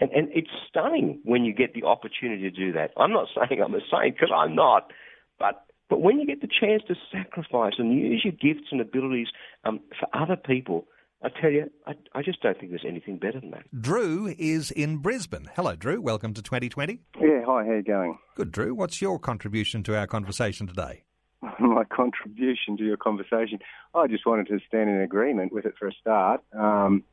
And, 0.00 0.10
and 0.10 0.28
it's 0.32 0.50
stunning 0.68 1.20
when 1.24 1.44
you 1.44 1.52
get 1.52 1.74
the 1.74 1.84
opportunity 1.84 2.42
to 2.42 2.50
do 2.50 2.72
that. 2.72 2.90
I'm 2.96 3.12
not 3.12 3.28
saying 3.48 3.62
I'm 3.62 3.74
a 3.74 3.80
saint 3.90 4.16
because 4.16 4.32
I'm 4.34 4.54
not, 4.54 4.90
but 5.38 5.66
but 5.90 6.00
when 6.00 6.20
you 6.20 6.26
get 6.26 6.40
the 6.40 6.48
chance 6.48 6.82
to 6.88 6.94
sacrifice 7.12 7.74
and 7.78 7.92
use 7.92 8.24
your 8.24 8.32
gifts 8.32 8.68
and 8.70 8.80
abilities 8.80 9.26
um, 9.64 9.80
for 9.98 10.08
other 10.14 10.36
people, 10.36 10.86
I 11.22 11.28
tell 11.28 11.50
you, 11.50 11.70
I, 11.86 11.94
I, 12.14 12.22
just 12.22 12.40
don't 12.40 12.58
think 12.58 12.70
there's 12.70 12.84
anything 12.86 13.18
better 13.18 13.40
than 13.40 13.50
that. 13.50 13.64
Drew 13.78 14.34
is 14.38 14.70
in 14.70 14.98
Brisbane. 14.98 15.50
Hello, 15.54 15.76
Drew. 15.76 16.00
Welcome 16.00 16.32
to 16.32 16.40
2020. 16.40 16.98
Yeah, 17.20 17.42
hi, 17.44 17.64
how 17.64 17.72
you 17.72 17.82
going? 17.82 18.18
Good, 18.36 18.50
Drew. 18.50 18.74
What's 18.74 19.02
your 19.02 19.18
contribution 19.18 19.82
to 19.82 19.98
our 19.98 20.06
conversation 20.06 20.66
today? 20.66 21.04
My 21.60 21.84
contribution 21.84 22.78
to 22.78 22.84
your 22.84 22.96
conversation? 22.96 23.58
I 23.94 24.06
just 24.06 24.24
wanted 24.24 24.46
to 24.48 24.60
stand 24.66 24.88
in 24.88 25.02
agreement 25.02 25.52
with 25.52 25.66
it 25.66 25.74
for 25.78 25.88
a 25.88 25.92
start. 25.92 26.42
Um, 26.58 27.04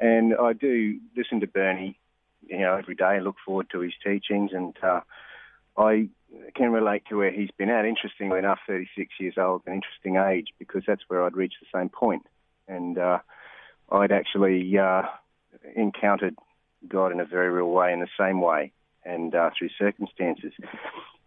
and 0.00 0.34
I 0.34 0.54
do 0.54 0.98
listen 1.16 1.38
to 1.40 1.46
Bernie, 1.46 1.96
you 2.44 2.58
know, 2.58 2.74
every 2.74 2.96
day. 2.96 3.04
I 3.04 3.18
look 3.20 3.36
forward 3.46 3.68
to 3.70 3.78
his 3.78 3.92
teachings, 4.04 4.50
and 4.52 4.76
uh, 4.82 5.02
I 5.78 6.08
can 6.56 6.72
relate 6.72 7.04
to 7.10 7.16
where 7.16 7.30
he's 7.30 7.50
been 7.56 7.70
at. 7.70 7.84
Interestingly 7.84 8.40
enough, 8.40 8.58
36 8.66 9.12
years 9.20 9.34
old, 9.38 9.62
an 9.66 9.74
interesting 9.74 10.16
age, 10.16 10.48
because 10.58 10.82
that's 10.84 11.02
where 11.06 11.24
I'd 11.24 11.36
reached 11.36 11.58
the 11.60 11.78
same 11.78 11.90
point. 11.90 12.26
And 12.66 12.98
uh, 12.98 13.18
I'd 13.92 14.12
actually 14.12 14.76
uh, 14.78 15.02
encountered 15.76 16.34
God 16.88 17.12
in 17.12 17.20
a 17.20 17.24
very 17.24 17.50
real 17.50 17.70
way, 17.70 17.92
in 17.92 18.00
the 18.00 18.08
same 18.18 18.40
way, 18.40 18.72
and 19.04 19.34
uh, 19.34 19.50
through 19.56 19.68
circumstances. 19.78 20.52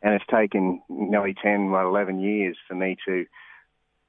And 0.01 0.13
it's 0.13 0.25
taken 0.29 0.81
nearly 0.89 1.35
10, 1.41 1.71
well, 1.71 1.87
11 1.87 2.19
years 2.19 2.57
for 2.67 2.75
me 2.75 2.97
to 3.05 3.25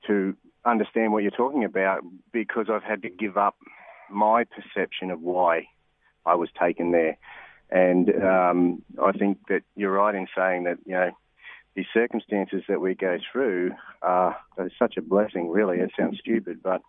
to 0.07 0.37
understand 0.65 1.13
what 1.13 1.23
you're 1.23 1.33
talking 1.33 1.65
about 1.65 2.01
because 2.33 2.67
I've 2.71 2.83
had 2.83 3.03
to 3.03 3.09
give 3.11 3.37
up 3.37 3.57
my 4.09 4.45
perception 4.45 5.11
of 5.11 5.21
why 5.21 5.67
I 6.25 6.35
was 6.35 6.49
taken 6.61 6.93
there. 6.93 7.19
And 7.71 8.11
um, 8.23 8.83
I 9.03 9.13
think 9.13 9.39
that 9.49 9.63
you're 9.75 9.91
right 9.91 10.15
in 10.15 10.29
saying 10.37 10.65
that, 10.65 10.79
you 10.85 10.93
know, 10.93 11.11
these 11.75 11.87
circumstances 11.93 12.63
that 12.69 12.81
we 12.81 12.95
go 12.95 13.19
through 13.33 13.73
are, 14.03 14.37
are 14.57 14.71
such 14.79 14.97
a 14.97 15.03
blessing, 15.03 15.51
really. 15.51 15.79
It 15.79 15.91
sounds 15.99 16.19
stupid, 16.21 16.61
but 16.63 16.83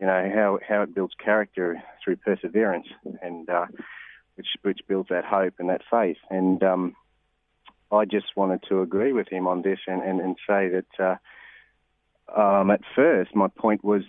you 0.00 0.06
know 0.06 0.30
how 0.34 0.58
how 0.66 0.82
it 0.82 0.94
builds 0.94 1.14
character 1.22 1.82
through 2.02 2.16
perseverance, 2.16 2.86
and 3.22 3.48
uh, 3.48 3.66
which 4.36 4.48
which 4.62 4.80
builds 4.88 5.08
that 5.10 5.24
hope 5.24 5.54
and 5.58 5.68
that 5.68 5.82
faith. 5.90 6.18
And 6.30 6.62
um, 6.62 6.96
I 7.92 8.04
just 8.04 8.36
wanted 8.36 8.64
to 8.68 8.82
agree 8.82 9.12
with 9.12 9.28
him 9.28 9.46
on 9.46 9.62
this 9.62 9.78
and 9.86 10.02
and, 10.02 10.20
and 10.20 10.36
say 10.46 10.68
that. 10.68 10.86
Uh, 10.98 11.16
um, 12.34 12.70
at 12.70 12.80
first, 12.96 13.34
my 13.34 13.48
point 13.48 13.84
was 13.84 14.02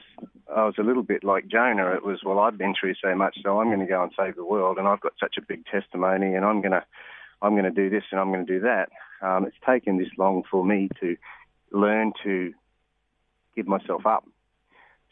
I 0.53 0.63
was 0.63 0.75
a 0.79 0.83
little 0.83 1.03
bit 1.03 1.23
like 1.25 1.47
Jonah. 1.47 1.91
It 1.91 2.05
was, 2.05 2.21
well, 2.23 2.39
I've 2.39 2.57
been 2.57 2.73
through 2.79 2.95
so 3.03 3.13
much, 3.13 3.37
so 3.43 3.59
I'm 3.59 3.67
going 3.67 3.81
to 3.81 3.85
go 3.85 4.01
and 4.01 4.11
save 4.17 4.37
the 4.37 4.45
world, 4.45 4.77
and 4.77 4.87
I've 4.87 5.01
got 5.01 5.11
such 5.19 5.35
a 5.37 5.41
big 5.41 5.65
testimony, 5.65 6.33
and 6.33 6.45
I'm 6.45 6.61
going 6.61 6.71
to, 6.71 6.83
I'm 7.41 7.53
going 7.53 7.65
to 7.65 7.71
do 7.71 7.89
this 7.89 8.03
and 8.11 8.19
I'm 8.19 8.31
going 8.31 8.45
to 8.45 8.53
do 8.53 8.61
that. 8.61 8.89
Um, 9.21 9.45
it's 9.45 9.57
taken 9.65 9.97
this 9.97 10.07
long 10.17 10.43
for 10.49 10.65
me 10.65 10.89
to 11.01 11.17
learn 11.71 12.13
to 12.23 12.53
give 13.55 13.67
myself 13.67 14.05
up 14.05 14.25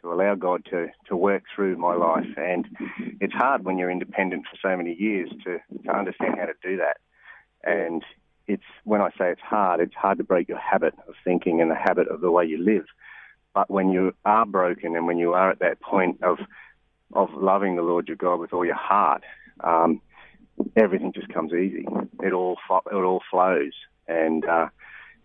to 0.04 0.12
allow 0.13 0.36
God 0.36 0.66
to, 0.70 0.88
to 1.08 1.16
work 1.16 1.44
through 1.56 1.78
my 1.78 1.96
life. 1.96 2.28
And 2.38 2.68
it's 3.20 3.34
hard 3.34 3.66
when 3.66 3.78
you're 3.78 3.89
independent 3.89 4.44
for 4.50 4.58
so 4.62 4.78
many 4.78 4.94
years 4.94 5.30
to, 5.46 5.58
to 5.84 5.98
understand 5.98 6.36
how 6.38 6.46
to 6.46 6.54
do 6.62 6.78
that. 6.78 6.98
And 7.63 8.04
it's 8.48 8.63
when 8.84 9.02
I 9.02 9.10
say 9.12 9.32
it's 9.32 9.42
hard, 9.42 9.80
it's 9.80 9.96
hard 9.96 10.18
to 10.18 10.24
break 10.24 10.50
your 10.50 10.60
habit 10.60 10.94
of 11.08 11.16
thinking 11.24 11.62
and 11.62 11.72
the 11.72 11.76
habit 11.76 12.10
of 12.10 12.22
the 12.22 12.30
way 12.30 12.46
you 12.46 12.63
live. 12.63 12.86
But 13.54 13.70
when 13.70 13.89
you 13.92 14.13
are 14.26 14.46
broken 14.46 14.96
and 14.96 15.08
when 15.08 15.18
you 15.18 15.34
are 15.34 15.50
at 15.50 15.60
that 15.60 15.82
point 15.82 16.22
of 16.22 16.38
of 17.13 17.30
loving 17.36 17.76
the 17.76 17.84
Lord 17.84 18.08
your 18.08 18.18
God 18.18 18.39
with 18.39 18.54
all 18.54 18.66
your 18.66 18.74
heart, 18.74 19.24
um, 19.63 20.02
everything 20.76 21.13
just 21.13 21.30
comes 21.30 21.54
easy. 21.54 21.86
It 22.22 22.34
all 22.34 22.58
it 22.92 22.96
all 22.96 23.22
flows, 23.30 23.74
and 24.08 24.44
uh, 24.46 24.68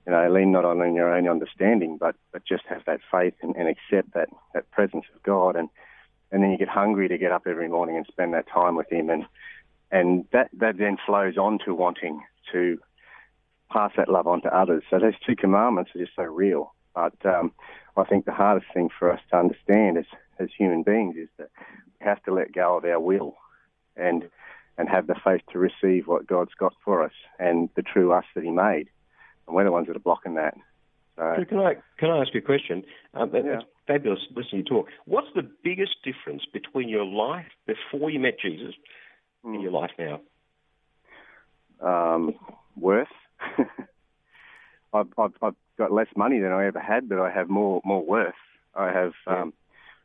you 0.09 0.15
know, 0.15 0.27
lean 0.31 0.53
not 0.53 0.65
on 0.65 0.95
your 0.95 1.15
own 1.15 1.29
understanding, 1.29 1.99
but, 2.01 2.17
but 2.33 2.43
just 2.43 2.63
have 2.67 2.83
that 2.87 3.01
faith 3.11 3.35
and, 3.43 3.55
and 3.57 3.69
accept 3.69 4.15
that, 4.15 4.31
that 4.55 4.71
presence 4.71 5.05
of 5.15 5.23
God. 5.23 5.55
And, 5.55 5.69
and 6.33 6.43
then 6.43 6.51
you 6.51 6.57
get 6.57 6.69
hungry 6.69 7.09
to 7.09 7.19
get 7.19 7.31
up 7.31 7.43
every 7.47 7.69
morning 7.69 7.99
and 7.99 8.07
spend 8.07 8.33
that 8.33 8.49
time 8.49 8.75
with 8.75 8.91
Him. 8.91 9.11
And, 9.11 9.27
and 9.91 10.25
that, 10.33 10.49
that 10.55 10.79
then 10.79 10.97
flows 11.05 11.37
on 11.37 11.59
to 11.67 11.75
wanting 11.75 12.23
to 12.53 12.79
pass 13.71 13.93
that 13.99 14.09
love 14.09 14.27
on 14.27 14.41
to 14.43 14.57
others. 14.57 14.83
So 14.89 14.99
those 14.99 15.13
two 15.27 15.37
commandments 15.37 15.91
are 15.95 15.99
just 15.99 16.17
so 16.17 16.23
real. 16.23 16.73
But 16.95 17.13
um, 17.27 17.53
I 17.95 18.05
think 18.05 18.25
the 18.25 18.33
hardest 18.33 18.73
thing 18.73 18.89
for 18.99 19.13
us 19.13 19.21
to 19.31 19.37
understand 19.37 19.99
as, 19.99 20.07
as 20.39 20.49
human 20.57 20.85
beings 20.85 21.17
is 21.17 21.29
that 21.37 21.51
we 22.01 22.07
have 22.07 22.23
to 22.23 22.33
let 22.33 22.55
go 22.55 22.79
of 22.79 22.87
our 22.87 22.99
will 22.99 23.37
and, 23.95 24.27
and 24.79 24.89
have 24.89 25.07
the 25.07 25.17
faith 25.23 25.43
to 25.53 25.59
receive 25.59 26.07
what 26.07 26.27
God's 26.27 26.55
got 26.59 26.73
for 26.83 27.05
us 27.05 27.13
and 27.39 27.69
the 27.77 27.83
true 27.83 28.11
us 28.15 28.25
that 28.35 28.43
He 28.43 28.51
made 28.51 28.89
and 29.49 29.57
we're 29.57 29.65
the 29.65 29.73
ones 29.73 29.89
that 29.89 29.97
are 29.97 30.01
blocking 30.01 30.35
that. 30.35 30.55
So, 31.17 31.45
can 31.49 31.59
I 31.59 31.75
can 31.99 32.11
I 32.11 32.19
ask 32.21 32.33
you 32.33 32.39
a 32.39 32.45
question? 32.45 32.85
Um, 33.15 33.31
yeah. 33.35 33.41
It's 33.45 33.65
fabulous 33.89 34.21
listening 34.37 34.65
to 34.67 34.75
you 34.75 34.83
talk. 34.83 34.89
What's 35.07 35.27
the 35.35 35.49
biggest 35.65 35.97
difference 36.05 36.43
between 36.53 36.89
your 36.89 37.05
life 37.05 37.47
before 37.67 38.09
you 38.09 38.21
met 38.21 38.39
Jesus 38.41 38.75
mm. 39.45 39.55
and 39.55 39.63
your 39.63 39.73
life 39.73 39.91
now? 39.99 40.21
Um, 41.81 42.35
worth. 42.77 43.09
I've, 44.93 45.07
I've, 45.19 45.33
I've 45.43 45.55
got 45.77 45.93
less 45.93 46.07
money 46.17 46.39
than 46.39 46.53
I 46.53 46.67
ever 46.67 46.81
had, 46.81 47.09
but 47.09 47.19
I 47.19 47.31
have 47.31 47.49
more 47.49 47.81
more 47.85 48.05
worth. 48.05 48.35
I 48.77 48.93
have 48.93 49.13
um, 49.27 49.53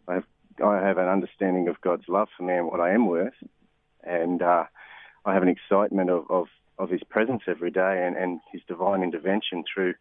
I 0.07 0.15
have 0.15 0.23
I 0.63 0.77
have 0.77 0.97
an 0.97 1.07
understanding 1.07 1.67
of 1.67 1.79
God's 1.81 2.07
love 2.07 2.29
for 2.35 2.41
me 2.43 2.55
and 2.55 2.67
what 2.67 2.79
I 2.79 2.91
am 2.91 3.05
worth, 3.05 3.33
and 4.03 4.41
uh, 4.41 4.63
I 5.25 5.33
have 5.33 5.43
an 5.43 5.49
excitement 5.49 6.09
of, 6.09 6.25
of 6.29 6.47
of 6.77 6.89
His 6.89 7.01
presence 7.09 7.43
every 7.47 7.71
day 7.71 8.03
and, 8.05 8.15
and 8.15 8.39
His 8.51 8.61
divine 8.67 9.03
intervention 9.03 9.63
through 9.71 9.93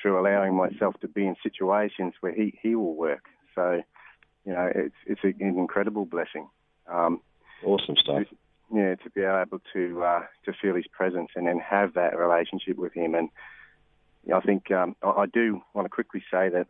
through 0.00 0.20
allowing 0.20 0.54
myself 0.54 0.94
to 1.00 1.08
be 1.08 1.26
in 1.26 1.36
situations 1.42 2.14
where 2.20 2.34
He 2.34 2.58
He 2.62 2.74
will 2.74 2.94
work. 2.94 3.24
So, 3.54 3.82
you 4.44 4.52
know, 4.52 4.70
it's 4.74 4.94
it's 5.06 5.20
an 5.24 5.34
incredible 5.40 6.04
blessing. 6.04 6.48
Um, 6.90 7.20
awesome 7.64 7.96
stuff. 7.96 8.24
To, 8.28 8.36
yeah, 8.74 8.94
to 8.96 9.10
be 9.10 9.22
able 9.22 9.60
to 9.72 10.02
uh, 10.02 10.22
to 10.44 10.52
feel 10.60 10.74
His 10.74 10.86
presence 10.88 11.30
and 11.34 11.46
then 11.46 11.58
have 11.58 11.94
that 11.94 12.18
relationship 12.18 12.76
with 12.76 12.92
Him, 12.94 13.14
and 13.14 13.28
you 14.24 14.32
know, 14.32 14.38
I 14.38 14.40
think 14.42 14.70
um, 14.70 14.96
I, 15.02 15.08
I 15.08 15.26
do 15.26 15.62
want 15.74 15.86
to 15.86 15.90
quickly 15.90 16.22
say 16.30 16.48
that 16.50 16.66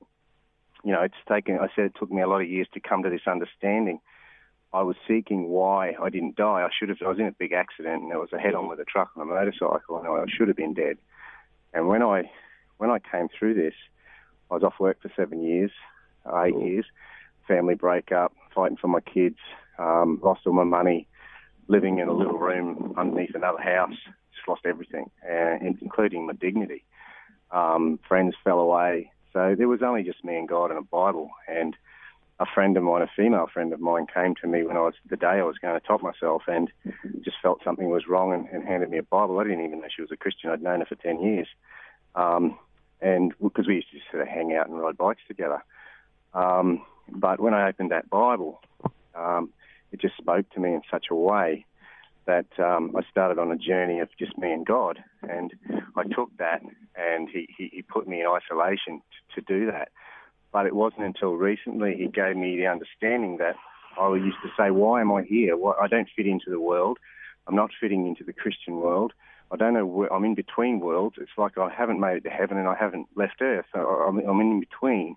you 0.85 0.93
know 0.93 1.03
it's 1.03 1.14
taken. 1.29 1.59
I 1.59 1.68
said 1.74 1.87
it 1.87 1.97
took 1.99 2.11
me 2.11 2.22
a 2.22 2.29
lot 2.29 2.43
of 2.43 2.49
years 2.49 2.68
to 2.74 2.81
come 2.81 3.03
to 3.03 3.11
this 3.11 3.27
understanding 3.27 4.01
I 4.73 4.83
was 4.83 4.97
seeking 5.09 5.49
why 5.49 5.95
I 6.01 6.11
didn't 6.11 6.37
die. 6.37 6.62
I 6.62 6.69
should 6.77 6.89
have. 6.89 6.99
I 7.05 7.09
was 7.09 7.19
in 7.19 7.27
a 7.27 7.33
big 7.33 7.53
accident, 7.53 8.03
and 8.03 8.11
there 8.11 8.19
was 8.19 8.33
a 8.33 8.39
head-on 8.39 8.69
with 8.69 8.81
a 8.81 8.85
truck 8.85 9.11
on 9.17 9.23
a 9.23 9.25
motorcycle, 9.25 9.99
and 9.99 10.07
I 10.07 10.25
should 10.29 10.49
have 10.49 10.57
been 10.57 10.75
dead. 10.75 10.99
And 11.73 11.89
when 11.89 12.03
I 12.03 12.31
when 12.79 12.91
I 12.91 12.99
came 12.99 13.29
through 13.29 13.55
this, 13.55 13.75
I 14.51 14.55
was 14.55 14.62
off 14.62 14.75
work 14.79 15.01
for 15.01 15.11
seven 15.17 15.43
years, 15.43 15.71
eight 16.27 16.53
cool. 16.53 16.67
years, 16.67 16.85
family 17.49 17.75
breakup, 17.75 18.33
fighting 18.55 18.77
for 18.77 18.89
my 18.89 19.01
kids, 19.01 19.39
um, 19.79 20.21
lost 20.23 20.43
all 20.47 20.53
my 20.53 20.64
money, 20.64 21.07
living 21.69 21.99
in 21.99 22.09
a 22.09 22.12
little 22.12 22.39
room 22.39 22.95
underneath 22.97 23.35
another 23.35 23.61
house, 23.61 23.95
just 24.35 24.49
lost 24.49 24.62
everything, 24.67 25.11
uh, 25.29 25.57
including 25.81 26.27
my 26.27 26.35
dignity. 26.35 26.85
Um, 27.51 27.99
friends 28.09 28.35
fell 28.45 28.59
away, 28.59 29.12
So 29.37 29.55
there 29.55 29.69
was 29.69 29.83
only 29.83 30.03
just 30.03 30.25
me 30.25 30.37
and 30.37 30.49
God 30.49 30.71
and 30.71 30.79
a 30.79 30.83
Bible. 30.83 31.29
And 31.47 31.77
a 32.39 32.47
friend 32.47 32.76
of 32.76 32.82
mine, 32.82 33.03
a 33.03 33.11
female 33.16 33.47
friend 33.53 33.72
of 33.72 33.80
mine, 33.80 34.07
came 34.12 34.34
to 34.43 34.47
me 34.47 34.62
when 34.62 34.76
I 34.76 34.80
was 34.80 34.95
the 35.09 35.16
day 35.16 35.26
I 35.26 35.43
was 35.43 35.57
going 35.59 35.78
to 35.78 35.87
top 35.87 36.03
myself 36.03 36.43
and 36.47 36.70
just 37.24 37.39
felt 37.43 37.62
something 37.64 37.89
was 37.89 38.07
wrong 38.09 38.32
and, 38.32 38.47
and 38.49 38.66
handed 38.66 38.91
me 38.91 38.99
a 38.99 39.03
Bible. 39.03 39.39
I 39.39 39.45
didn't 39.45 39.64
even 39.64 39.80
know 39.80 39.89
she 39.95 40.03
was 40.03 40.12
a 40.12 40.16
Christian. 40.16 40.51
I'd 40.51 40.62
known 40.62 40.80
her 40.80 40.87
for 40.87 40.97
ten 40.97 41.22
years, 41.22 41.49
um, 42.14 42.59
and 43.01 43.32
because 43.43 43.66
we 43.66 43.76
used 43.76 43.91
to 43.93 43.99
sort 44.11 44.22
of 44.22 44.28
hang 44.28 44.55
out 44.55 44.68
and 44.68 44.78
ride 44.78 44.97
bikes 44.97 45.22
together. 45.26 45.62
Um, 46.34 46.82
but 47.09 47.41
when 47.41 47.55
I 47.55 47.68
opened 47.68 47.91
that 47.93 48.11
Bible, 48.11 48.61
um, 49.14 49.51
it 49.93 50.01
just 50.01 50.16
spoke 50.16 50.51
to 50.51 50.61
me 50.61 50.74
in 50.74 50.82
such 50.91 51.07
a 51.11 51.14
way 51.14 51.64
that 52.26 52.47
um, 52.59 52.95
I 52.97 53.09
started 53.11 53.39
on 53.39 53.53
a 53.53 53.57
journey 53.57 54.01
of 54.01 54.09
just 54.18 54.37
me 54.37 54.53
and 54.53 54.66
God. 54.66 55.03
And 55.22 55.55
I 55.97 56.03
took 56.03 56.37
that 56.39 56.61
and 56.97 57.28
he, 57.28 57.49
he, 57.57 57.70
he 57.72 57.82
put 57.82 58.07
me 58.07 58.20
in 58.20 58.26
isolation 58.26 59.01
to, 59.34 59.41
to 59.41 59.47
do 59.47 59.70
that. 59.70 59.91
But 60.53 60.66
it 60.66 60.74
wasn't 60.74 61.05
until 61.05 61.34
recently 61.34 61.94
he 61.97 62.07
gave 62.09 62.36
me 62.36 62.57
the 62.57 62.66
understanding 62.66 63.36
that 63.38 63.57
I 63.99 64.14
used 64.14 64.38
to 64.42 64.51
say, 64.57 64.70
why 64.70 65.01
am 65.01 65.12
I 65.12 65.22
here? 65.22 65.57
Why, 65.57 65.74
I 65.80 65.86
don't 65.86 66.09
fit 66.14 66.26
into 66.26 66.51
the 66.51 66.61
world. 66.61 66.99
I'm 67.47 67.57
not 67.57 67.70
fitting 67.80 68.07
into 68.07 68.24
the 68.24 68.32
Christian 68.32 68.76
world. 68.76 69.12
I 69.51 69.57
don't 69.57 69.74
know 69.74 69.86
where 69.86 70.12
I'm 70.12 70.24
in 70.24 70.34
between 70.34 70.80
worlds. 70.80 71.16
It's 71.20 71.30
like 71.36 71.57
I 71.57 71.70
haven't 71.70 72.01
made 72.01 72.16
it 72.16 72.24
to 72.24 72.30
heaven 72.30 72.57
and 72.57 72.68
I 72.68 72.74
haven't 72.74 73.07
left 73.14 73.40
earth. 73.40 73.66
So 73.72 73.80
I'm, 73.80 74.18
I'm 74.18 74.40
in 74.40 74.61
between. 74.61 75.16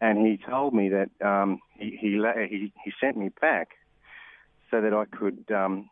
And 0.00 0.26
he 0.26 0.38
told 0.38 0.72
me 0.72 0.88
that 0.88 1.10
um, 1.24 1.60
he, 1.78 1.96
he, 2.00 2.22
he 2.48 2.72
he 2.82 2.92
sent 3.00 3.18
me 3.18 3.30
back 3.40 3.68
so 4.70 4.80
that 4.80 4.94
I 4.94 5.04
could 5.04 5.44
um, 5.54 5.90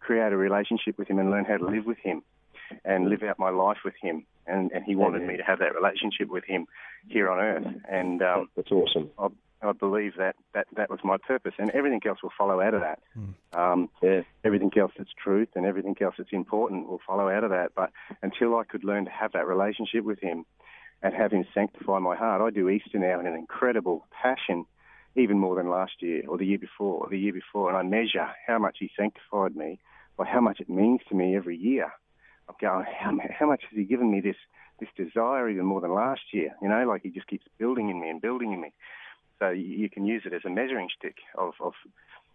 create 0.00 0.32
a 0.32 0.36
relationship 0.36 0.96
with 0.96 1.08
him 1.08 1.18
and 1.18 1.30
learn 1.30 1.44
how 1.44 1.58
to 1.58 1.66
live 1.66 1.84
with 1.84 1.98
him 1.98 2.22
and 2.84 3.10
live 3.10 3.22
out 3.22 3.38
my 3.38 3.50
life 3.50 3.78
with 3.84 3.94
him. 4.00 4.24
And, 4.46 4.70
and 4.72 4.84
he 4.84 4.94
wanted 4.94 5.22
me 5.26 5.36
to 5.36 5.42
have 5.42 5.58
that 5.60 5.74
relationship 5.74 6.28
with 6.28 6.44
him 6.44 6.66
here 7.08 7.30
on 7.30 7.38
earth. 7.38 7.66
And 7.88 8.22
um, 8.22 8.50
that's 8.56 8.70
awesome. 8.70 9.10
I, 9.18 9.28
I 9.62 9.72
believe 9.72 10.12
that, 10.18 10.36
that 10.52 10.66
that 10.76 10.90
was 10.90 11.00
my 11.02 11.16
purpose, 11.16 11.54
and 11.58 11.70
everything 11.70 12.02
else 12.06 12.22
will 12.22 12.32
follow 12.36 12.60
out 12.60 12.74
of 12.74 12.82
that. 12.82 13.00
Mm. 13.16 13.58
Um, 13.58 13.88
yeah. 14.02 14.20
Everything 14.44 14.70
else 14.76 14.92
that's 14.98 15.10
truth 15.22 15.48
and 15.54 15.64
everything 15.64 15.96
else 16.02 16.16
that's 16.18 16.32
important 16.32 16.88
will 16.88 17.00
follow 17.06 17.30
out 17.30 17.44
of 17.44 17.50
that. 17.50 17.72
But 17.74 17.90
until 18.22 18.56
I 18.58 18.64
could 18.64 18.84
learn 18.84 19.06
to 19.06 19.10
have 19.10 19.32
that 19.32 19.46
relationship 19.46 20.04
with 20.04 20.20
him 20.20 20.44
and 21.02 21.14
have 21.14 21.32
him 21.32 21.46
sanctify 21.54 21.98
my 21.98 22.16
heart, 22.16 22.42
I 22.42 22.50
do 22.50 22.68
Easter 22.68 22.98
now 22.98 23.18
in 23.20 23.26
an 23.26 23.34
incredible 23.34 24.06
passion, 24.22 24.66
even 25.16 25.38
more 25.38 25.56
than 25.56 25.70
last 25.70 25.92
year 26.00 26.24
or 26.28 26.36
the 26.36 26.46
year 26.46 26.58
before 26.58 27.04
or 27.04 27.08
the 27.08 27.18
year 27.18 27.32
before, 27.32 27.68
and 27.68 27.78
I 27.78 27.82
measure 27.82 28.28
how 28.46 28.58
much 28.58 28.76
he 28.80 28.90
sanctified 28.96 29.56
me 29.56 29.78
by 30.16 30.26
how 30.26 30.40
much 30.40 30.60
it 30.60 30.68
means 30.68 31.00
to 31.08 31.14
me 31.14 31.36
every 31.36 31.56
year. 31.56 31.92
I'm 32.48 32.54
going, 32.60 32.84
how, 32.98 33.18
how 33.38 33.46
much 33.46 33.62
has 33.70 33.76
he 33.76 33.84
given 33.84 34.10
me 34.10 34.20
this 34.20 34.36
this 34.80 34.88
desire 34.96 35.48
even 35.48 35.64
more 35.64 35.80
than 35.80 35.94
last 35.94 36.22
year? 36.32 36.50
You 36.60 36.68
know, 36.68 36.84
like 36.86 37.02
he 37.02 37.10
just 37.10 37.28
keeps 37.28 37.46
building 37.58 37.90
in 37.90 38.00
me 38.00 38.10
and 38.10 38.20
building 38.20 38.52
in 38.52 38.60
me. 38.60 38.72
So 39.38 39.50
you, 39.50 39.64
you 39.64 39.90
can 39.90 40.04
use 40.04 40.22
it 40.24 40.32
as 40.32 40.42
a 40.44 40.50
measuring 40.50 40.88
stick 40.96 41.16
of, 41.36 41.52
of 41.60 41.74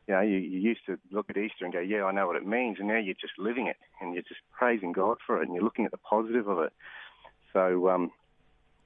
you 0.08 0.14
know, 0.16 0.22
you, 0.22 0.38
you 0.38 0.60
used 0.60 0.86
to 0.86 0.98
look 1.12 1.30
at 1.30 1.38
Easter 1.38 1.66
and 1.66 1.74
go, 1.74 1.80
yeah, 1.80 2.04
I 2.04 2.12
know 2.12 2.28
what 2.28 2.36
it 2.36 2.46
means, 2.46 2.78
and 2.80 2.88
now 2.88 2.98
you're 2.98 3.14
just 3.14 3.38
living 3.38 3.68
it 3.68 3.78
and 4.02 4.14
you're 4.14 4.24
just 4.24 4.42
praising 4.52 4.92
God 4.92 5.18
for 5.26 5.42
it 5.42 5.46
and 5.46 5.54
you're 5.54 5.64
looking 5.64 5.86
at 5.86 5.92
the 5.92 5.98
positive 5.98 6.48
of 6.48 6.60
it. 6.60 6.74
So 7.54 7.90
um, 7.90 8.12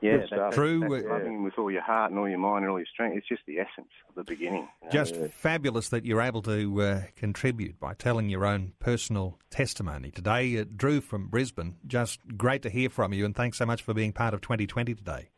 yeah, 0.04 0.18
that, 0.18 0.30
that, 0.30 0.54
True. 0.54 0.82
That, 0.82 1.08
loving 1.08 1.36
Him 1.36 1.44
with 1.44 1.58
all 1.58 1.72
your 1.72 1.82
heart 1.82 2.12
and 2.12 2.20
all 2.20 2.28
your 2.28 2.40
mind 2.40 2.64
and 2.64 2.72
all 2.72 2.80
your 2.80 2.88
strength. 2.92 3.18
It's 3.18 3.28
just 3.28 3.42
the 3.48 3.60
essence 3.60 3.90
of 4.10 4.16
the 4.16 4.24
beginning. 4.24 4.68
You 4.82 4.88
know? 4.88 4.92
Just 4.92 5.16
fabulous 5.32 5.90
that 5.90 6.06
you're 6.06 6.22
able 6.22 6.42
to 6.44 6.82
uh, 6.82 7.02
contribute 7.16 7.80
by 7.80 7.94
telling 7.94 8.30
your 8.30 8.46
own 8.46 8.74
personal 8.80 9.40
testimony 9.50 10.12
today. 10.12 10.60
Uh, 10.60 10.66
Drew 10.76 11.02
from 11.02 11.28
Brisbane, 11.28 11.78
just 11.88 12.20
great 12.38 12.62
to 12.64 12.70
hear 12.70 12.90
from 12.90 13.14
you, 13.14 13.26
and 13.26 13.36
thanks 13.36 13.58
so 13.58 13.66
much 13.66 13.82
for 13.82 13.94
being 13.94 14.12
part 14.12 14.34
of 14.34 14.42
2020 14.42 14.94
today. 14.94 15.30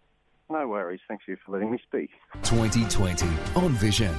No 0.50 0.68
worries. 0.68 1.00
Thanks 1.08 1.26
you 1.28 1.38
for 1.46 1.54
letting 1.54 1.72
me 1.72 1.80
speak. 1.84 2.12
2020 2.44 3.26
on 3.56 3.72
Vision. 3.74 4.14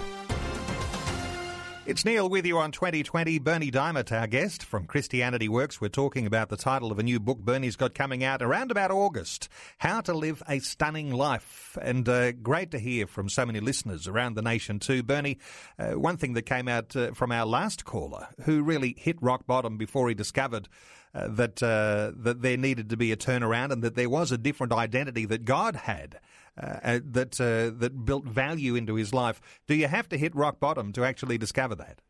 It's 1.87 2.05
Neil 2.05 2.29
with 2.29 2.45
you 2.45 2.59
on 2.59 2.73
2020. 2.73 3.39
Berni 3.39 3.71
Dymet, 3.71 4.11
our 4.11 4.27
guest 4.27 4.65
from 4.65 4.87
Christianity 4.87 5.49
Works. 5.49 5.81
We're 5.81 5.87
talking 5.87 6.27
about 6.27 6.49
the 6.49 6.57
title 6.57 6.91
of 6.91 6.99
a 6.99 7.03
new 7.05 7.21
book 7.21 7.39
Bernie's 7.39 7.77
got 7.77 7.95
coming 7.95 8.25
out 8.25 8.43
around 8.43 8.73
about 8.73 8.91
August 8.91 9.49
How 9.79 10.01
to 10.01 10.13
Live 10.13 10.43
a 10.49 10.59
Stunning 10.59 11.13
Life. 11.13 11.79
And 11.81 12.09
uh, 12.09 12.33
great 12.33 12.73
to 12.73 12.81
hear 12.81 13.07
from 13.07 13.29
so 13.29 13.47
many 13.47 13.61
listeners 13.61 14.09
around 14.09 14.35
the 14.35 14.43
nation, 14.43 14.81
too. 14.81 15.05
Bernie, 15.05 15.39
uh, 15.79 15.93
one 15.93 16.17
thing 16.17 16.33
that 16.33 16.43
came 16.43 16.67
out 16.67 16.97
uh, 16.97 17.13
from 17.13 17.31
our 17.31 17.47
last 17.47 17.85
caller, 17.85 18.31
who 18.43 18.65
really 18.65 18.97
hit 18.99 19.23
rock 19.23 19.47
bottom 19.47 19.79
before 19.79 20.09
he 20.09 20.15
discovered 20.17 20.69
uh, 21.17 21.29
that 21.29 21.63
uh, 21.63 22.13
that 22.15 22.43
there 22.43 22.57
needed 22.57 22.91
to 22.91 22.97
be 22.97 23.11
a 23.11 23.17
turnaround 23.17 23.73
and 23.73 23.83
that 23.83 23.95
there 23.95 24.11
was 24.11 24.31
a 24.33 24.39
different 24.39 24.73
identity 24.73 25.25
that 25.25 25.45
God 25.45 25.77
had 25.77 26.21
uh, 26.61 27.01
that 27.03 27.41
uh, 27.41 27.77
that 27.79 28.05
built 28.05 28.25
value 28.25 28.75
into 28.75 28.97
his 28.97 29.15
life. 29.15 29.41
Do 29.67 29.75
you 29.75 29.89
have 29.89 30.09
to 30.11 30.19
hit 30.19 30.35
rock 30.35 30.61
bottom 30.61 30.93
to 30.93 31.05
actually 31.05 31.39
discover 31.39 31.75
that? 31.77 32.01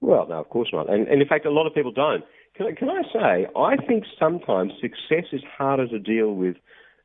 Well, 0.00 0.26
no, 0.28 0.34
of 0.40 0.48
course 0.48 0.68
not. 0.72 0.90
And, 0.90 1.06
and 1.08 1.22
in 1.22 1.28
fact, 1.28 1.46
a 1.46 1.50
lot 1.50 1.66
of 1.66 1.74
people 1.74 1.92
don't. 1.92 2.24
Can, 2.56 2.74
can 2.74 2.88
I 2.88 3.02
say, 3.12 3.46
I 3.56 3.76
think 3.86 4.04
sometimes 4.18 4.72
success 4.80 5.26
is 5.32 5.42
harder 5.56 5.86
to 5.88 5.98
deal 5.98 6.32
with 6.32 6.56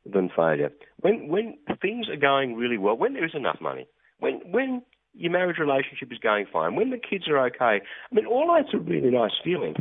than 0.04 0.30
failure. 0.34 0.72
When 1.00 1.28
when 1.28 1.58
things 1.80 2.08
are 2.08 2.16
going 2.16 2.56
really 2.56 2.78
well, 2.78 2.96
when 2.96 3.14
there 3.14 3.24
is 3.24 3.34
enough 3.34 3.60
money, 3.60 3.86
when 4.18 4.40
when 4.50 4.82
your 5.14 5.30
marriage 5.30 5.58
relationship 5.58 6.10
is 6.10 6.18
going 6.18 6.46
fine, 6.52 6.74
when 6.74 6.90
the 6.90 6.98
kids 6.98 7.28
are 7.28 7.38
okay, 7.46 7.80
I 8.10 8.14
mean, 8.14 8.26
all 8.26 8.52
that's 8.56 8.74
a 8.74 8.78
really 8.78 9.10
nice 9.10 9.32
feeling. 9.44 9.74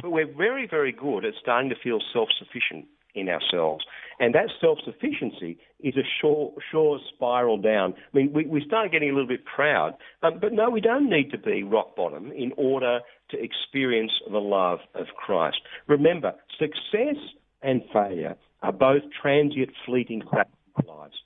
But 0.00 0.10
we're 0.10 0.32
very, 0.32 0.66
very 0.68 0.92
good 0.92 1.24
at 1.24 1.34
starting 1.40 1.70
to 1.70 1.76
feel 1.82 1.98
self-sufficient 2.12 2.86
in 3.14 3.28
ourselves. 3.28 3.84
And 4.20 4.34
that 4.34 4.48
self 4.60 4.78
sufficiency 4.84 5.58
is 5.80 5.96
a 5.96 6.02
sure, 6.20 6.52
sure 6.70 6.98
spiral 7.14 7.58
down. 7.58 7.94
I 7.96 8.16
mean, 8.16 8.32
we, 8.32 8.46
we 8.46 8.62
start 8.66 8.90
getting 8.92 9.10
a 9.10 9.12
little 9.12 9.28
bit 9.28 9.44
proud, 9.44 9.94
um, 10.22 10.38
but 10.40 10.52
no, 10.52 10.70
we 10.70 10.80
don't 10.80 11.08
need 11.08 11.30
to 11.30 11.38
be 11.38 11.62
rock 11.62 11.96
bottom 11.96 12.32
in 12.32 12.52
order 12.56 13.00
to 13.30 13.36
experience 13.42 14.12
the 14.30 14.38
love 14.38 14.80
of 14.94 15.06
Christ. 15.16 15.58
Remember, 15.86 16.34
success 16.58 17.16
and 17.62 17.82
failure 17.92 18.36
are 18.62 18.72
both 18.72 19.02
transient, 19.20 19.70
fleeting 19.86 20.22
facts 20.30 20.54
of 20.76 20.88
our 20.88 20.96
lives. 20.98 21.16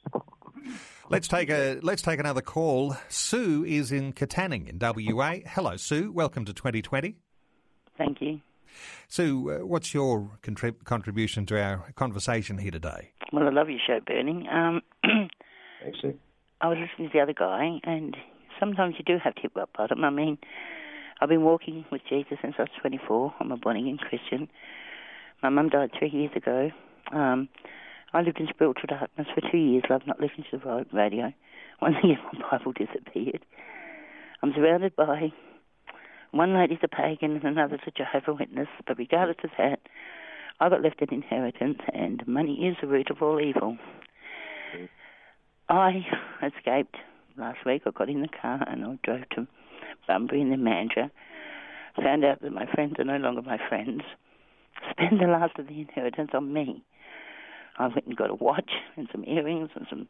Let's 1.08 1.28
take 1.28 1.50
a 1.50 1.78
let's 1.82 2.02
take 2.02 2.20
another 2.20 2.42
call. 2.42 2.96
Sue 3.08 3.64
is 3.64 3.90
in 3.90 4.12
Katanning 4.12 4.68
in 4.68 4.78
WA. 4.78 5.36
Hello, 5.46 5.76
Sue. 5.76 6.12
Welcome 6.12 6.44
to 6.44 6.52
2020. 6.52 7.16
Thank 7.98 8.20
you. 8.20 8.40
Sue, 9.08 9.50
uh, 9.50 9.66
what's 9.66 9.94
your 9.94 10.38
contrib- 10.42 10.84
contribution 10.84 11.46
to 11.46 11.60
our 11.62 11.92
conversation 11.94 12.58
here 12.58 12.70
today? 12.70 13.12
Well, 13.32 13.46
I 13.46 13.50
love 13.50 13.68
your 13.68 13.80
show, 13.86 14.00
Berni. 14.06 14.48
Um, 14.48 14.82
Thanks, 15.82 15.98
Sue. 16.00 16.18
I 16.60 16.68
was 16.68 16.78
listening 16.78 17.08
to 17.08 17.12
the 17.12 17.20
other 17.20 17.34
guy, 17.34 17.80
and 17.84 18.16
sometimes 18.60 18.94
you 18.98 19.04
do 19.04 19.18
have 19.22 19.34
to 19.34 19.42
hit 19.42 19.52
rock 19.54 19.70
bottom. 19.76 20.04
I 20.04 20.10
mean, 20.10 20.38
I've 21.20 21.28
been 21.28 21.42
walking 21.42 21.84
with 21.90 22.02
Jesus 22.08 22.38
since 22.40 22.54
I 22.58 22.62
was 22.62 22.70
24. 22.80 23.34
I'm 23.40 23.52
a 23.52 23.56
born 23.56 23.76
again 23.76 23.98
Christian. 23.98 24.48
My 25.42 25.48
mum 25.48 25.68
died 25.68 25.90
three 25.98 26.10
years 26.10 26.30
ago. 26.36 26.70
Um, 27.12 27.48
I 28.14 28.20
lived 28.20 28.38
in 28.38 28.46
spiritual 28.48 28.88
darkness 28.88 29.26
for 29.34 29.40
two 29.50 29.58
years. 29.58 29.84
I've 29.90 30.06
not 30.06 30.20
listened 30.20 30.46
to 30.50 30.58
the 30.58 30.86
radio. 30.92 31.32
One 31.80 31.96
year 32.04 32.18
my 32.32 32.58
Bible 32.58 32.72
disappeared. 32.72 33.44
I'm 34.42 34.52
surrounded 34.54 34.94
by 34.94 35.32
one 36.32 36.54
lady's 36.54 36.78
a 36.82 36.88
pagan 36.88 37.36
and 37.36 37.44
another's 37.44 37.80
a 37.86 37.90
Jehovah 37.90 38.34
Witness, 38.34 38.68
but 38.86 38.98
regardless 38.98 39.36
of 39.44 39.50
that, 39.58 39.80
I 40.60 40.68
got 40.68 40.82
left 40.82 41.02
an 41.02 41.12
inheritance, 41.12 41.78
and 41.92 42.26
money 42.26 42.66
is 42.66 42.76
the 42.80 42.86
root 42.86 43.10
of 43.10 43.22
all 43.22 43.40
evil. 43.40 43.76
Mm-hmm. 44.76 44.84
I 45.68 46.04
escaped 46.46 46.96
last 47.36 47.58
week. 47.64 47.82
I 47.86 47.90
got 47.90 48.08
in 48.08 48.22
the 48.22 48.28
car 48.28 48.62
and 48.66 48.84
I 48.84 48.98
drove 49.02 49.28
to 49.30 49.46
Bunbury 50.06 50.40
in 50.40 50.50
the 50.50 50.56
Mandurah. 50.56 51.10
Found 52.02 52.24
out 52.24 52.42
that 52.42 52.52
my 52.52 52.66
friends 52.66 52.94
are 52.98 53.04
no 53.04 53.16
longer 53.16 53.42
my 53.42 53.58
friends. 53.68 54.02
Spend 54.90 55.20
the 55.20 55.26
last 55.26 55.58
of 55.58 55.68
the 55.68 55.80
inheritance 55.80 56.30
on 56.34 56.52
me. 56.52 56.82
I 57.78 57.86
went 57.88 58.06
and 58.06 58.16
got 58.16 58.30
a 58.30 58.34
watch 58.34 58.70
and 58.96 59.08
some 59.12 59.24
earrings 59.26 59.70
and 59.74 59.86
some 59.88 60.06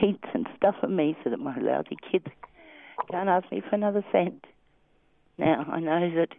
sheets 0.00 0.24
and 0.34 0.46
stuff 0.56 0.76
for 0.80 0.88
me 0.88 1.16
so 1.22 1.30
that 1.30 1.38
my 1.38 1.56
lousy 1.58 1.96
kids 2.10 2.26
can't 3.10 3.28
ask 3.28 3.50
me 3.52 3.62
for 3.68 3.76
another 3.76 4.04
cent. 4.12 4.44
Now, 5.38 5.64
I 5.70 5.78
know 5.78 6.10
that 6.16 6.30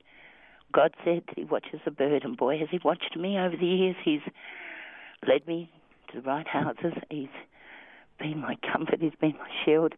God 0.74 0.94
said 1.04 1.24
that 1.28 1.38
He 1.38 1.46
watches 1.46 1.80
a 1.86 1.92
bird, 1.92 2.24
and 2.24 2.38
boy, 2.38 2.60
has 2.60 2.68
He 2.70 2.80
watched 2.84 3.16
me 3.18 3.38
over 3.38 3.56
the 3.56 3.66
years. 3.66 3.96
He's 4.04 4.22
led 5.28 5.48
me 5.48 5.72
to 6.12 6.22
the 6.22 6.28
right 6.28 6.48
houses. 6.48 6.94
He's 7.10 7.28
been 8.20 8.40
my 8.40 8.56
comfort, 8.72 9.00
He's 9.00 9.14
been 9.20 9.36
my 9.38 9.50
shield. 9.66 9.94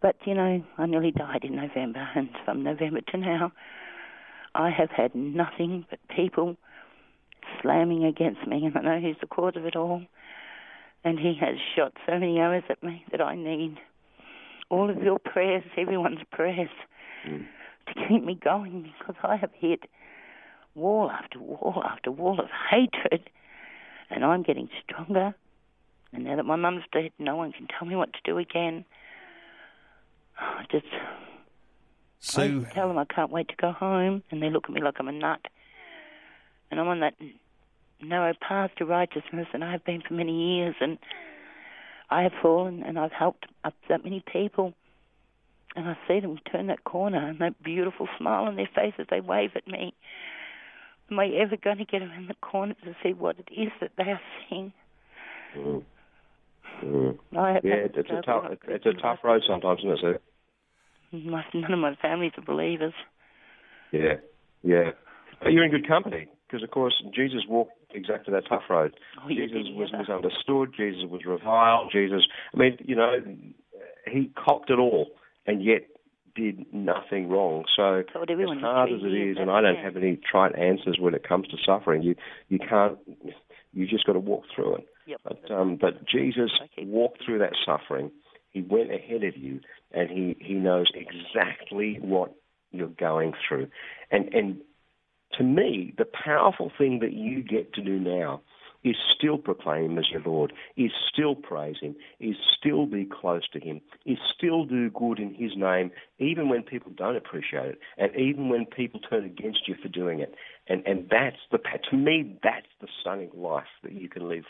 But, 0.00 0.16
you 0.24 0.34
know, 0.34 0.64
I 0.78 0.86
nearly 0.86 1.10
died 1.10 1.44
in 1.44 1.56
November, 1.56 2.08
and 2.14 2.30
from 2.44 2.62
November 2.62 3.00
to 3.00 3.18
now, 3.18 3.52
I 4.54 4.70
have 4.70 4.90
had 4.90 5.14
nothing 5.14 5.86
but 5.90 5.98
people 6.14 6.56
slamming 7.60 8.04
against 8.04 8.46
me, 8.46 8.64
and 8.64 8.76
I 8.76 8.82
know 8.82 9.06
He's 9.06 9.20
the 9.20 9.26
cause 9.26 9.54
of 9.56 9.64
it 9.64 9.76
all. 9.76 10.02
And 11.04 11.18
He 11.18 11.36
has 11.40 11.56
shot 11.76 11.94
so 12.06 12.12
many 12.12 12.38
arrows 12.38 12.62
at 12.70 12.82
me 12.82 13.04
that 13.10 13.20
I 13.20 13.34
need 13.34 13.78
all 14.70 14.88
of 14.88 15.02
your 15.02 15.18
prayers, 15.18 15.64
everyone's 15.76 16.20
prayers. 16.30 16.70
Mm 17.28 17.46
to 17.86 17.94
keep 18.08 18.24
me 18.24 18.34
going 18.34 18.82
because 18.98 19.16
I 19.22 19.36
have 19.36 19.50
hit 19.54 19.80
wall 20.74 21.10
after 21.10 21.38
wall 21.38 21.82
after 21.84 22.10
wall 22.10 22.40
of 22.40 22.48
hatred, 22.70 23.28
and 24.10 24.24
I'm 24.24 24.42
getting 24.42 24.68
stronger 24.82 25.34
And 26.12 26.24
now 26.24 26.36
that 26.36 26.44
my 26.44 26.56
mum's 26.56 26.84
dead, 26.92 27.12
no 27.18 27.36
one 27.36 27.52
can 27.52 27.66
tell 27.66 27.86
me 27.86 27.96
what 27.96 28.12
to 28.12 28.18
do 28.24 28.38
again. 28.38 28.84
I 30.38 30.64
just 30.70 30.86
Sue, 32.20 32.66
I 32.70 32.72
tell 32.72 32.88
them 32.88 32.98
I 32.98 33.04
can't 33.04 33.30
wait 33.30 33.48
to 33.48 33.56
go 33.56 33.72
home, 33.72 34.22
and 34.30 34.42
they 34.42 34.50
look 34.50 34.64
at 34.68 34.70
me 34.70 34.80
like 34.80 34.94
I'm 34.98 35.08
a 35.08 35.12
nut. 35.12 35.40
And 36.70 36.80
I'm 36.80 36.88
on 36.88 37.00
that 37.00 37.14
narrow 38.00 38.34
path 38.40 38.70
to 38.78 38.84
righteousness, 38.84 39.48
and 39.52 39.64
I 39.64 39.72
have 39.72 39.84
been 39.84 40.02
for 40.06 40.14
many 40.14 40.56
years, 40.56 40.74
and 40.80 40.98
I 42.10 42.22
have 42.22 42.32
fallen, 42.40 42.82
and 42.82 42.98
I've 42.98 43.12
helped 43.12 43.46
up 43.64 43.74
that 43.88 44.04
many 44.04 44.22
people. 44.32 44.74
And 45.74 45.88
I 45.88 45.96
see 46.06 46.20
them 46.20 46.38
turn 46.50 46.66
that 46.66 46.84
corner, 46.84 47.28
and 47.28 47.38
that 47.40 47.62
beautiful 47.62 48.08
smile 48.18 48.44
on 48.44 48.56
their 48.56 48.68
faces, 48.74 49.06
they 49.10 49.20
wave 49.20 49.50
at 49.56 49.66
me. 49.66 49.94
Am 51.10 51.18
I 51.18 51.28
ever 51.28 51.56
going 51.56 51.78
to 51.78 51.84
get 51.84 52.02
around 52.02 52.28
the 52.28 52.34
corner 52.34 52.74
to 52.84 52.96
see 53.02 53.12
what 53.12 53.36
it 53.38 53.48
is 53.52 53.72
that 53.80 53.92
they 53.96 54.04
are 54.04 54.20
seeing? 54.48 54.72
Mm. 55.56 55.84
Mm. 56.84 57.18
Yeah, 57.32 57.58
it's, 57.62 57.94
it's 57.96 58.10
a 58.10 58.22
tough 58.22 58.44
it's, 58.68 58.86
a 58.86 58.92
tough 59.00 59.18
road 59.22 59.42
sometimes, 59.46 59.80
isn't 59.80 60.16
it? 60.16 60.22
My, 61.12 61.44
none 61.54 61.72
of 61.72 61.78
my 61.78 61.94
family's 62.00 62.32
are 62.38 62.44
believers. 62.44 62.94
Yeah, 63.92 64.14
yeah. 64.62 64.90
But 65.42 65.52
you're 65.52 65.64
in 65.64 65.70
good 65.70 65.86
company 65.86 66.28
because, 66.46 66.62
of 66.62 66.70
course, 66.70 66.94
Jesus 67.14 67.40
walked 67.48 67.72
exactly 67.94 68.32
that 68.32 68.44
tough 68.48 68.62
road. 68.70 68.94
Oh, 69.22 69.28
Jesus 69.28 69.68
was 69.74 69.92
misunderstood. 69.92 70.74
Jesus 70.76 71.02
was 71.08 71.22
reviled. 71.26 71.90
Jesus, 71.92 72.22
I 72.54 72.58
mean, 72.58 72.78
you 72.80 72.96
know, 72.96 73.16
he 74.10 74.30
copped 74.34 74.70
it 74.70 74.78
all 74.78 75.08
and 75.46 75.62
yet 75.62 75.82
did 76.34 76.64
nothing 76.72 77.28
wrong. 77.28 77.64
So, 77.76 78.02
everyone 78.28 78.58
as 78.58 78.62
hard 78.62 78.90
as 78.90 79.00
it 79.02 79.12
is, 79.12 79.36
and 79.38 79.50
I 79.50 79.60
don't 79.60 79.74
man. 79.74 79.84
have 79.84 79.96
any 79.96 80.18
trite 80.30 80.56
answers 80.56 80.98
when 80.98 81.14
it 81.14 81.26
comes 81.26 81.48
to 81.48 81.56
suffering, 81.64 82.02
you 82.02 82.14
you 82.48 82.58
can't. 82.58 82.98
You 83.74 83.86
just 83.86 84.06
got 84.06 84.12
to 84.14 84.18
walk 84.18 84.44
through 84.54 84.76
it. 84.76 84.86
Yep. 85.06 85.20
But 85.24 85.50
um, 85.50 85.76
but 85.80 86.06
Jesus 86.06 86.50
Okay. 86.62 86.86
walked 86.86 87.24
through 87.24 87.38
that 87.40 87.52
suffering. 87.64 88.10
He 88.50 88.62
went 88.62 88.92
ahead 88.92 89.24
of 89.24 89.36
you, 89.36 89.60
and 89.92 90.10
he 90.10 90.36
he 90.40 90.54
knows 90.54 90.90
exactly 90.94 91.98
what 92.00 92.32
you're 92.70 92.88
going 92.88 93.32
through. 93.46 93.68
And 94.10 94.32
and 94.34 94.60
to 95.38 95.44
me, 95.44 95.94
the 95.96 96.04
powerful 96.04 96.70
thing 96.76 97.00
that 97.00 97.12
you 97.12 97.42
get 97.42 97.72
to 97.74 97.82
do 97.82 97.98
now 97.98 98.42
is 98.84 98.96
still 99.16 99.38
proclaim 99.38 99.92
him 99.92 99.98
as 99.98 100.10
your 100.10 100.22
Lord, 100.22 100.52
is 100.76 100.90
still 101.12 101.34
praise 101.34 101.76
him, 101.80 101.94
is 102.20 102.36
still 102.58 102.86
be 102.86 103.04
close 103.04 103.48
to 103.52 103.60
him, 103.60 103.80
is 104.06 104.18
still 104.36 104.64
do 104.64 104.90
good 104.90 105.18
in 105.18 105.34
his 105.34 105.52
name, 105.56 105.90
even 106.18 106.48
when 106.48 106.62
people 106.62 106.92
don't 106.96 107.16
appreciate 107.16 107.66
it, 107.66 107.78
and 107.98 108.14
even 108.16 108.48
when 108.48 108.66
people 108.66 109.00
turn 109.00 109.24
against 109.24 109.68
you 109.68 109.74
for 109.80 109.88
doing 109.88 110.20
it. 110.20 110.34
And 110.68 110.82
and 110.86 111.08
that's 111.10 111.36
the 111.50 111.58
to 111.90 111.96
me 111.96 112.38
that's 112.42 112.66
the 112.80 112.88
stunning 113.00 113.30
life 113.34 113.64
that 113.82 113.92
you 113.92 114.08
can 114.08 114.28
live. 114.28 114.44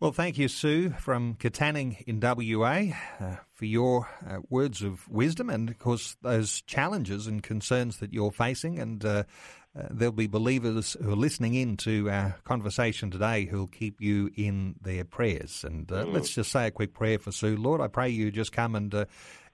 well, 0.00 0.12
thank 0.12 0.38
you, 0.38 0.48
Sue 0.48 0.90
from 0.90 1.34
Katanning 1.34 2.02
in 2.06 2.20
WA, 2.20 2.96
uh, 3.20 3.36
for 3.52 3.64
your 3.64 4.08
uh, 4.26 4.38
words 4.48 4.82
of 4.82 5.08
wisdom 5.08 5.50
and, 5.50 5.68
of 5.68 5.78
course, 5.78 6.16
those 6.22 6.62
challenges 6.62 7.26
and 7.26 7.42
concerns 7.42 7.98
that 7.98 8.12
you're 8.12 8.30
facing. 8.30 8.78
And 8.78 9.04
uh, 9.04 9.24
uh, 9.78 9.86
there'll 9.90 10.12
be 10.12 10.26
believers 10.26 10.96
who 11.00 11.12
are 11.12 11.16
listening 11.16 11.54
in 11.54 11.76
to 11.76 12.10
our 12.10 12.36
conversation 12.42 13.10
today 13.10 13.44
who'll 13.44 13.68
keep 13.68 14.00
you 14.00 14.30
in 14.34 14.74
their 14.82 15.04
prayers. 15.04 15.64
And 15.64 15.90
uh, 15.92 16.06
let's 16.06 16.30
just 16.30 16.50
say 16.50 16.66
a 16.66 16.70
quick 16.72 16.92
prayer 16.92 17.20
for 17.20 17.30
Sue. 17.30 17.56
Lord, 17.56 17.80
I 17.80 17.86
pray 17.86 18.08
you 18.08 18.32
just 18.32 18.50
come 18.50 18.74
and 18.74 18.92
uh, 18.92 19.04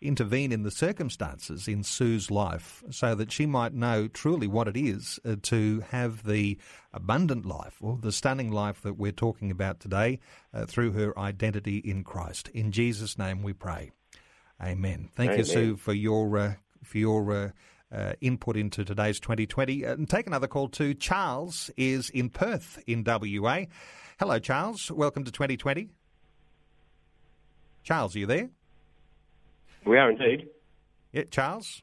intervene 0.01 0.53
in 0.53 0.63
the 0.63 0.71
circumstances 0.71 1.69
in 1.69 1.83
Sue's 1.83 2.31
life 2.31 2.83
so 2.91 3.15
that 3.15 3.31
she 3.31 3.45
might 3.45 3.75
know 3.75 4.09
truly 4.09 4.47
what 4.47 4.69
it 4.69 4.77
is 4.77 5.21
uh, 5.25 5.37
to 5.43 5.85
have 5.91 6.25
the 6.25 6.59
abundant 6.95 7.45
life 7.45 7.77
or 7.83 7.99
the 8.01 8.13
stunning 8.13 8.51
life 8.51 8.81
that 8.83 8.95
we're 8.95 9.13
talking 9.13 9.51
about 9.51 9.81
today 9.81 10.19
uh, 10.55 10.65
through 10.65 10.93
her 10.93 11.19
identity 11.19 11.77
in 11.79 12.05
Christ. 12.05 12.49
In 12.49 12.73
Jesus' 12.73 13.19
name 13.19 13.43
we 13.43 13.53
pray. 13.53 13.91
Amen. 14.63 15.11
Thank 15.15 15.37
you, 15.37 15.45
Sue, 15.45 15.77
for 15.77 15.93
your 15.93 16.39
uh, 16.39 16.55
for 16.83 16.97
your 16.97 17.53
uh, 17.93 18.13
input 18.21 18.57
into 18.57 18.85
today's 18.85 19.21
2020. 19.21 19.85
Uh, 19.87 19.93
and 19.95 20.09
take 20.09 20.27
another 20.27 20.47
call 20.49 20.69
too. 20.69 20.95
Charles 20.95 21.71
is 21.77 22.11
in 22.11 22.31
Perth 22.31 22.83
in 22.87 23.05
WA. 23.05 23.65
Hello, 24.19 24.39
Charles. 24.39 24.91
Welcome 24.91 25.25
to 25.25 25.31
2020. 25.31 25.89
Charles, 27.83 28.17
are 28.17 28.19
you 28.19 28.27
there? 28.27 28.51
We 29.85 29.97
are 29.99 30.11
indeed. 30.11 30.49
Yeah, 31.13 31.25
Charles. 31.31 31.83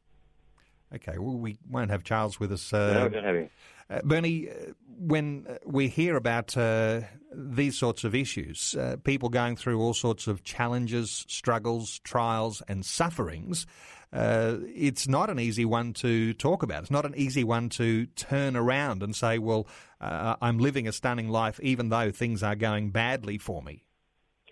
Okay, 0.94 1.18
well, 1.18 1.38
we 1.38 1.58
won't 1.70 1.90
have 1.90 2.04
Charles 2.04 2.40
with 2.40 2.52
us. 2.52 2.72
no, 2.72 2.80
Uh, 2.80 3.04
we 3.06 3.10
don't 3.16 3.24
have 3.24 3.36
him. 3.36 3.50
uh, 3.90 4.02
Bernie, 4.04 4.50
uh, 4.50 4.54
when 5.00 5.46
uh, 5.50 5.56
we 5.66 5.88
hear 5.88 6.16
about 6.18 6.56
uh, 6.58 7.02
these 7.34 7.78
sorts 7.78 8.04
of 8.04 8.14
issues, 8.14 8.76
uh, 8.76 8.98
people 9.04 9.30
going 9.30 9.56
through 9.56 9.80
all 9.80 9.94
sorts 9.94 10.28
of 10.28 10.44
challenges, 10.44 11.26
struggles, 11.28 12.00
trials, 12.04 12.62
and 12.68 12.86
sufferings, 12.86 13.66
uh, 14.14 14.58
it's 14.68 15.08
not 15.08 15.30
an 15.30 15.40
easy 15.40 15.66
one 15.66 15.94
to 15.94 16.34
talk 16.34 16.62
about. 16.62 16.84
It's 16.84 16.92
not 16.92 17.06
an 17.06 17.16
easy 17.18 17.44
one 17.44 17.70
to 17.70 18.06
turn 18.06 18.56
around 18.56 19.02
and 19.02 19.16
say, 19.16 19.40
well, 19.40 19.68
uh, 20.00 20.36
I'm 20.42 20.60
living 20.60 20.88
a 20.88 20.92
stunning 20.92 21.30
life 21.30 21.60
even 21.62 21.90
though 21.90 22.12
things 22.12 22.44
are 22.44 22.56
going 22.56 22.92
badly 22.92 23.38
for 23.38 23.62
me. 23.64 23.84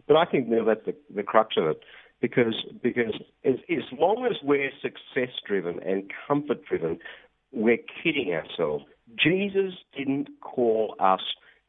But 0.07 0.17
I 0.17 0.25
think 0.25 0.47
Neil, 0.47 0.65
that's 0.65 0.85
the, 0.85 0.95
the 1.13 1.23
crux 1.23 1.55
of 1.57 1.65
it, 1.65 1.79
because 2.21 2.55
because 2.81 3.13
as, 3.45 3.55
as 3.69 3.83
long 3.99 4.25
as 4.29 4.37
we're 4.43 4.71
success 4.81 5.33
driven 5.47 5.79
and 5.83 6.11
comfort 6.27 6.65
driven, 6.65 6.99
we're 7.51 7.79
kidding 8.03 8.33
ourselves. 8.33 8.85
Jesus 9.15 9.73
didn't 9.95 10.29
call 10.41 10.95
us 10.99 11.21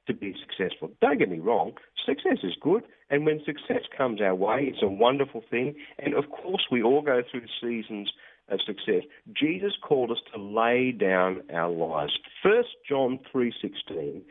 to 0.06 0.14
be 0.14 0.34
successful. 0.40 0.90
Don't 1.00 1.18
get 1.18 1.30
me 1.30 1.38
wrong, 1.38 1.72
success 2.04 2.38
is 2.42 2.54
good, 2.60 2.82
and 3.10 3.24
when 3.24 3.40
success 3.44 3.82
comes 3.96 4.20
our 4.20 4.34
way, 4.34 4.64
it's 4.72 4.82
a 4.82 4.88
wonderful 4.88 5.42
thing. 5.50 5.74
And 5.98 6.14
of 6.14 6.30
course, 6.30 6.66
we 6.70 6.82
all 6.82 7.02
go 7.02 7.22
through 7.30 7.46
seasons 7.60 8.10
of 8.48 8.58
success. 8.66 9.02
Jesus 9.32 9.72
called 9.82 10.10
us 10.10 10.18
to 10.34 10.40
lay 10.42 10.92
down 10.92 11.42
our 11.54 11.70
lives. 11.70 12.12
First 12.42 12.70
John 12.88 13.20
three 13.30 13.52
sixteen 13.62 14.22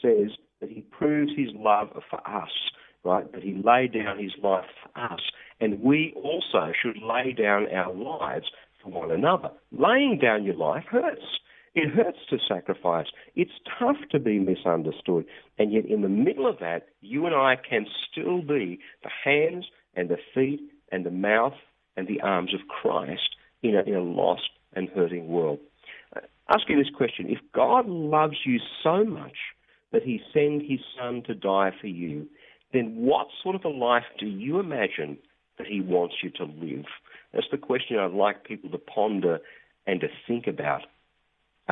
says 0.00 0.30
that 0.60 0.70
he 0.70 0.80
proves 0.80 1.32
his 1.36 1.50
love 1.54 1.88
for 2.10 2.20
us, 2.28 2.50
right? 3.04 3.30
That 3.32 3.42
he 3.42 3.54
laid 3.64 3.92
down 3.92 4.18
his 4.18 4.32
life 4.42 4.64
for 4.82 5.00
us. 5.00 5.20
And 5.60 5.80
we 5.80 6.12
also 6.16 6.72
should 6.82 6.96
lay 7.00 7.32
down 7.32 7.68
our 7.72 7.94
lives 7.94 8.46
for 8.82 8.90
one 8.90 9.12
another. 9.12 9.50
Laying 9.70 10.18
down 10.20 10.44
your 10.44 10.56
life 10.56 10.84
hurts. 10.90 11.22
It 11.74 11.90
hurts 11.90 12.18
to 12.28 12.38
sacrifice. 12.46 13.06
It's 13.34 13.52
tough 13.78 13.96
to 14.10 14.18
be 14.18 14.38
misunderstood. 14.38 15.24
And 15.58 15.72
yet, 15.72 15.86
in 15.86 16.02
the 16.02 16.08
middle 16.08 16.46
of 16.46 16.58
that, 16.60 16.88
you 17.00 17.26
and 17.26 17.34
I 17.34 17.56
can 17.56 17.86
still 18.10 18.42
be 18.42 18.78
the 19.02 19.10
hands 19.24 19.66
and 19.94 20.08
the 20.08 20.18
feet 20.34 20.60
and 20.90 21.06
the 21.06 21.10
mouth 21.10 21.54
and 21.96 22.06
the 22.06 22.20
arms 22.20 22.52
of 22.54 22.60
Christ 22.68 23.36
in 23.62 23.74
a, 23.74 23.82
in 23.82 23.94
a 23.94 24.02
lost 24.02 24.50
and 24.74 24.88
hurting 24.90 25.28
world. 25.28 25.60
Uh, 26.14 26.20
ask 26.48 26.68
you 26.68 26.76
this 26.76 26.92
question 26.94 27.26
If 27.28 27.38
God 27.54 27.88
loves 27.88 28.36
you 28.44 28.58
so 28.82 29.04
much 29.04 29.36
that 29.92 30.02
he 30.02 30.20
sent 30.32 30.62
his 30.62 30.80
son 30.98 31.22
to 31.26 31.34
die 31.34 31.72
for 31.80 31.86
you, 31.86 32.26
then 32.72 32.96
what 32.96 33.28
sort 33.42 33.54
of 33.54 33.64
a 33.64 33.68
life 33.68 34.04
do 34.18 34.26
you 34.26 34.58
imagine 34.58 35.18
that 35.58 35.66
he 35.66 35.80
wants 35.80 36.16
you 36.22 36.30
to 36.30 36.44
live? 36.44 36.86
That's 37.32 37.46
the 37.50 37.58
question 37.58 37.98
I'd 37.98 38.12
like 38.12 38.44
people 38.44 38.70
to 38.70 38.78
ponder 38.78 39.40
and 39.86 40.00
to 40.00 40.08
think 40.26 40.46
about 40.46 40.82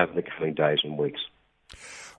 over 0.00 0.12
the 0.14 0.22
coming 0.22 0.54
days 0.54 0.78
and 0.82 0.98
weeks. 0.98 1.20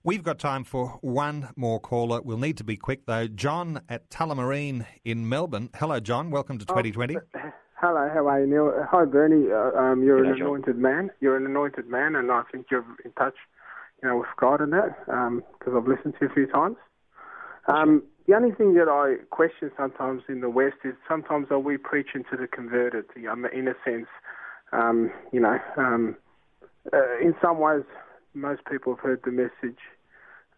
We've 0.04 0.24
got 0.24 0.40
time 0.40 0.64
for 0.64 1.00
one 1.02 1.50
more 1.56 1.80
caller. 1.80 2.22
We'll 2.22 2.38
need 2.38 2.58
to 2.58 2.64
be 2.64 2.76
quick 2.76 3.06
though. 3.06 3.28
John 3.28 3.82
at 3.90 4.10
Tullamarine 4.10 4.86
in 5.06 5.28
Melbourne. 5.30 5.70
Hello, 5.76 6.00
John. 6.00 6.32
Welcome 6.32 6.58
to 6.58 6.66
2020. 6.66 7.18
Hello, 7.76 8.10
how 8.14 8.28
are 8.28 8.42
you, 8.42 8.48
Neil? 8.48 8.74
Uh, 8.80 8.86
Hi, 8.92 9.06
Bernie. 9.06 9.52
Uh, 9.52 9.78
um, 9.78 10.04
you're 10.04 10.24
G'day, 10.24 10.32
an 10.32 10.38
John. 10.38 10.48
anointed 10.48 10.78
man. 10.78 11.12
You're 11.20 11.38
an 11.38 11.46
anointed 11.46 11.88
man, 11.88 12.16
and 12.16 12.32
I 12.32 12.44
think 12.52 12.68
you're 12.70 12.86
in 13.04 13.12
touch, 13.14 13.34
you 14.02 14.10
know, 14.10 14.18
with 14.18 14.28
God 14.40 14.62
and 14.62 14.72
that, 14.74 14.96
because 15.08 15.74
I've 15.76 15.88
listened 15.88 16.14
to 16.20 16.26
you 16.26 16.32
a 16.32 16.34
few 16.34 16.48
times. 16.48 16.78
Um, 17.68 18.04
the 18.28 18.36
only 18.36 18.52
thing 18.52 18.76
that 18.76 18.88
I 18.88 19.24
question 19.32 19.72
sometimes 19.76 20.22
in 20.30 20.42
the 20.42 20.50
West 20.50 20.78
is 20.84 20.94
sometimes 21.10 21.48
are 21.50 21.60
we 21.60 21.78
preaching 21.78 22.24
to 22.30 22.38
the 22.38 22.48
converted? 22.48 23.06
You 23.16 23.24
know, 23.24 23.50
in 23.52 23.68
a 23.68 23.74
sense, 23.84 24.08
um, 24.72 25.12
you 25.32 25.40
know, 25.40 25.58
um, 25.76 26.16
uh, 26.94 27.20
in 27.22 27.36
some 27.42 27.60
ways, 27.60 27.84
most 28.34 28.62
people 28.70 28.96
have 28.96 29.04
heard 29.04 29.22
the 29.24 29.32
message. 29.32 29.80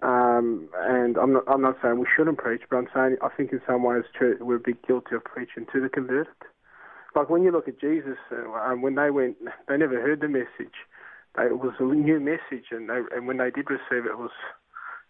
Um, 0.01 0.67
and 0.76 1.17
I'm 1.17 1.34
not, 1.34 1.43
I'm 1.47 1.61
not 1.61 1.78
saying 1.82 1.99
we 1.99 2.07
shouldn't 2.15 2.38
preach, 2.38 2.61
but 2.69 2.78
I'm 2.78 2.89
saying 2.93 3.17
I 3.21 3.30
think 3.30 3.53
in 3.53 3.61
some 3.65 3.84
ways 3.84 4.03
church, 4.17 4.38
we're 4.41 4.57
a 4.57 4.59
bit 4.59 4.86
guilty 4.86 5.15
of 5.15 5.24
preaching 5.24 5.65
to 5.71 5.80
the 5.80 5.88
converted. 5.88 6.28
Like 7.15 7.30
when 7.30 7.43
you 7.43 7.51
look 7.51 7.67
at 7.67 7.80
Jesus, 7.80 8.17
uh, 8.32 8.74
when 8.74 8.95
they 8.95 9.11
went, 9.11 9.38
they 9.67 9.78
never 9.78 10.01
heard 10.01 10.19
the 10.19 10.28
message. 10.28 10.76
They, 11.38 11.43
it 11.43 11.59
was 11.59 11.74
a 11.80 11.84
new 11.84 12.19
message, 12.19 12.67
and 12.71 12.89
they, 12.89 12.99
and 13.15 13.28
when 13.28 13.38
they 13.38 13.49
did 13.49 13.69
receive 13.69 14.05
it, 14.05 14.11
it 14.11 14.17
was, 14.17 14.32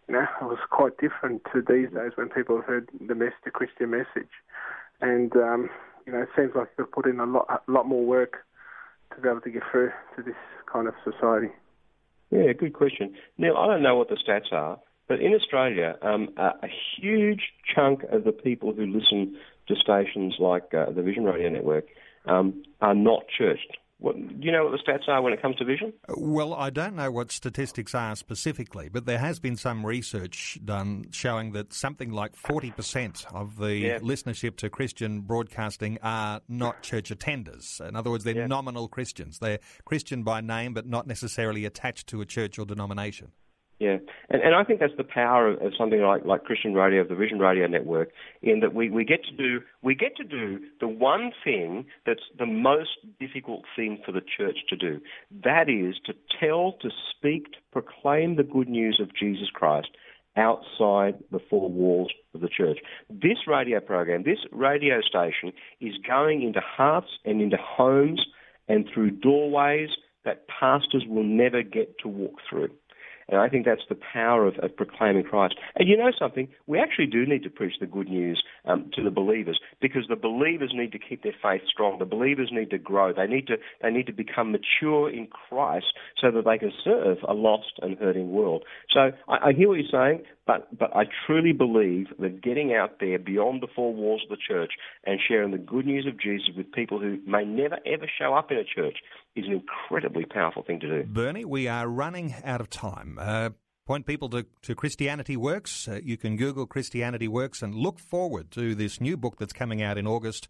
you 0.07 0.13
know, 0.13 0.25
it 0.41 0.45
was 0.45 0.59
quite 0.69 0.97
different 0.99 1.41
to 1.53 1.61
these 1.61 1.89
days 1.89 2.11
when 2.15 2.29
people 2.29 2.57
have 2.57 2.65
heard 2.65 2.89
the 3.07 3.15
mess, 3.15 3.33
the 3.43 3.51
Christian 3.51 3.89
message. 3.89 4.31
And 5.01 5.35
um, 5.35 5.69
you 6.05 6.13
know, 6.13 6.21
it 6.21 6.29
seems 6.35 6.51
like 6.55 6.69
you've 6.77 6.91
put 6.91 7.07
in 7.07 7.19
a 7.19 7.25
lot, 7.25 7.63
a 7.67 7.71
lot 7.71 7.87
more 7.87 8.05
work 8.05 8.45
to 9.15 9.21
be 9.21 9.29
able 9.29 9.41
to 9.41 9.49
get 9.49 9.63
through 9.71 9.91
to 10.15 10.23
this 10.23 10.35
kind 10.71 10.87
of 10.87 10.93
society. 11.03 11.49
Yeah, 12.31 12.51
good 12.53 12.73
question. 12.73 13.13
Neil, 13.37 13.55
I 13.57 13.67
don't 13.67 13.83
know 13.83 13.95
what 13.95 14.09
the 14.09 14.17
stats 14.17 14.51
are, 14.51 14.79
but 15.07 15.19
in 15.19 15.33
Australia, 15.33 15.95
um, 16.01 16.29
a, 16.37 16.67
huge 16.97 17.53
chunk 17.75 18.03
of 18.11 18.23
the 18.23 18.31
people 18.31 18.73
who 18.73 18.85
listen 18.85 19.37
to 19.67 19.75
stations 19.75 20.35
like 20.39 20.73
uh, 20.73 20.91
the 20.91 21.01
Vision 21.01 21.25
Radio 21.25 21.49
Network 21.49 21.85
um, 22.25 22.63
are 22.81 22.95
not 22.95 23.23
churched. 23.37 23.77
What, 24.03 24.17
do 24.17 24.35
you 24.41 24.51
know 24.51 24.65
what 24.65 24.71
the 24.71 24.91
stats 24.91 25.07
are 25.07 25.21
when 25.21 25.31
it 25.31 25.41
comes 25.41 25.55
to 25.55 25.63
vision? 25.63 25.93
Well, 26.09 26.53
I 26.53 26.71
don't 26.71 26.93
know 26.93 27.09
what 27.09 27.31
statistics 27.31 27.95
are 27.95 28.17
specifically, 28.17 28.89
but 28.89 29.05
there 29.05 29.17
has 29.17 29.39
been 29.39 29.55
some 29.55 29.85
research 29.85 30.59
done 30.65 31.05
showing 31.11 31.53
that 31.53 31.71
something 31.71 32.11
like 32.11 32.35
40% 32.35 33.33
of 33.33 33.55
the 33.57 33.77
yeah. 33.77 33.99
listenership 33.99 34.57
to 34.57 34.69
Christian 34.69 35.21
broadcasting 35.21 35.99
are 36.03 36.41
not 36.49 36.83
church 36.83 37.11
attenders. 37.11 37.79
In 37.79 37.95
other 37.95 38.09
words, 38.09 38.25
they're 38.25 38.35
yeah. 38.35 38.47
nominal 38.47 38.89
Christians. 38.89 39.39
They're 39.39 39.59
Christian 39.85 40.23
by 40.23 40.41
name, 40.41 40.73
but 40.73 40.85
not 40.85 41.07
necessarily 41.07 41.63
attached 41.63 42.07
to 42.07 42.19
a 42.19 42.25
church 42.25 42.59
or 42.59 42.65
denomination. 42.65 43.31
Yeah, 43.83 43.97
and, 44.29 44.41
and 44.41 44.55
I 44.55 44.63
think 44.63 44.79
that's 44.79 44.95
the 44.95 45.03
power 45.03 45.49
of, 45.49 45.61
of 45.61 45.73
something 45.77 45.99
like, 45.99 46.23
like 46.23 46.45
Christian 46.45 46.73
Radio, 46.73 47.05
the 47.05 47.15
Vision 47.15 47.37
Radio 47.37 47.67
Network, 47.67 48.11
in 48.41 48.61
that 48.61 48.73
we, 48.73 48.89
we 48.89 49.03
get 49.03 49.25
to 49.25 49.31
do 49.35 49.59
we 49.81 49.93
get 49.93 50.15
to 50.15 50.23
do 50.23 50.59
the 50.79 50.87
one 50.87 51.33
thing 51.43 51.83
that's 52.05 52.21
the 52.39 52.45
most 52.45 52.91
difficult 53.19 53.65
thing 53.75 54.01
for 54.05 54.13
the 54.13 54.21
church 54.21 54.59
to 54.69 54.77
do. 54.77 55.01
That 55.43 55.67
is 55.67 55.95
to 56.05 56.13
tell, 56.39 56.77
to 56.81 56.89
speak, 57.11 57.51
to 57.51 57.57
proclaim 57.73 58.37
the 58.37 58.43
good 58.43 58.69
news 58.69 59.01
of 59.01 59.13
Jesus 59.13 59.49
Christ 59.53 59.89
outside 60.37 61.15
the 61.29 61.41
four 61.49 61.69
walls 61.69 62.13
of 62.33 62.39
the 62.39 62.47
church. 62.47 62.77
This 63.09 63.39
radio 63.47 63.81
program, 63.81 64.23
this 64.23 64.39
radio 64.53 65.01
station, 65.01 65.51
is 65.81 65.95
going 66.07 66.41
into 66.41 66.61
hearts 66.61 67.09
and 67.25 67.41
into 67.41 67.57
homes 67.57 68.25
and 68.69 68.85
through 68.93 69.11
doorways 69.11 69.89
that 70.25 70.47
pastors 70.47 71.03
will 71.05 71.23
never 71.25 71.63
get 71.63 71.99
to 71.99 72.07
walk 72.07 72.35
through. 72.49 72.69
And 73.27 73.39
I 73.39 73.49
think 73.49 73.65
that's 73.65 73.81
the 73.89 73.97
power 74.13 74.45
of, 74.47 74.55
of 74.59 74.75
proclaiming 74.75 75.23
Christ. 75.23 75.55
And 75.75 75.87
you 75.87 75.97
know 75.97 76.11
something? 76.17 76.47
We 76.67 76.79
actually 76.79 77.07
do 77.07 77.25
need 77.25 77.43
to 77.43 77.49
preach 77.49 77.75
the 77.79 77.85
good 77.85 78.09
news 78.09 78.43
um, 78.65 78.89
to 78.95 79.03
the 79.03 79.11
believers 79.11 79.59
because 79.81 80.03
the 80.09 80.15
believers 80.15 80.71
need 80.73 80.91
to 80.91 80.99
keep 80.99 81.23
their 81.23 81.35
faith 81.41 81.61
strong. 81.67 81.99
The 81.99 82.05
believers 82.05 82.49
need 82.51 82.69
to 82.71 82.77
grow. 82.77 83.13
They 83.13 83.27
need 83.27 83.47
to 83.47 83.57
they 83.81 83.89
need 83.89 84.07
to 84.07 84.13
become 84.13 84.51
mature 84.51 85.09
in 85.09 85.27
Christ 85.27 85.87
so 86.19 86.31
that 86.31 86.45
they 86.45 86.57
can 86.57 86.71
serve 86.83 87.17
a 87.27 87.33
lost 87.33 87.79
and 87.81 87.97
hurting 87.97 88.31
world. 88.31 88.63
So 88.91 89.11
I, 89.27 89.49
I 89.49 89.53
hear 89.53 89.67
what 89.67 89.79
you're 89.79 89.91
saying, 89.91 90.23
but 90.45 90.77
but 90.77 90.95
I 90.95 91.03
truly 91.25 91.53
believe 91.53 92.07
that 92.19 92.41
getting 92.41 92.73
out 92.73 92.99
there 92.99 93.19
beyond 93.19 93.61
the 93.61 93.67
four 93.73 93.93
walls 93.93 94.21
of 94.23 94.29
the 94.29 94.37
church 94.47 94.71
and 95.05 95.19
sharing 95.25 95.51
the 95.51 95.57
good 95.57 95.85
news 95.85 96.05
of 96.07 96.19
Jesus 96.19 96.49
with 96.55 96.71
people 96.71 96.99
who 96.99 97.19
may 97.25 97.43
never 97.45 97.79
ever 97.85 98.09
show 98.19 98.33
up 98.33 98.51
in 98.51 98.57
a 98.57 98.63
church 98.63 98.97
is 99.35 99.45
an 99.45 99.53
incredibly 99.53 100.25
powerful 100.25 100.63
thing 100.63 100.79
to 100.79 100.87
do. 100.87 101.03
Bernie, 101.07 101.45
we 101.45 101.67
are 101.67 101.87
running 101.87 102.35
out 102.43 102.61
of 102.61 102.69
time. 102.69 103.17
Uh, 103.19 103.49
point 103.85 104.05
people 104.05 104.29
to, 104.29 104.45
to 104.61 104.75
Christianity 104.75 105.35
Works. 105.35 105.87
Uh, 105.87 105.99
you 106.03 106.17
can 106.17 106.37
Google 106.37 106.65
Christianity 106.65 107.27
Works 107.27 107.61
and 107.61 107.75
look 107.75 107.99
forward 107.99 108.51
to 108.51 108.75
this 108.75 109.01
new 109.01 109.17
book 109.17 109.37
that's 109.37 109.53
coming 109.53 109.81
out 109.81 109.97
in 109.97 110.07
August. 110.07 110.47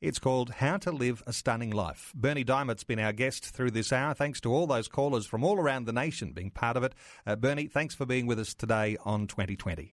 It's 0.00 0.18
called 0.18 0.50
How 0.50 0.78
to 0.78 0.90
Live 0.90 1.22
a 1.28 1.32
Stunning 1.32 1.70
Life. 1.70 2.12
Bernie 2.16 2.44
Dymet's 2.44 2.82
been 2.82 2.98
our 2.98 3.12
guest 3.12 3.44
through 3.44 3.70
this 3.70 3.92
hour. 3.92 4.14
Thanks 4.14 4.40
to 4.40 4.52
all 4.52 4.66
those 4.66 4.88
callers 4.88 5.26
from 5.26 5.44
all 5.44 5.58
around 5.58 5.84
the 5.86 5.92
nation 5.92 6.32
being 6.32 6.50
part 6.50 6.76
of 6.76 6.82
it. 6.82 6.92
Uh, 7.24 7.36
Bernie, 7.36 7.68
thanks 7.68 7.94
for 7.94 8.04
being 8.04 8.26
with 8.26 8.40
us 8.40 8.52
today 8.52 8.96
on 9.04 9.28
2020. 9.28 9.92